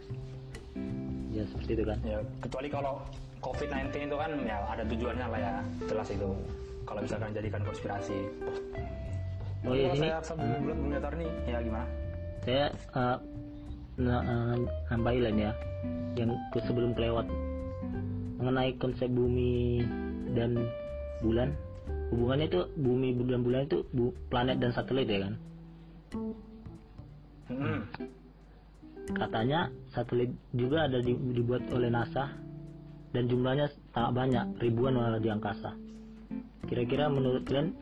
Ya 1.32 1.42
seperti 1.48 1.70
itu 1.80 1.84
kan. 1.88 1.98
Ya, 2.04 2.18
kecuali 2.44 2.68
kalau 2.68 2.94
COVID-19 3.40 3.88
itu 4.10 4.16
kan 4.18 4.30
ya 4.44 4.58
ada 4.68 4.82
tujuannya 4.84 5.26
lah 5.32 5.40
ya, 5.40 5.54
jelas 5.88 6.08
itu. 6.12 6.30
Kalau 6.82 7.00
misalkan 7.02 7.30
jadikan 7.34 7.62
konspirasi. 7.62 8.18
Oh 9.62 9.74
iya 9.78 9.94
kalau 9.94 10.02
saya 10.02 10.16
sebelum 10.26 10.58
bulat 10.66 10.76
belum 10.82 11.14
nih, 11.22 11.30
ya 11.46 11.58
gimana? 11.62 11.86
saya 12.42 12.74
uh, 12.98 13.18
na- 13.96 14.26
uh, 14.26 14.56
nambahin 14.90 15.38
ya 15.38 15.52
yang 16.18 16.34
sebelum 16.58 16.90
kelewat 16.98 17.26
mengenai 18.42 18.74
konsep 18.82 19.06
bumi 19.06 19.86
dan 20.34 20.58
bulan 21.22 21.54
hubungannya 22.10 22.50
itu 22.50 22.60
bumi 22.82 23.14
dan 23.22 23.40
bulan 23.46 23.62
itu 23.70 23.78
bu, 23.94 24.10
planet 24.26 24.58
dan 24.58 24.70
satelit 24.74 25.06
ya 25.06 25.20
kan 25.30 25.34
Hmm. 27.52 27.84
katanya 29.12 29.68
satelit 29.92 30.32
juga 30.56 30.88
ada 30.88 31.04
di- 31.04 31.20
dibuat 31.36 31.68
oleh 31.68 31.92
NASA 31.92 32.32
dan 33.12 33.28
jumlahnya 33.28 33.68
sangat 33.92 34.12
banyak 34.16 34.46
ribuan 34.56 34.96
malah 34.96 35.20
di 35.20 35.28
angkasa 35.28 35.76
kira-kira 36.72 37.12
menurut 37.12 37.44
kalian 37.44 37.76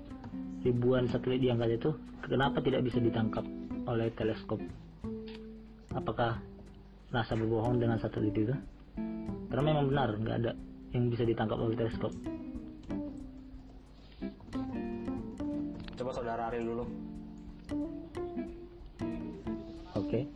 ribuan 0.66 1.07
satelit 1.07 1.38
di 1.38 1.47
angkasa 1.47 1.78
itu 1.78 1.91
kenapa 2.26 2.59
tidak 2.59 2.82
bisa 2.82 2.99
ditangkap 2.99 3.47
oleh 3.86 4.11
teleskop? 4.18 4.59
Apakah 5.95 6.43
NASA 7.14 7.38
berbohong 7.38 7.78
dengan 7.78 8.03
satelit 8.03 8.34
itu? 8.34 8.51
Karena 9.47 9.62
memang 9.62 9.95
benar 9.95 10.18
nggak 10.18 10.36
ada 10.43 10.53
yang 10.91 11.07
bisa 11.07 11.22
ditangkap 11.22 11.55
oleh 11.62 11.78
teleskop. 11.78 12.11
Coba 15.95 16.11
saudara 16.11 16.51
Ariel 16.51 16.66
dulu. 16.66 16.84
oke 20.11 20.26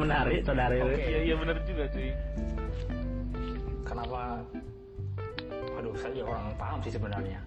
menarik 0.00 0.40
saudara 0.46 0.74
Oke. 0.80 0.96
iya 0.96 1.20
iya 1.28 1.34
benar 1.36 1.56
juga 1.68 1.84
cuy 1.92 2.10
Kenapa? 3.90 4.38
Aduh, 5.82 5.98
saya 5.98 6.14
juga 6.14 6.30
kurang 6.30 6.54
paham 6.54 6.78
sih 6.78 6.94
sebenarnya. 6.94 7.42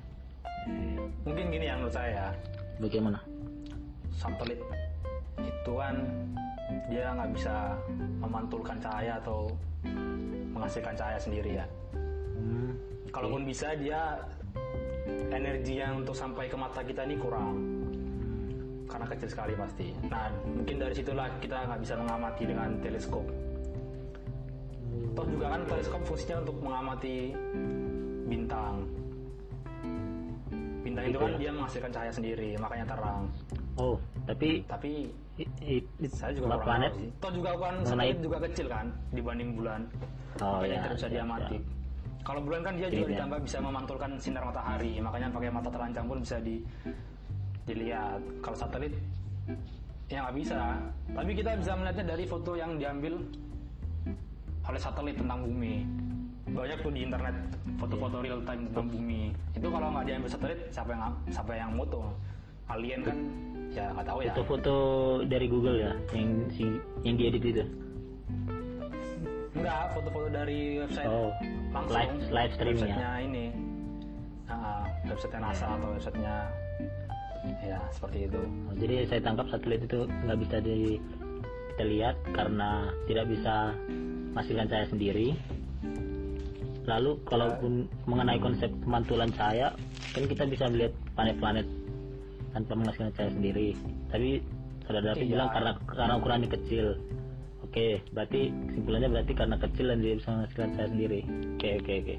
Mungkin 1.23 1.55
gini 1.55 1.71
yang 1.71 1.79
menurut 1.79 1.95
saya, 1.95 2.35
bagaimana 2.83 3.19
satelit 4.11 4.59
itu 5.39 5.71
kan 5.71 6.03
dia 6.91 7.15
nggak 7.15 7.31
bisa 7.31 7.79
memantulkan 8.19 8.75
cahaya 8.83 9.23
atau 9.23 9.47
menghasilkan 10.51 10.99
cahaya 10.99 11.15
sendiri 11.15 11.63
ya. 11.63 11.65
hmm, 11.95 12.71
Kalaupun 13.15 13.47
bisa 13.47 13.71
dia 13.79 14.19
energi 15.31 15.79
yang 15.79 16.03
untuk 16.03 16.15
sampai 16.15 16.51
ke 16.51 16.59
mata 16.59 16.83
kita 16.83 17.07
ini 17.07 17.15
kurang 17.15 17.55
karena 18.87 19.05
kecil 19.09 19.29
sekali 19.31 19.53
pasti. 19.55 19.87
Nah 20.07 20.29
mungkin 20.45 20.75
dari 20.79 20.93
situlah 20.93 21.27
kita 21.39 21.57
nggak 21.65 21.81
bisa 21.81 21.93
mengamati 21.97 22.43
dengan 22.45 22.69
teleskop. 22.83 23.25
Toh 25.13 25.25
juga 25.29 25.45
kan 25.53 25.61
teleskop 25.69 26.01
fungsinya 26.05 26.37
untuk 26.41 26.57
mengamati 26.61 27.15
bintang. 28.25 28.75
Bintang 30.83 31.03
itu 31.07 31.17
kan 31.17 31.31
ya. 31.31 31.37
dia 31.39 31.51
menghasilkan 31.55 31.91
cahaya 31.95 32.11
sendiri, 32.11 32.49
makanya 32.59 32.85
terang. 32.91 33.23
oh 33.79 33.95
tapi 34.29 34.61
Tapi 34.69 34.91
saya 36.05 36.31
juga 36.37 36.45
kurang 36.53 36.65
planet 36.67 36.91
tahu. 36.93 37.09
Toh 37.23 37.31
juga 37.33 37.49
kan 37.57 37.75
satelit 37.81 38.19
juga 38.21 38.37
kecil 38.45 38.67
kan 38.69 38.85
dibanding 39.15 39.49
bulan. 39.57 39.81
oh 40.41 40.59
makanya 40.61 40.73
ya 40.73 40.81
tidak 40.83 40.95
bisa 40.97 41.07
ya, 41.07 41.13
diamati. 41.17 41.57
ya. 41.57 41.61
Kalau 42.23 42.39
bulan 42.39 42.61
kan 42.63 42.73
dia 42.79 42.87
juga 42.87 43.03
Iya. 43.03 43.11
ditambah 43.19 43.39
bisa 43.43 43.57
memantulkan 43.59 44.11
sinar 44.15 44.43
matahari, 44.47 44.95
makanya 45.03 45.27
pakai 45.27 45.49
mata 45.51 45.69
terancam 45.69 46.03
pun 46.07 46.17
bisa 46.23 46.37
di 46.39 46.55
dilihat. 47.67 48.21
Kalau 48.43 48.57
satelit 48.57 48.93
ya 50.11 50.23
nggak 50.27 50.35
bisa. 50.37 50.77
Tapi 51.11 51.31
kita 51.33 51.49
bisa 51.57 51.71
melihatnya 51.77 52.05
dari 52.15 52.23
foto 52.27 52.51
yang 52.55 52.77
diambil 52.77 53.19
oleh 54.63 54.79
satelit 54.79 55.15
tentang 55.19 55.43
bumi. 55.43 55.83
Banyak 56.53 56.85
tuh 56.85 56.91
di 56.93 57.01
internet 57.07 57.35
foto-foto 57.81 58.21
real 58.21 58.39
time 58.45 58.69
tentang 58.69 58.87
bumi. 58.87 59.33
Itu 59.57 59.67
kalau 59.73 59.87
nggak 59.91 60.05
diambil 60.05 60.29
satelit, 60.29 60.59
siapa 60.69 60.91
yang 60.93 61.01
siapa 61.33 61.51
yang 61.55 61.71
moto? 61.73 62.13
Alien 62.71 63.01
kan? 63.03 63.17
Ya 63.73 63.89
nggak 63.89 64.05
tahu 64.05 64.19
ya. 64.21 64.31
foto-foto 64.37 64.75
dari 65.25 65.47
Google 65.49 65.77
ya 65.81 65.91
yang 66.13 66.45
si 66.53 66.65
yang 67.01 67.17
diedit 67.17 67.41
itu 67.41 67.65
Enggak, 69.57 69.97
foto-foto 69.97 70.27
dari 70.29 70.77
website 70.77 71.09
oh 71.09 71.33
langsung 71.73 71.97
live 71.97 72.13
live 72.29 72.53
ya 72.53 72.65
websitenya 72.69 73.11
ini 73.25 73.45
Ah, 74.45 74.85
website 75.09 75.41
NASA 75.41 75.65
atau 75.65 75.89
websitenya 75.97 76.35
ya 77.63 77.79
seperti 77.91 78.31
itu 78.31 78.41
jadi 78.79 78.95
saya 79.07 79.21
tangkap 79.23 79.47
satelit 79.51 79.83
itu 79.83 80.07
nggak 80.07 80.39
bisa 80.47 80.57
di 80.63 80.97
kita 81.73 81.89
lihat 81.89 82.15
karena 82.37 82.93
tidak 83.09 83.25
bisa 83.33 83.73
menghasilkan 84.33 84.69
cahaya 84.69 84.87
sendiri. 84.93 85.27
Lalu 86.85 87.17
kalaupun 87.25 87.89
mengenai 88.05 88.37
konsep 88.37 88.69
pemantulan 88.85 89.33
cahaya, 89.33 89.73
kan 90.13 90.23
kita 90.29 90.45
bisa 90.45 90.69
melihat 90.69 90.93
planet-planet 91.17 91.65
tanpa 92.53 92.73
menghasilkan 92.77 93.13
cahaya 93.17 93.31
sendiri. 93.33 93.67
Tapi 94.13 94.29
saudara 94.85 95.17
David 95.17 95.25
Iya. 95.25 95.31
bilang 95.33 95.49
karena 95.49 95.71
karena 95.89 96.13
ukurannya 96.21 96.49
kecil. 96.53 96.85
Oke, 97.65 98.05
berarti 98.13 98.53
kesimpulannya 98.69 99.09
berarti 99.09 99.33
karena 99.33 99.57
kecil 99.57 99.85
dan 99.89 99.97
dia 100.05 100.13
bisa 100.13 100.29
menghasilkan 100.29 100.69
cahaya 100.77 100.89
sendiri. 100.93 101.19
Oke, 101.57 101.69
oke, 101.81 101.93
oke. 102.05 102.15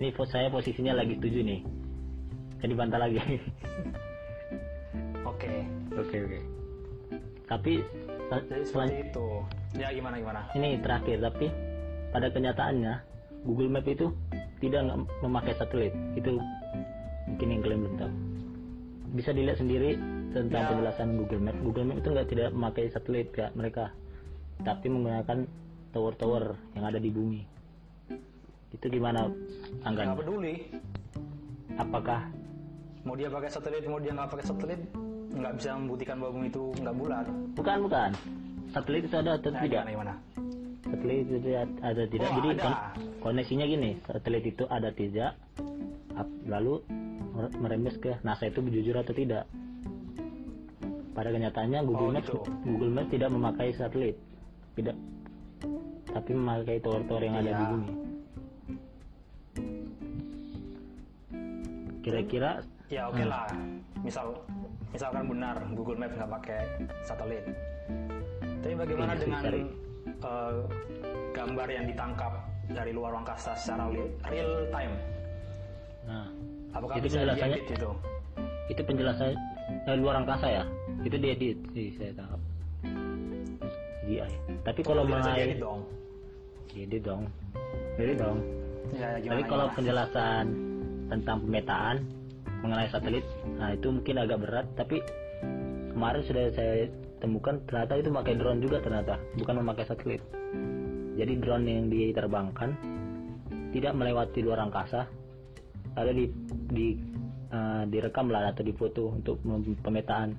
Ini 0.00 0.08
pos- 0.16 0.32
saya 0.32 0.48
posisinya 0.48 0.96
lagi 0.96 1.20
setuju 1.20 1.44
nih. 1.44 1.60
Saya 2.56 2.68
dibantah 2.72 3.00
lagi. 3.04 3.20
oke 5.24 5.52
Oke 5.94 6.16
oke. 6.20 6.40
Tapi 7.44 7.72
sel- 8.26 8.46
jadi 8.46 8.64
selan- 8.64 8.90
seperti 8.90 9.08
itu 9.08 9.28
ya 9.74 9.88
gimana 9.90 10.16
gimana 10.16 10.40
ini 10.54 10.78
terakhir 10.78 11.18
tapi 11.20 11.46
pada 12.10 12.30
kenyataannya 12.30 12.94
Google 13.42 13.68
Map 13.68 13.84
itu 13.84 14.08
tidak 14.58 14.82
memakai 15.20 15.52
satelit. 15.52 15.92
Itu 16.14 16.40
mungkin 17.26 17.46
yang 17.48 17.60
kalian 17.60 17.80
belum 17.80 17.96
tahu. 17.96 18.12
Bisa 19.14 19.30
dilihat 19.30 19.58
sendiri 19.58 19.94
tentang 20.32 20.62
Ya. 20.62 20.68
penjelasan 20.72 21.08
Google 21.14 21.42
Map. 21.42 21.56
Google 21.60 21.84
Map 21.84 21.96
itu 21.98 22.08
nggak 22.10 22.28
tidak 22.28 22.48
memakai 22.50 22.84
satelit 22.88 23.28
ya 23.30 23.52
mereka, 23.52 23.92
tapi 24.60 24.86
menggunakan 24.88 25.44
tower-tower 25.92 26.44
yang 26.72 26.84
ada 26.84 26.98
di 26.98 27.10
bumi. 27.10 27.42
Itu 28.72 28.88
gimana 28.88 29.28
nggak 29.28 29.84
anggaran? 29.84 30.16
peduli 30.16 30.54
Apakah 31.74 32.30
mau 33.02 33.14
dia 33.14 33.28
pakai 33.28 33.50
satelit 33.50 33.84
mau 33.84 33.98
dia 33.98 34.10
nggak 34.10 34.30
pakai 34.30 34.46
satelit 34.46 34.80
nggak 35.34 35.52
bisa 35.58 35.68
membuktikan 35.74 36.16
bahwa 36.18 36.32
bumi 36.38 36.48
itu 36.48 36.62
nggak 36.78 36.94
bulat. 36.94 37.26
Bukan 37.54 37.76
bukan. 37.84 38.10
Satelit 38.70 39.02
itu 39.06 39.16
ada 39.16 39.38
atau 39.38 39.50
nah, 39.50 39.62
tidak? 39.62 39.82
gimana 39.86 39.90
gimana? 39.94 40.14
Satelit 40.84 41.26
itu 41.26 41.50
ada, 41.82 42.02
tidak? 42.06 42.28
Oh, 42.28 42.34
jadi 42.38 42.48
ada. 42.54 42.62
kon- 42.62 42.80
koneksinya 43.22 43.66
gini 43.66 43.90
satelit 44.02 44.44
itu 44.44 44.64
ada 44.66 44.90
tidak 44.90 45.32
lalu 46.44 46.82
mer- 47.34 47.54
merembes 47.58 47.96
ke 47.98 48.14
NASA 48.22 48.46
itu 48.46 48.62
jujur 48.62 48.94
atau 48.94 49.14
tidak? 49.14 49.46
Pada 51.14 51.30
kenyataannya 51.30 51.78
Google 51.86 52.10
Oh, 52.10 52.14
Maps 52.14 52.26
gitu. 52.26 52.40
Google 52.66 52.90
Maps 52.90 53.10
tidak 53.10 53.30
memakai 53.30 53.70
satelit. 53.70 54.18
Tidak. 54.74 54.96
Tapi 56.10 56.30
memakai 56.30 56.82
tower-tower 56.82 57.22
yang 57.22 57.36
ada 57.38 57.50
di 57.50 57.54
Iya. 57.54 57.70
bumi. 57.70 57.88
Kira-kira 62.02 62.50
ya 62.90 63.08
oke 63.08 63.24
lah. 63.24 63.46
Misal 64.02 64.34
misalkan 64.94 65.24
benar 65.26 65.56
Google 65.74 65.98
Maps 65.98 66.14
nggak 66.14 66.30
pakai 66.32 66.60
satelit. 67.02 67.44
Tapi 68.62 68.74
bagaimana 68.78 69.12
Iya, 69.12 69.20
dengan 69.20 69.42
eh, 70.22 70.54
gambar 71.34 71.68
yang 71.68 71.84
ditangkap 71.84 72.32
dari 72.70 72.92
luar 72.94 73.12
angkasa 73.12 73.52
secara 73.58 73.90
real 74.24 74.50
time? 74.70 74.94
Nah 76.06 76.30
apakah 76.72 76.94
Itu 76.96 77.04
bisa 77.04 77.16
penjelasannya- 77.20 77.62
itu? 77.66 77.90
Itu 78.70 78.80
penjelasan 78.86 79.30
eh, 79.84 79.96
luar 79.98 80.14
angkasa 80.22 80.46
ya? 80.48 80.64
Itu 81.02 81.16
diedit 81.18 81.58
sih 81.74 81.90
saya 81.98 82.14
tangkap. 82.14 82.40
CGI 84.04 84.32
tapi 84.62 84.80
kalau 84.80 85.02
bisa 85.04 85.20
mengenai 85.26 85.56
dong. 85.58 85.80
Jadi 86.70 86.96
dong. 87.00 87.22
Jadi 87.96 88.12
dong. 88.14 88.38
ya, 88.92 89.00
ya, 89.00 89.08
Tapi 89.16 89.22
gimana, 89.42 89.48
kalau 89.48 89.64
gimana? 89.64 89.76
penjelasan 89.76 90.44
tentang 91.08 91.36
pemetaan 91.40 91.96
mengenai 92.64 92.88
satelit, 92.88 93.28
nah 93.60 93.76
itu 93.76 93.92
mungkin 93.92 94.16
agak 94.24 94.40
berat. 94.40 94.66
Tapi 94.72 95.04
kemarin 95.92 96.24
sudah 96.24 96.48
saya 96.56 96.88
temukan 97.20 97.60
ternyata 97.68 98.00
itu 98.00 98.08
pakai 98.08 98.34
drone 98.40 98.64
juga 98.64 98.80
ternyata, 98.80 99.20
bukan 99.36 99.60
memakai 99.60 99.84
satelit. 99.84 100.24
Jadi 101.14 101.32
drone 101.44 101.68
yang 101.68 101.86
diterbangkan 101.92 102.72
tidak 103.76 103.92
melewati 103.92 104.40
luar 104.40 104.64
angkasa, 104.64 105.04
lalu 105.94 106.10
di, 106.16 106.26
di 106.72 106.86
eh, 107.52 107.82
direkam 107.92 108.32
lah 108.32 108.50
atau 108.50 108.64
difoto 108.64 109.12
untuk 109.12 109.44
pemetaan 109.84 110.32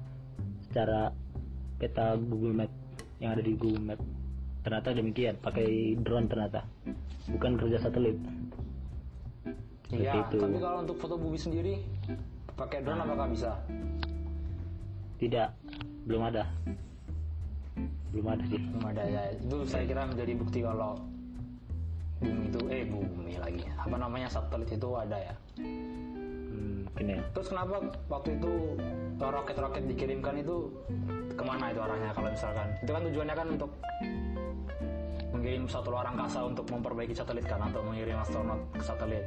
secara 0.68 1.14
peta 1.78 2.18
Google 2.18 2.66
Map 2.66 2.72
yang 3.22 3.38
ada 3.38 3.44
di 3.46 3.54
Google 3.54 3.94
Map. 3.94 4.02
Ternyata 4.66 4.98
demikian, 4.98 5.38
pakai 5.46 5.94
drone 6.02 6.26
ternyata, 6.26 6.66
bukan 7.30 7.54
kerja 7.54 7.86
satelit. 7.86 8.18
Iya, 9.94 10.26
tapi 10.34 10.58
kalau 10.58 10.82
untuk 10.82 10.98
foto 10.98 11.16
bumi 11.20 11.38
sendiri 11.38 11.78
pakai 12.58 12.82
drone 12.82 13.06
apakah 13.06 13.28
bisa? 13.30 13.52
Tidak, 15.22 15.50
belum 16.10 16.22
ada. 16.34 16.44
Belum 18.10 18.28
ada 18.32 18.44
sih. 18.50 18.58
Belum 18.58 18.86
ada 18.90 19.04
ya. 19.06 19.22
Itu 19.38 19.58
saya 19.70 19.86
kira 19.86 20.10
menjadi 20.10 20.34
bukti 20.40 20.60
kalau 20.66 20.98
bumi 22.18 22.50
itu 22.50 22.62
eh 22.74 22.84
bumi 22.90 23.36
lagi. 23.38 23.62
Apa 23.78 23.96
namanya 24.00 24.28
satelit 24.32 24.74
itu 24.74 24.90
ada 24.98 25.18
ya. 25.22 25.36
Hmm, 25.62 26.90
ya. 26.98 27.22
Terus 27.36 27.48
kenapa 27.54 27.78
waktu 28.10 28.42
itu 28.42 28.52
roket-roket 29.22 29.84
dikirimkan 29.86 30.42
itu 30.42 30.74
ke 31.36 31.44
mana 31.44 31.70
itu 31.70 31.80
arahnya 31.84 32.10
kalau 32.16 32.32
misalkan 32.32 32.68
itu 32.80 32.92
kan 32.92 33.02
tujuannya 33.12 33.36
kan 33.36 33.48
untuk 33.52 33.72
mengirim 35.46 35.70
satu 35.70 35.94
luar 35.94 36.10
angkasa 36.10 36.42
untuk 36.42 36.66
memperbaiki 36.74 37.14
satelit 37.14 37.46
kan 37.46 37.62
atau 37.70 37.86
mengirim 37.86 38.18
astronot 38.18 38.58
ke 38.74 38.82
satelit. 38.82 39.22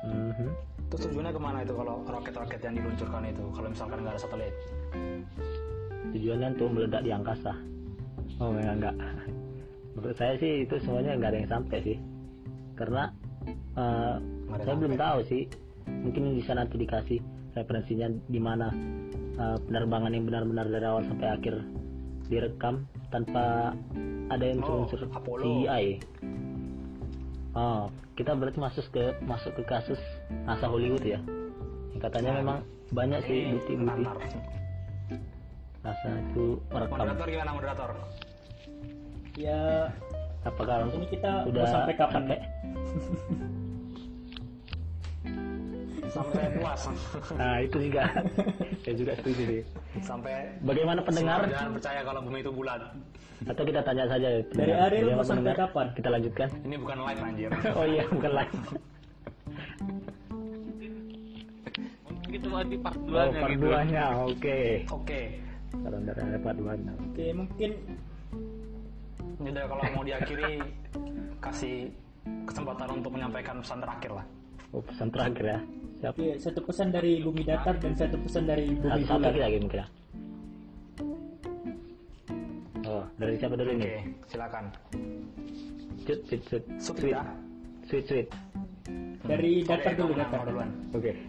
Mhm. 0.00 0.48
Terus 0.88 1.12
tujuannya 1.12 1.32
ke 1.36 1.40
mana 1.44 1.58
itu 1.60 1.76
kalau 1.76 2.00
roket-roket 2.08 2.60
yang 2.64 2.74
diluncurkan 2.80 3.22
itu 3.28 3.44
kalau 3.52 3.68
misalkan 3.68 4.00
nggak 4.00 4.16
ada 4.16 4.22
satelit? 4.24 4.54
Tujuannya 6.16 6.48
untuk 6.56 6.68
meledak 6.72 7.04
di 7.04 7.12
angkasa. 7.12 7.52
Oh 8.40 8.48
enggak 8.56 8.80
enggak. 8.80 8.96
Menurut 10.00 10.16
saya 10.16 10.34
sih 10.40 10.64
itu 10.64 10.74
semuanya 10.80 11.20
nggak 11.20 11.30
ada 11.36 11.38
yang 11.44 11.52
sampai 11.52 11.78
sih. 11.84 11.96
Karena 12.72 13.12
ada 13.76 14.62
saya 14.64 14.76
belum 14.80 14.96
sampai. 14.96 15.04
tahu 15.04 15.18
sih. 15.28 15.42
Mungkin 15.84 16.22
bisa 16.40 16.56
nanti 16.56 16.80
dikasih 16.80 17.20
referensinya 17.52 18.08
di 18.08 18.40
mana 18.40 18.72
eh, 19.36 19.58
penerbangan 19.68 20.16
yang 20.16 20.24
benar-benar 20.24 20.72
dari 20.72 20.86
awal 20.88 21.04
sampai 21.04 21.28
akhir 21.28 21.60
direkam 22.32 22.88
tanpa 23.12 23.76
ada 24.32 24.44
yang 24.48 24.64
Oh, 24.64 24.88
unsur 24.88 25.04
Apollo. 25.12 25.44
CGI. 25.44 25.84
Oh, 27.52 27.92
kita 28.16 28.32
berarti 28.32 28.58
masuk 28.58 28.84
ke 28.88 29.12
masuk 29.20 29.52
ke 29.60 29.62
kasus 29.68 30.00
NASA 30.48 30.64
Hollywood 30.64 31.04
ya. 31.04 31.20
Yang 31.92 32.00
katanya 32.08 32.30
Nah, 32.32 32.38
memang 32.40 32.58
banyak 32.92 33.20
sih 33.28 33.38
bukti-bukti. 33.52 34.04
NASA 35.84 36.08
itu 36.32 36.44
merekam. 36.72 36.96
Moderator 36.96 37.26
gimana 37.28 37.50
moderator? 37.52 37.90
Ya, 39.36 39.88
Apakah 40.42 40.90
ini 40.90 41.06
kita 41.06 41.46
udah 41.46 41.64
sampai 41.70 41.94
kapan 41.94 42.22
sampai? 42.26 42.38
Sampai 46.12 46.44
puas. 46.60 46.80
Nah 47.40 47.56
itu 47.64 47.76
juga. 47.88 48.04
Saya 48.84 48.94
juga 49.00 49.12
setuju 49.16 49.42
sih. 49.48 49.62
Sampai 50.04 50.52
Bagaimana 50.60 51.00
pendengar? 51.00 51.48
Jangan 51.48 51.72
percaya 51.72 52.00
kalau 52.04 52.20
bumi 52.20 52.38
itu 52.44 52.52
bulat. 52.52 52.80
Atau 53.42 53.64
kita 53.66 53.80
tanya 53.82 54.04
saja 54.06 54.28
ya, 54.38 54.40
Dari 54.52 54.70
Bagaimana 55.02 55.16
mau 55.16 55.24
sampai 55.24 55.40
pendengar? 55.50 55.56
kapan? 55.66 55.86
Kita 55.96 56.08
lanjutkan. 56.12 56.48
Ini 56.68 56.76
bukan 56.78 56.96
live 57.00 57.22
anjir. 57.24 57.50
Oh 57.80 57.86
iya 57.88 58.04
bukan 58.06 58.32
live. 58.36 58.56
mungkin 62.06 62.30
itu 62.32 62.48
nanti 62.48 62.76
part 62.80 62.96
Oh 62.96 63.08
duanya 63.08 63.40
part 63.40 63.52
gitu 63.52 63.64
duanya. 63.64 64.04
Oke. 64.24 64.58
Oke. 64.88 65.20
Kalau 65.72 65.96
udah 65.96 66.14
ada 66.14 66.38
part 66.40 66.56
duanya. 66.56 66.92
Oke, 67.00 67.26
mungkin 67.32 67.70
Ini 69.42 69.48
udah 69.58 69.64
kalau 69.66 69.82
mau 69.98 70.04
diakhiri 70.06 70.62
kasih 71.42 71.90
kesempatan 72.46 72.88
untuk 72.94 73.10
menyampaikan 73.10 73.58
pesan 73.58 73.82
terakhir 73.82 74.10
lah. 74.22 74.26
Oh 74.70 74.82
pesan 74.86 75.08
terakhir 75.10 75.44
ya. 75.44 75.60
Siap. 76.02 76.12
oke, 76.12 76.34
satu 76.36 76.60
pesan 76.66 76.90
dari 76.90 77.22
bumi 77.22 77.46
datar 77.46 77.78
dan 77.78 77.94
satu 77.94 78.18
pesan 78.18 78.42
dari 78.42 78.74
bumi 78.74 79.06
Satu 79.06 79.14
bulat. 79.14 79.22
lagi 79.22 79.38
lagi 79.38 79.56
mungkin. 79.62 79.78
ya. 79.78 79.86
Oh 82.82 83.06
dari 83.14 83.38
siapa 83.38 83.54
dulu 83.54 83.70
Oke, 83.70 83.78
nih? 83.78 84.02
silakan. 84.26 84.64
Sweet 86.02 86.20
sweet 86.26 86.42
sweet 86.42 86.64
Sweet 86.82 87.08
ya. 87.08 87.22
sweet 87.86 88.04
sweet. 88.04 88.28
Dari 89.22 89.62
Oke, 89.62 89.70
datar 89.70 89.92
dulu 89.94 90.12
datar. 90.12 90.42
Oke. 90.90 91.12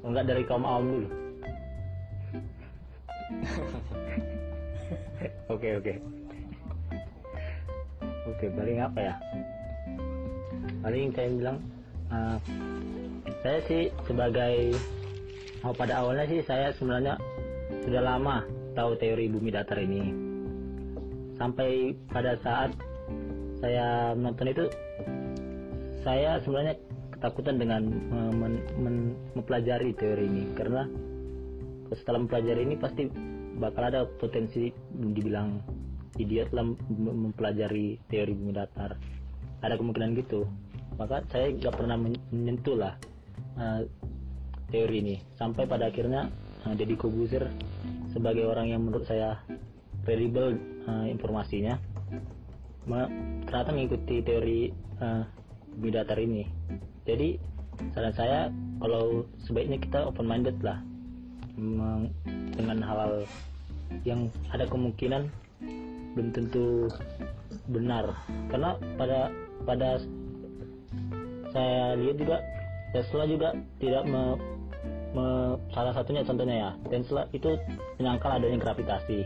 Enggak 0.00 0.24
dari 0.26 0.42
kaum 0.42 0.62
awam 0.62 0.84
dulu. 0.88 1.08
Oke 5.50 5.68
oke. 5.76 5.94
Oke 8.26 8.46
paling 8.54 8.78
apa 8.78 9.00
ya? 9.00 9.14
Paling 10.80 11.12
saya 11.12 11.28
bilang, 11.28 11.58
eh, 12.08 12.36
saya 13.44 13.58
sih 13.68 13.82
sebagai 14.08 14.76
oh 15.60 15.76
pada 15.76 16.00
awalnya 16.00 16.24
sih 16.28 16.40
saya 16.44 16.72
sebenarnya 16.76 17.20
sudah 17.84 18.00
lama 18.00 18.44
tahu 18.72 18.96
teori 18.96 19.28
bumi 19.28 19.52
datar 19.52 19.76
ini. 19.80 20.12
Sampai 21.36 21.96
pada 22.12 22.36
saat 22.40 22.72
saya 23.60 24.16
menonton 24.16 24.52
itu 24.52 24.64
saya 26.00 26.40
sebenarnya 26.40 26.76
ketakutan 27.12 27.60
dengan 27.60 27.82
eh, 27.92 28.32
men- 28.32 28.64
men- 28.80 29.16
mempelajari 29.36 29.92
teori 29.96 30.24
ini. 30.24 30.44
Karena 30.56 30.88
setelah 31.92 32.24
mempelajari 32.24 32.60
ini 32.64 32.76
pasti 32.80 33.04
bakal 33.60 33.92
ada 33.92 34.08
potensi 34.16 34.72
dibilang 34.96 35.60
idiot 36.16 36.48
mem- 36.56 36.80
mempelajari 36.96 38.00
teori 38.08 38.32
bumi 38.32 38.52
datar. 38.56 38.96
Ada 39.60 39.76
kemungkinan 39.76 40.16
gitu 40.16 40.48
maka 41.00 41.24
saya 41.32 41.48
nggak 41.56 41.72
pernah 41.72 41.96
men- 41.96 42.20
menyentuh 42.28 42.76
lah 42.76 42.92
eh, 43.56 43.88
teori 44.68 45.00
ini. 45.00 45.16
Sampai 45.40 45.64
pada 45.64 45.88
akhirnya 45.88 46.28
eh, 46.68 46.74
Deddy 46.76 47.00
Kobuzer 47.00 47.48
sebagai 48.12 48.44
orang 48.44 48.68
yang 48.68 48.84
menurut 48.84 49.08
saya 49.08 49.40
kredibel 50.04 50.60
eh, 50.84 51.06
informasinya 51.08 51.80
ternyata 53.48 53.70
mengikuti 53.72 54.20
teori 54.20 54.68
eh, 55.00 55.22
bumi 55.80 55.88
datar 55.88 56.20
ini. 56.20 56.44
Jadi 57.08 57.40
saran 57.96 58.12
saya 58.12 58.38
kalau 58.84 59.24
sebaiknya 59.48 59.80
kita 59.80 60.04
open 60.04 60.28
minded 60.28 60.60
lah 60.60 60.84
dengan 62.56 62.78
hal-hal 62.84 63.24
yang 64.04 64.28
ada 64.52 64.68
kemungkinan 64.68 65.32
belum 66.12 66.28
tentu 66.36 66.88
benar. 67.72 68.12
Karena 68.52 68.76
pada 69.00 69.32
pada 69.64 70.00
saya 71.50 71.98
lihat 71.98 72.16
juga 72.18 72.36
Tesla 72.90 73.22
juga 73.26 73.54
tidak 73.78 74.02
me, 74.06 74.34
me- 75.14 75.58
salah 75.70 75.94
satunya 75.94 76.26
contohnya 76.26 76.56
ya. 76.58 76.70
Tesla 76.90 77.22
itu 77.30 77.54
menyangkal 77.98 78.42
adanya 78.42 78.58
gravitasi. 78.58 79.22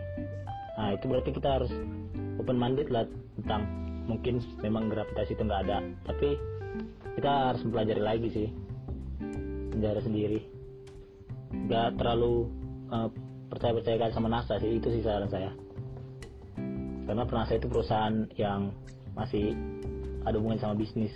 Nah 0.77 0.89
itu 0.93 1.05
berarti 1.09 1.31
kita 1.33 1.49
harus 1.61 1.73
open 2.37 2.61
minded 2.61 2.93
lah 2.93 3.09
tentang 3.41 3.65
mungkin 4.05 4.45
memang 4.61 4.93
gravitasi 4.93 5.33
itu 5.33 5.43
nggak 5.49 5.63
ada. 5.69 5.81
Tapi 6.05 6.37
kita 7.17 7.31
harus 7.53 7.61
mempelajari 7.65 8.03
lagi 8.05 8.29
sih 8.33 8.49
penjara 9.73 10.01
sendiri. 10.05 10.41
Nggak 11.55 11.97
terlalu 11.97 12.53
eh, 12.93 13.09
percaya-percaya 13.49 14.13
sama 14.13 14.29
NASA 14.29 14.61
sih 14.61 14.77
itu 14.77 14.93
sih 14.93 15.01
saran 15.01 15.33
saya. 15.33 15.57
Karena 17.05 17.25
NASA 17.25 17.57
itu 17.57 17.69
perusahaan 17.69 18.29
yang 18.37 18.73
masih 19.17 19.57
ada 20.25 20.37
hubungan 20.41 20.61
sama 20.61 20.75
bisnis 20.77 21.13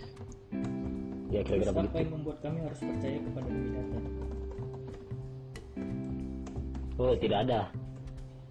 ya 1.28 1.40
kira-kira 1.44 1.70
Terus 1.70 1.76
apa 1.76 1.82
begitu. 1.84 2.00
yang 2.00 2.12
membuat 2.16 2.38
kami 2.40 2.58
harus 2.64 2.80
percaya 2.80 3.16
kepada 3.20 3.46
bumi 3.52 3.68
datar 3.76 4.02
oh 6.98 7.14
tidak 7.14 7.38
ada. 7.46 7.60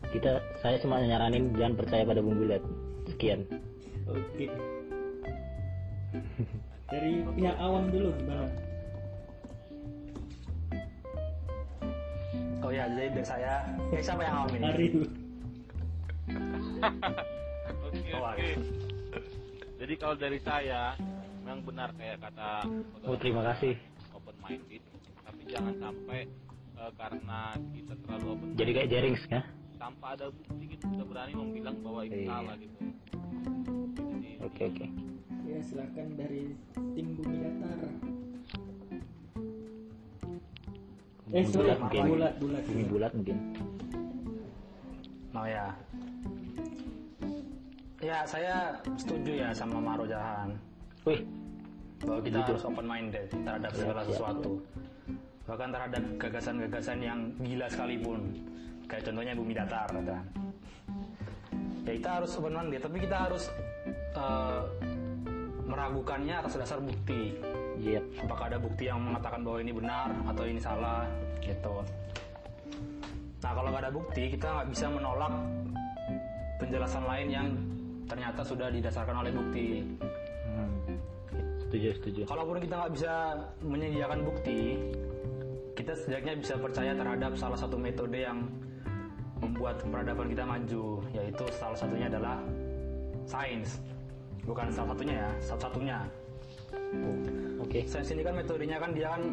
Kita 0.08 0.32
saya 0.64 0.80
cuma 0.80 1.04
nyaranin 1.04 1.52
jangan 1.60 1.76
percaya 1.76 2.04
pada 2.08 2.24
bumi 2.24 2.48
bulat 2.48 2.64
sekian. 3.12 3.44
Oke. 4.08 4.48
Dari 6.88 7.12
pihak 7.36 7.58
awam 7.60 7.92
dulu 7.92 8.16
gimana? 8.16 8.48
Oh 12.64 12.72
ya, 12.72 12.88
jadi 12.88 13.12
dari 13.16 13.28
saya, 13.28 13.64
eh, 13.96 14.04
siapa 14.04 14.24
yang 14.24 14.36
awam 14.44 14.52
ini? 14.56 14.68
Oke 17.88 18.12
Oh, 18.12 18.28
oke. 18.28 18.50
Jadi 19.80 19.94
kalau 19.96 20.16
dari 20.20 20.40
saya 20.44 20.92
memang 21.58 21.74
benar 21.74 21.90
kayak 21.98 22.22
kata 22.22 22.50
oh 23.02 23.18
terima 23.18 23.42
kasih. 23.50 23.74
open 24.14 24.36
minded, 24.46 24.82
tapi 25.26 25.42
jangan 25.50 25.74
sampai 25.82 26.20
eh, 26.78 26.92
karena 26.94 27.42
kita 27.74 27.94
terlalu 28.06 28.26
open 28.30 28.48
jadi 28.54 28.72
kayak 28.78 28.90
Jerings 28.94 29.24
ya? 29.26 29.42
Tanpa 29.82 30.14
ada 30.14 30.30
bukti 30.30 30.66
kita 30.70 30.86
sudah 30.86 31.06
berani 31.10 31.34
membilang 31.34 31.78
bahwa 31.82 32.02
itu 32.06 32.14
Iya. 32.14 32.30
salah 32.30 32.56
gitu. 32.62 32.76
Jadi 33.98 34.32
oke 34.46 34.62
oke. 34.70 34.86
Ya 35.50 35.60
silakan 35.66 36.08
dari 36.14 36.42
tim 36.94 37.08
bumi 37.18 37.36
datar. 37.42 37.80
Eh 41.28 41.42
Bumi 41.42 41.50
sorry 41.50 41.66
bulat 41.66 41.78
mungkin. 41.82 42.02
Bulat 42.06 42.34
bulat. 42.38 42.64
Bumi 42.70 42.84
bulat 42.86 43.12
mungkin. 43.18 43.38
Oh 45.34 45.46
ya. 45.50 45.66
Ya, 47.98 48.22
saya 48.30 48.78
setuju 48.94 49.42
ya 49.42 49.50
sama 49.52 49.82
Maro 49.82 50.06
Jahan 50.06 50.54
wih 51.08 51.24
bahwa 52.04 52.22
kita 52.22 52.38
Begitu. 52.42 52.52
harus 52.54 52.64
open 52.68 52.88
minded 52.88 53.26
terhadap 53.32 53.72
segala 53.74 54.02
siap. 54.04 54.12
sesuatu. 54.14 54.54
Bahkan 55.48 55.70
terhadap 55.72 56.04
gagasan-gagasan 56.20 56.98
yang 57.02 57.20
gila 57.42 57.68
sekalipun. 57.72 58.20
Kayak 58.88 59.04
contohnya 59.12 59.34
bumi 59.36 59.54
datar 59.56 59.90
kan. 59.90 60.24
Ya 61.88 61.92
kita 61.96 62.10
harus 62.22 62.32
open 62.36 62.54
minded, 62.54 62.82
tapi 62.84 62.98
kita 63.00 63.18
harus 63.30 63.44
eh, 64.14 64.62
meragukannya 65.66 66.36
atas 66.38 66.60
dasar 66.60 66.80
bukti. 66.84 67.38
Yep. 67.78 68.26
apakah 68.26 68.50
ada 68.50 68.58
bukti 68.58 68.90
yang 68.90 68.98
mengatakan 68.98 69.46
bahwa 69.46 69.62
ini 69.62 69.70
benar 69.70 70.10
atau 70.26 70.50
ini 70.50 70.58
salah 70.58 71.06
gitu 71.46 71.86
nah 73.38 73.54
kalau 73.54 73.70
nggak 73.70 73.86
ada 73.86 73.94
bukti 73.94 74.34
kita 74.34 74.50
nggak 74.50 74.68
bisa 74.74 74.90
menolak 74.90 75.30
penjelasan 76.58 77.06
lain 77.06 77.28
yang 77.30 77.48
ternyata 78.10 78.42
sudah 78.42 78.68
didasarkan 78.74 79.16
oleh 79.22 79.32
bukti. 79.36 79.68
Setuju 81.68 81.88
setuju 82.00 82.22
kalaupun 82.26 82.58
kita 82.64 82.74
nggak 82.80 82.94
bisa 82.96 83.14
menyediakan 83.62 84.20
bukti 84.24 84.60
kita 85.78 85.94
setidaknya 85.94 86.34
bisa 86.42 86.56
percaya 86.58 86.92
terhadap 86.98 87.32
salah 87.38 87.60
satu 87.60 87.78
metode 87.78 88.18
yang 88.18 88.48
membuat 89.38 89.78
peradaban 89.86 90.32
kita 90.34 90.44
maju 90.48 91.06
yaitu 91.14 91.46
salah 91.54 91.78
satunya 91.78 92.10
adalah 92.10 92.42
sains 93.30 93.78
bukan 94.48 94.72
salah 94.74 94.96
satunya 94.96 95.16
ya 95.22 95.30
satu-satunya 95.44 95.98
oke 97.62 97.80
Sains 97.86 98.10
ini 98.16 98.24
kan 98.24 98.34
metodenya 98.34 98.78
kan 98.80 98.92
dia 98.96 99.08
kan 99.12 99.24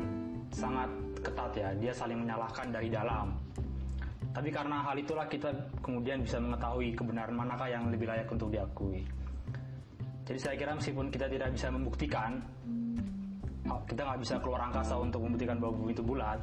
sangat 0.50 0.90
ketat 1.24 1.52
ya, 1.56 1.68
dia 1.80 1.92
saling 1.96 2.20
menyalahkan 2.20 2.68
dari 2.70 2.92
dalam. 2.92 3.32
Tapi 4.34 4.50
karena 4.50 4.82
hal 4.82 4.98
itulah 4.98 5.26
kita 5.30 5.50
kemudian 5.80 6.26
bisa 6.26 6.42
mengetahui 6.42 6.92
kebenaran 6.98 7.34
manakah 7.38 7.70
yang 7.70 7.86
lebih 7.88 8.10
layak 8.10 8.26
untuk 8.28 8.50
diakui. 8.50 9.06
Jadi 10.24 10.38
saya 10.40 10.54
kira 10.56 10.72
meskipun 10.72 11.12
kita 11.12 11.28
tidak 11.28 11.52
bisa 11.52 11.68
membuktikan, 11.68 12.40
oh, 13.68 13.80
kita 13.84 14.08
nggak 14.08 14.20
bisa 14.24 14.34
keluar 14.40 14.72
angkasa 14.72 14.96
untuk 14.96 15.20
membuktikan 15.20 15.60
bahwa 15.60 15.76
bumi 15.76 15.92
itu 15.92 16.00
bulat, 16.00 16.40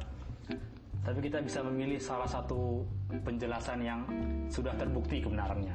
tapi 1.02 1.18
kita 1.18 1.42
bisa 1.42 1.66
memilih 1.66 1.98
salah 1.98 2.30
satu 2.30 2.86
penjelasan 3.26 3.82
yang 3.82 4.06
sudah 4.46 4.70
terbukti 4.78 5.18
kebenarannya. 5.18 5.74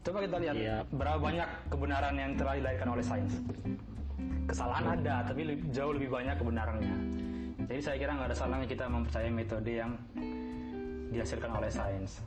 Coba 0.00 0.24
kita 0.24 0.36
lihat 0.40 0.54
Iya. 0.56 0.76
berapa 0.96 1.18
banyak 1.20 1.48
kebenaran 1.68 2.14
yang 2.16 2.32
telah 2.40 2.54
dilahirkan 2.56 2.88
oleh 2.88 3.04
sains. 3.04 3.34
Kesalahan 4.48 4.86
ada 4.96 5.26
tapi 5.28 5.42
lebih- 5.44 5.68
jauh 5.76 5.92
lebih 5.92 6.08
banyak 6.08 6.40
kebenarannya. 6.40 6.96
Jadi 7.66 7.80
saya 7.82 7.96
kira 8.00 8.16
nggak 8.16 8.30
ada 8.32 8.38
salahnya 8.38 8.66
kita 8.70 8.86
mempercayai 8.86 9.28
metode 9.34 9.72
yang 9.76 9.92
dihasilkan 11.12 11.50
oleh 11.52 11.68
sains. 11.68 12.22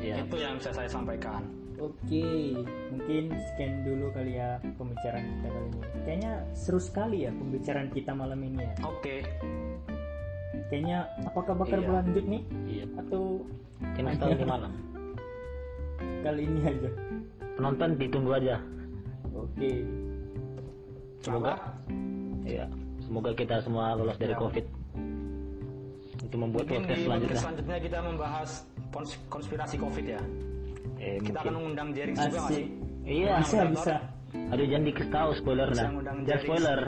Ya 0.00 0.22
itu 0.22 0.36
yang 0.38 0.56
bisa 0.56 0.70
saya 0.72 0.88
sampaikan 0.88 1.44
Oke, 1.82 2.54
mungkin 2.94 3.34
sekian 3.34 3.82
dulu 3.82 4.14
kali 4.14 4.38
ya 4.38 4.62
pembicaraan 4.78 5.26
kita 5.26 5.48
kali 5.50 5.66
ini. 5.66 5.80
Kayaknya 6.06 6.32
seru 6.54 6.78
sekali 6.78 7.26
ya 7.26 7.34
pembicaraan 7.34 7.90
kita 7.90 8.14
malam 8.14 8.38
ini 8.38 8.62
ya. 8.62 8.74
oke. 8.82 9.16
Kayaknya 10.70 10.98
apakah 11.26 11.58
bakal 11.58 11.82
Iya. 11.82 11.86
berlanjut 11.90 12.24
nih? 12.24 12.42
Iya. 12.64 12.84
Atau 12.96 13.22
tahu 14.14 14.30
di 14.30 14.46
kali 16.24 16.42
ini 16.46 16.60
aja? 16.62 16.90
penonton 17.52 17.90
ditunggu 17.98 18.30
aja. 18.32 18.56
Oke, 19.32 19.82
semoga. 21.18 21.58
Iya. 22.42 22.64
Semoga 23.02 23.30
kita 23.34 23.58
semua 23.58 23.92
lolos 23.92 24.16
dari 24.16 24.32
Ya. 24.32 24.38
covid. 24.38 24.64
Untuk 26.22 26.38
membuat 26.38 26.64
mungkin 26.64 26.86
podcast 26.86 27.02
selanjutnya. 27.02 27.40
selanjutnya 27.42 27.76
kita 27.82 27.98
membahas 28.00 28.50
kons- 28.88 29.20
konspirasi 29.26 29.76
covid 29.76 30.06
ya 30.06 30.22
eh, 31.02 31.18
kita 31.18 31.36
akan 31.36 31.42
mungkin 31.42 31.52
mengundang 31.58 31.88
Jerings 31.92 32.18
juga 32.20 32.38
nggak 32.38 32.48
sih 32.48 32.64
iya 33.02 33.32
Bisa 33.38 33.58
bisa. 33.66 33.94
aduh 34.48 34.64
jangan 34.64 34.84
dikasih 34.86 35.10
tahu 35.10 35.28
spoiler 35.34 35.68
ngundang 35.68 35.92
jangan 36.00 36.24
Jerry. 36.24 36.44
spoiler. 36.46 36.80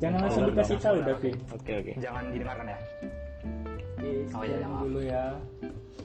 Jangan 0.00 0.18
langsung 0.24 0.44
dikasih 0.48 0.78
tahu, 0.80 0.96
David. 1.04 1.34
oke 1.50 1.72
oke 1.76 1.92
jangan 1.98 2.24
didengarkan 2.30 2.66
ya 2.66 2.78
Oke, 4.00 4.10
Oh, 4.32 4.42
iya, 4.42 4.64
dulu 4.64 5.00
ya 5.04 5.24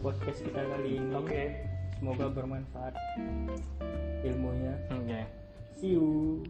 podcast 0.03 0.39
kita 0.41 0.60
kali 0.60 0.99
ini. 0.99 1.14
oke 1.16 1.41
Semoga 1.95 2.26
bermanfaat 2.28 2.91
ilmunya. 4.22 4.74
oke 4.89 5.20
See 5.76 5.95
you. 5.95 6.43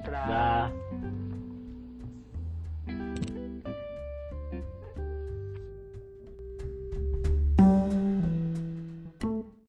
Dadah. 0.00 0.24
dah 0.24 0.64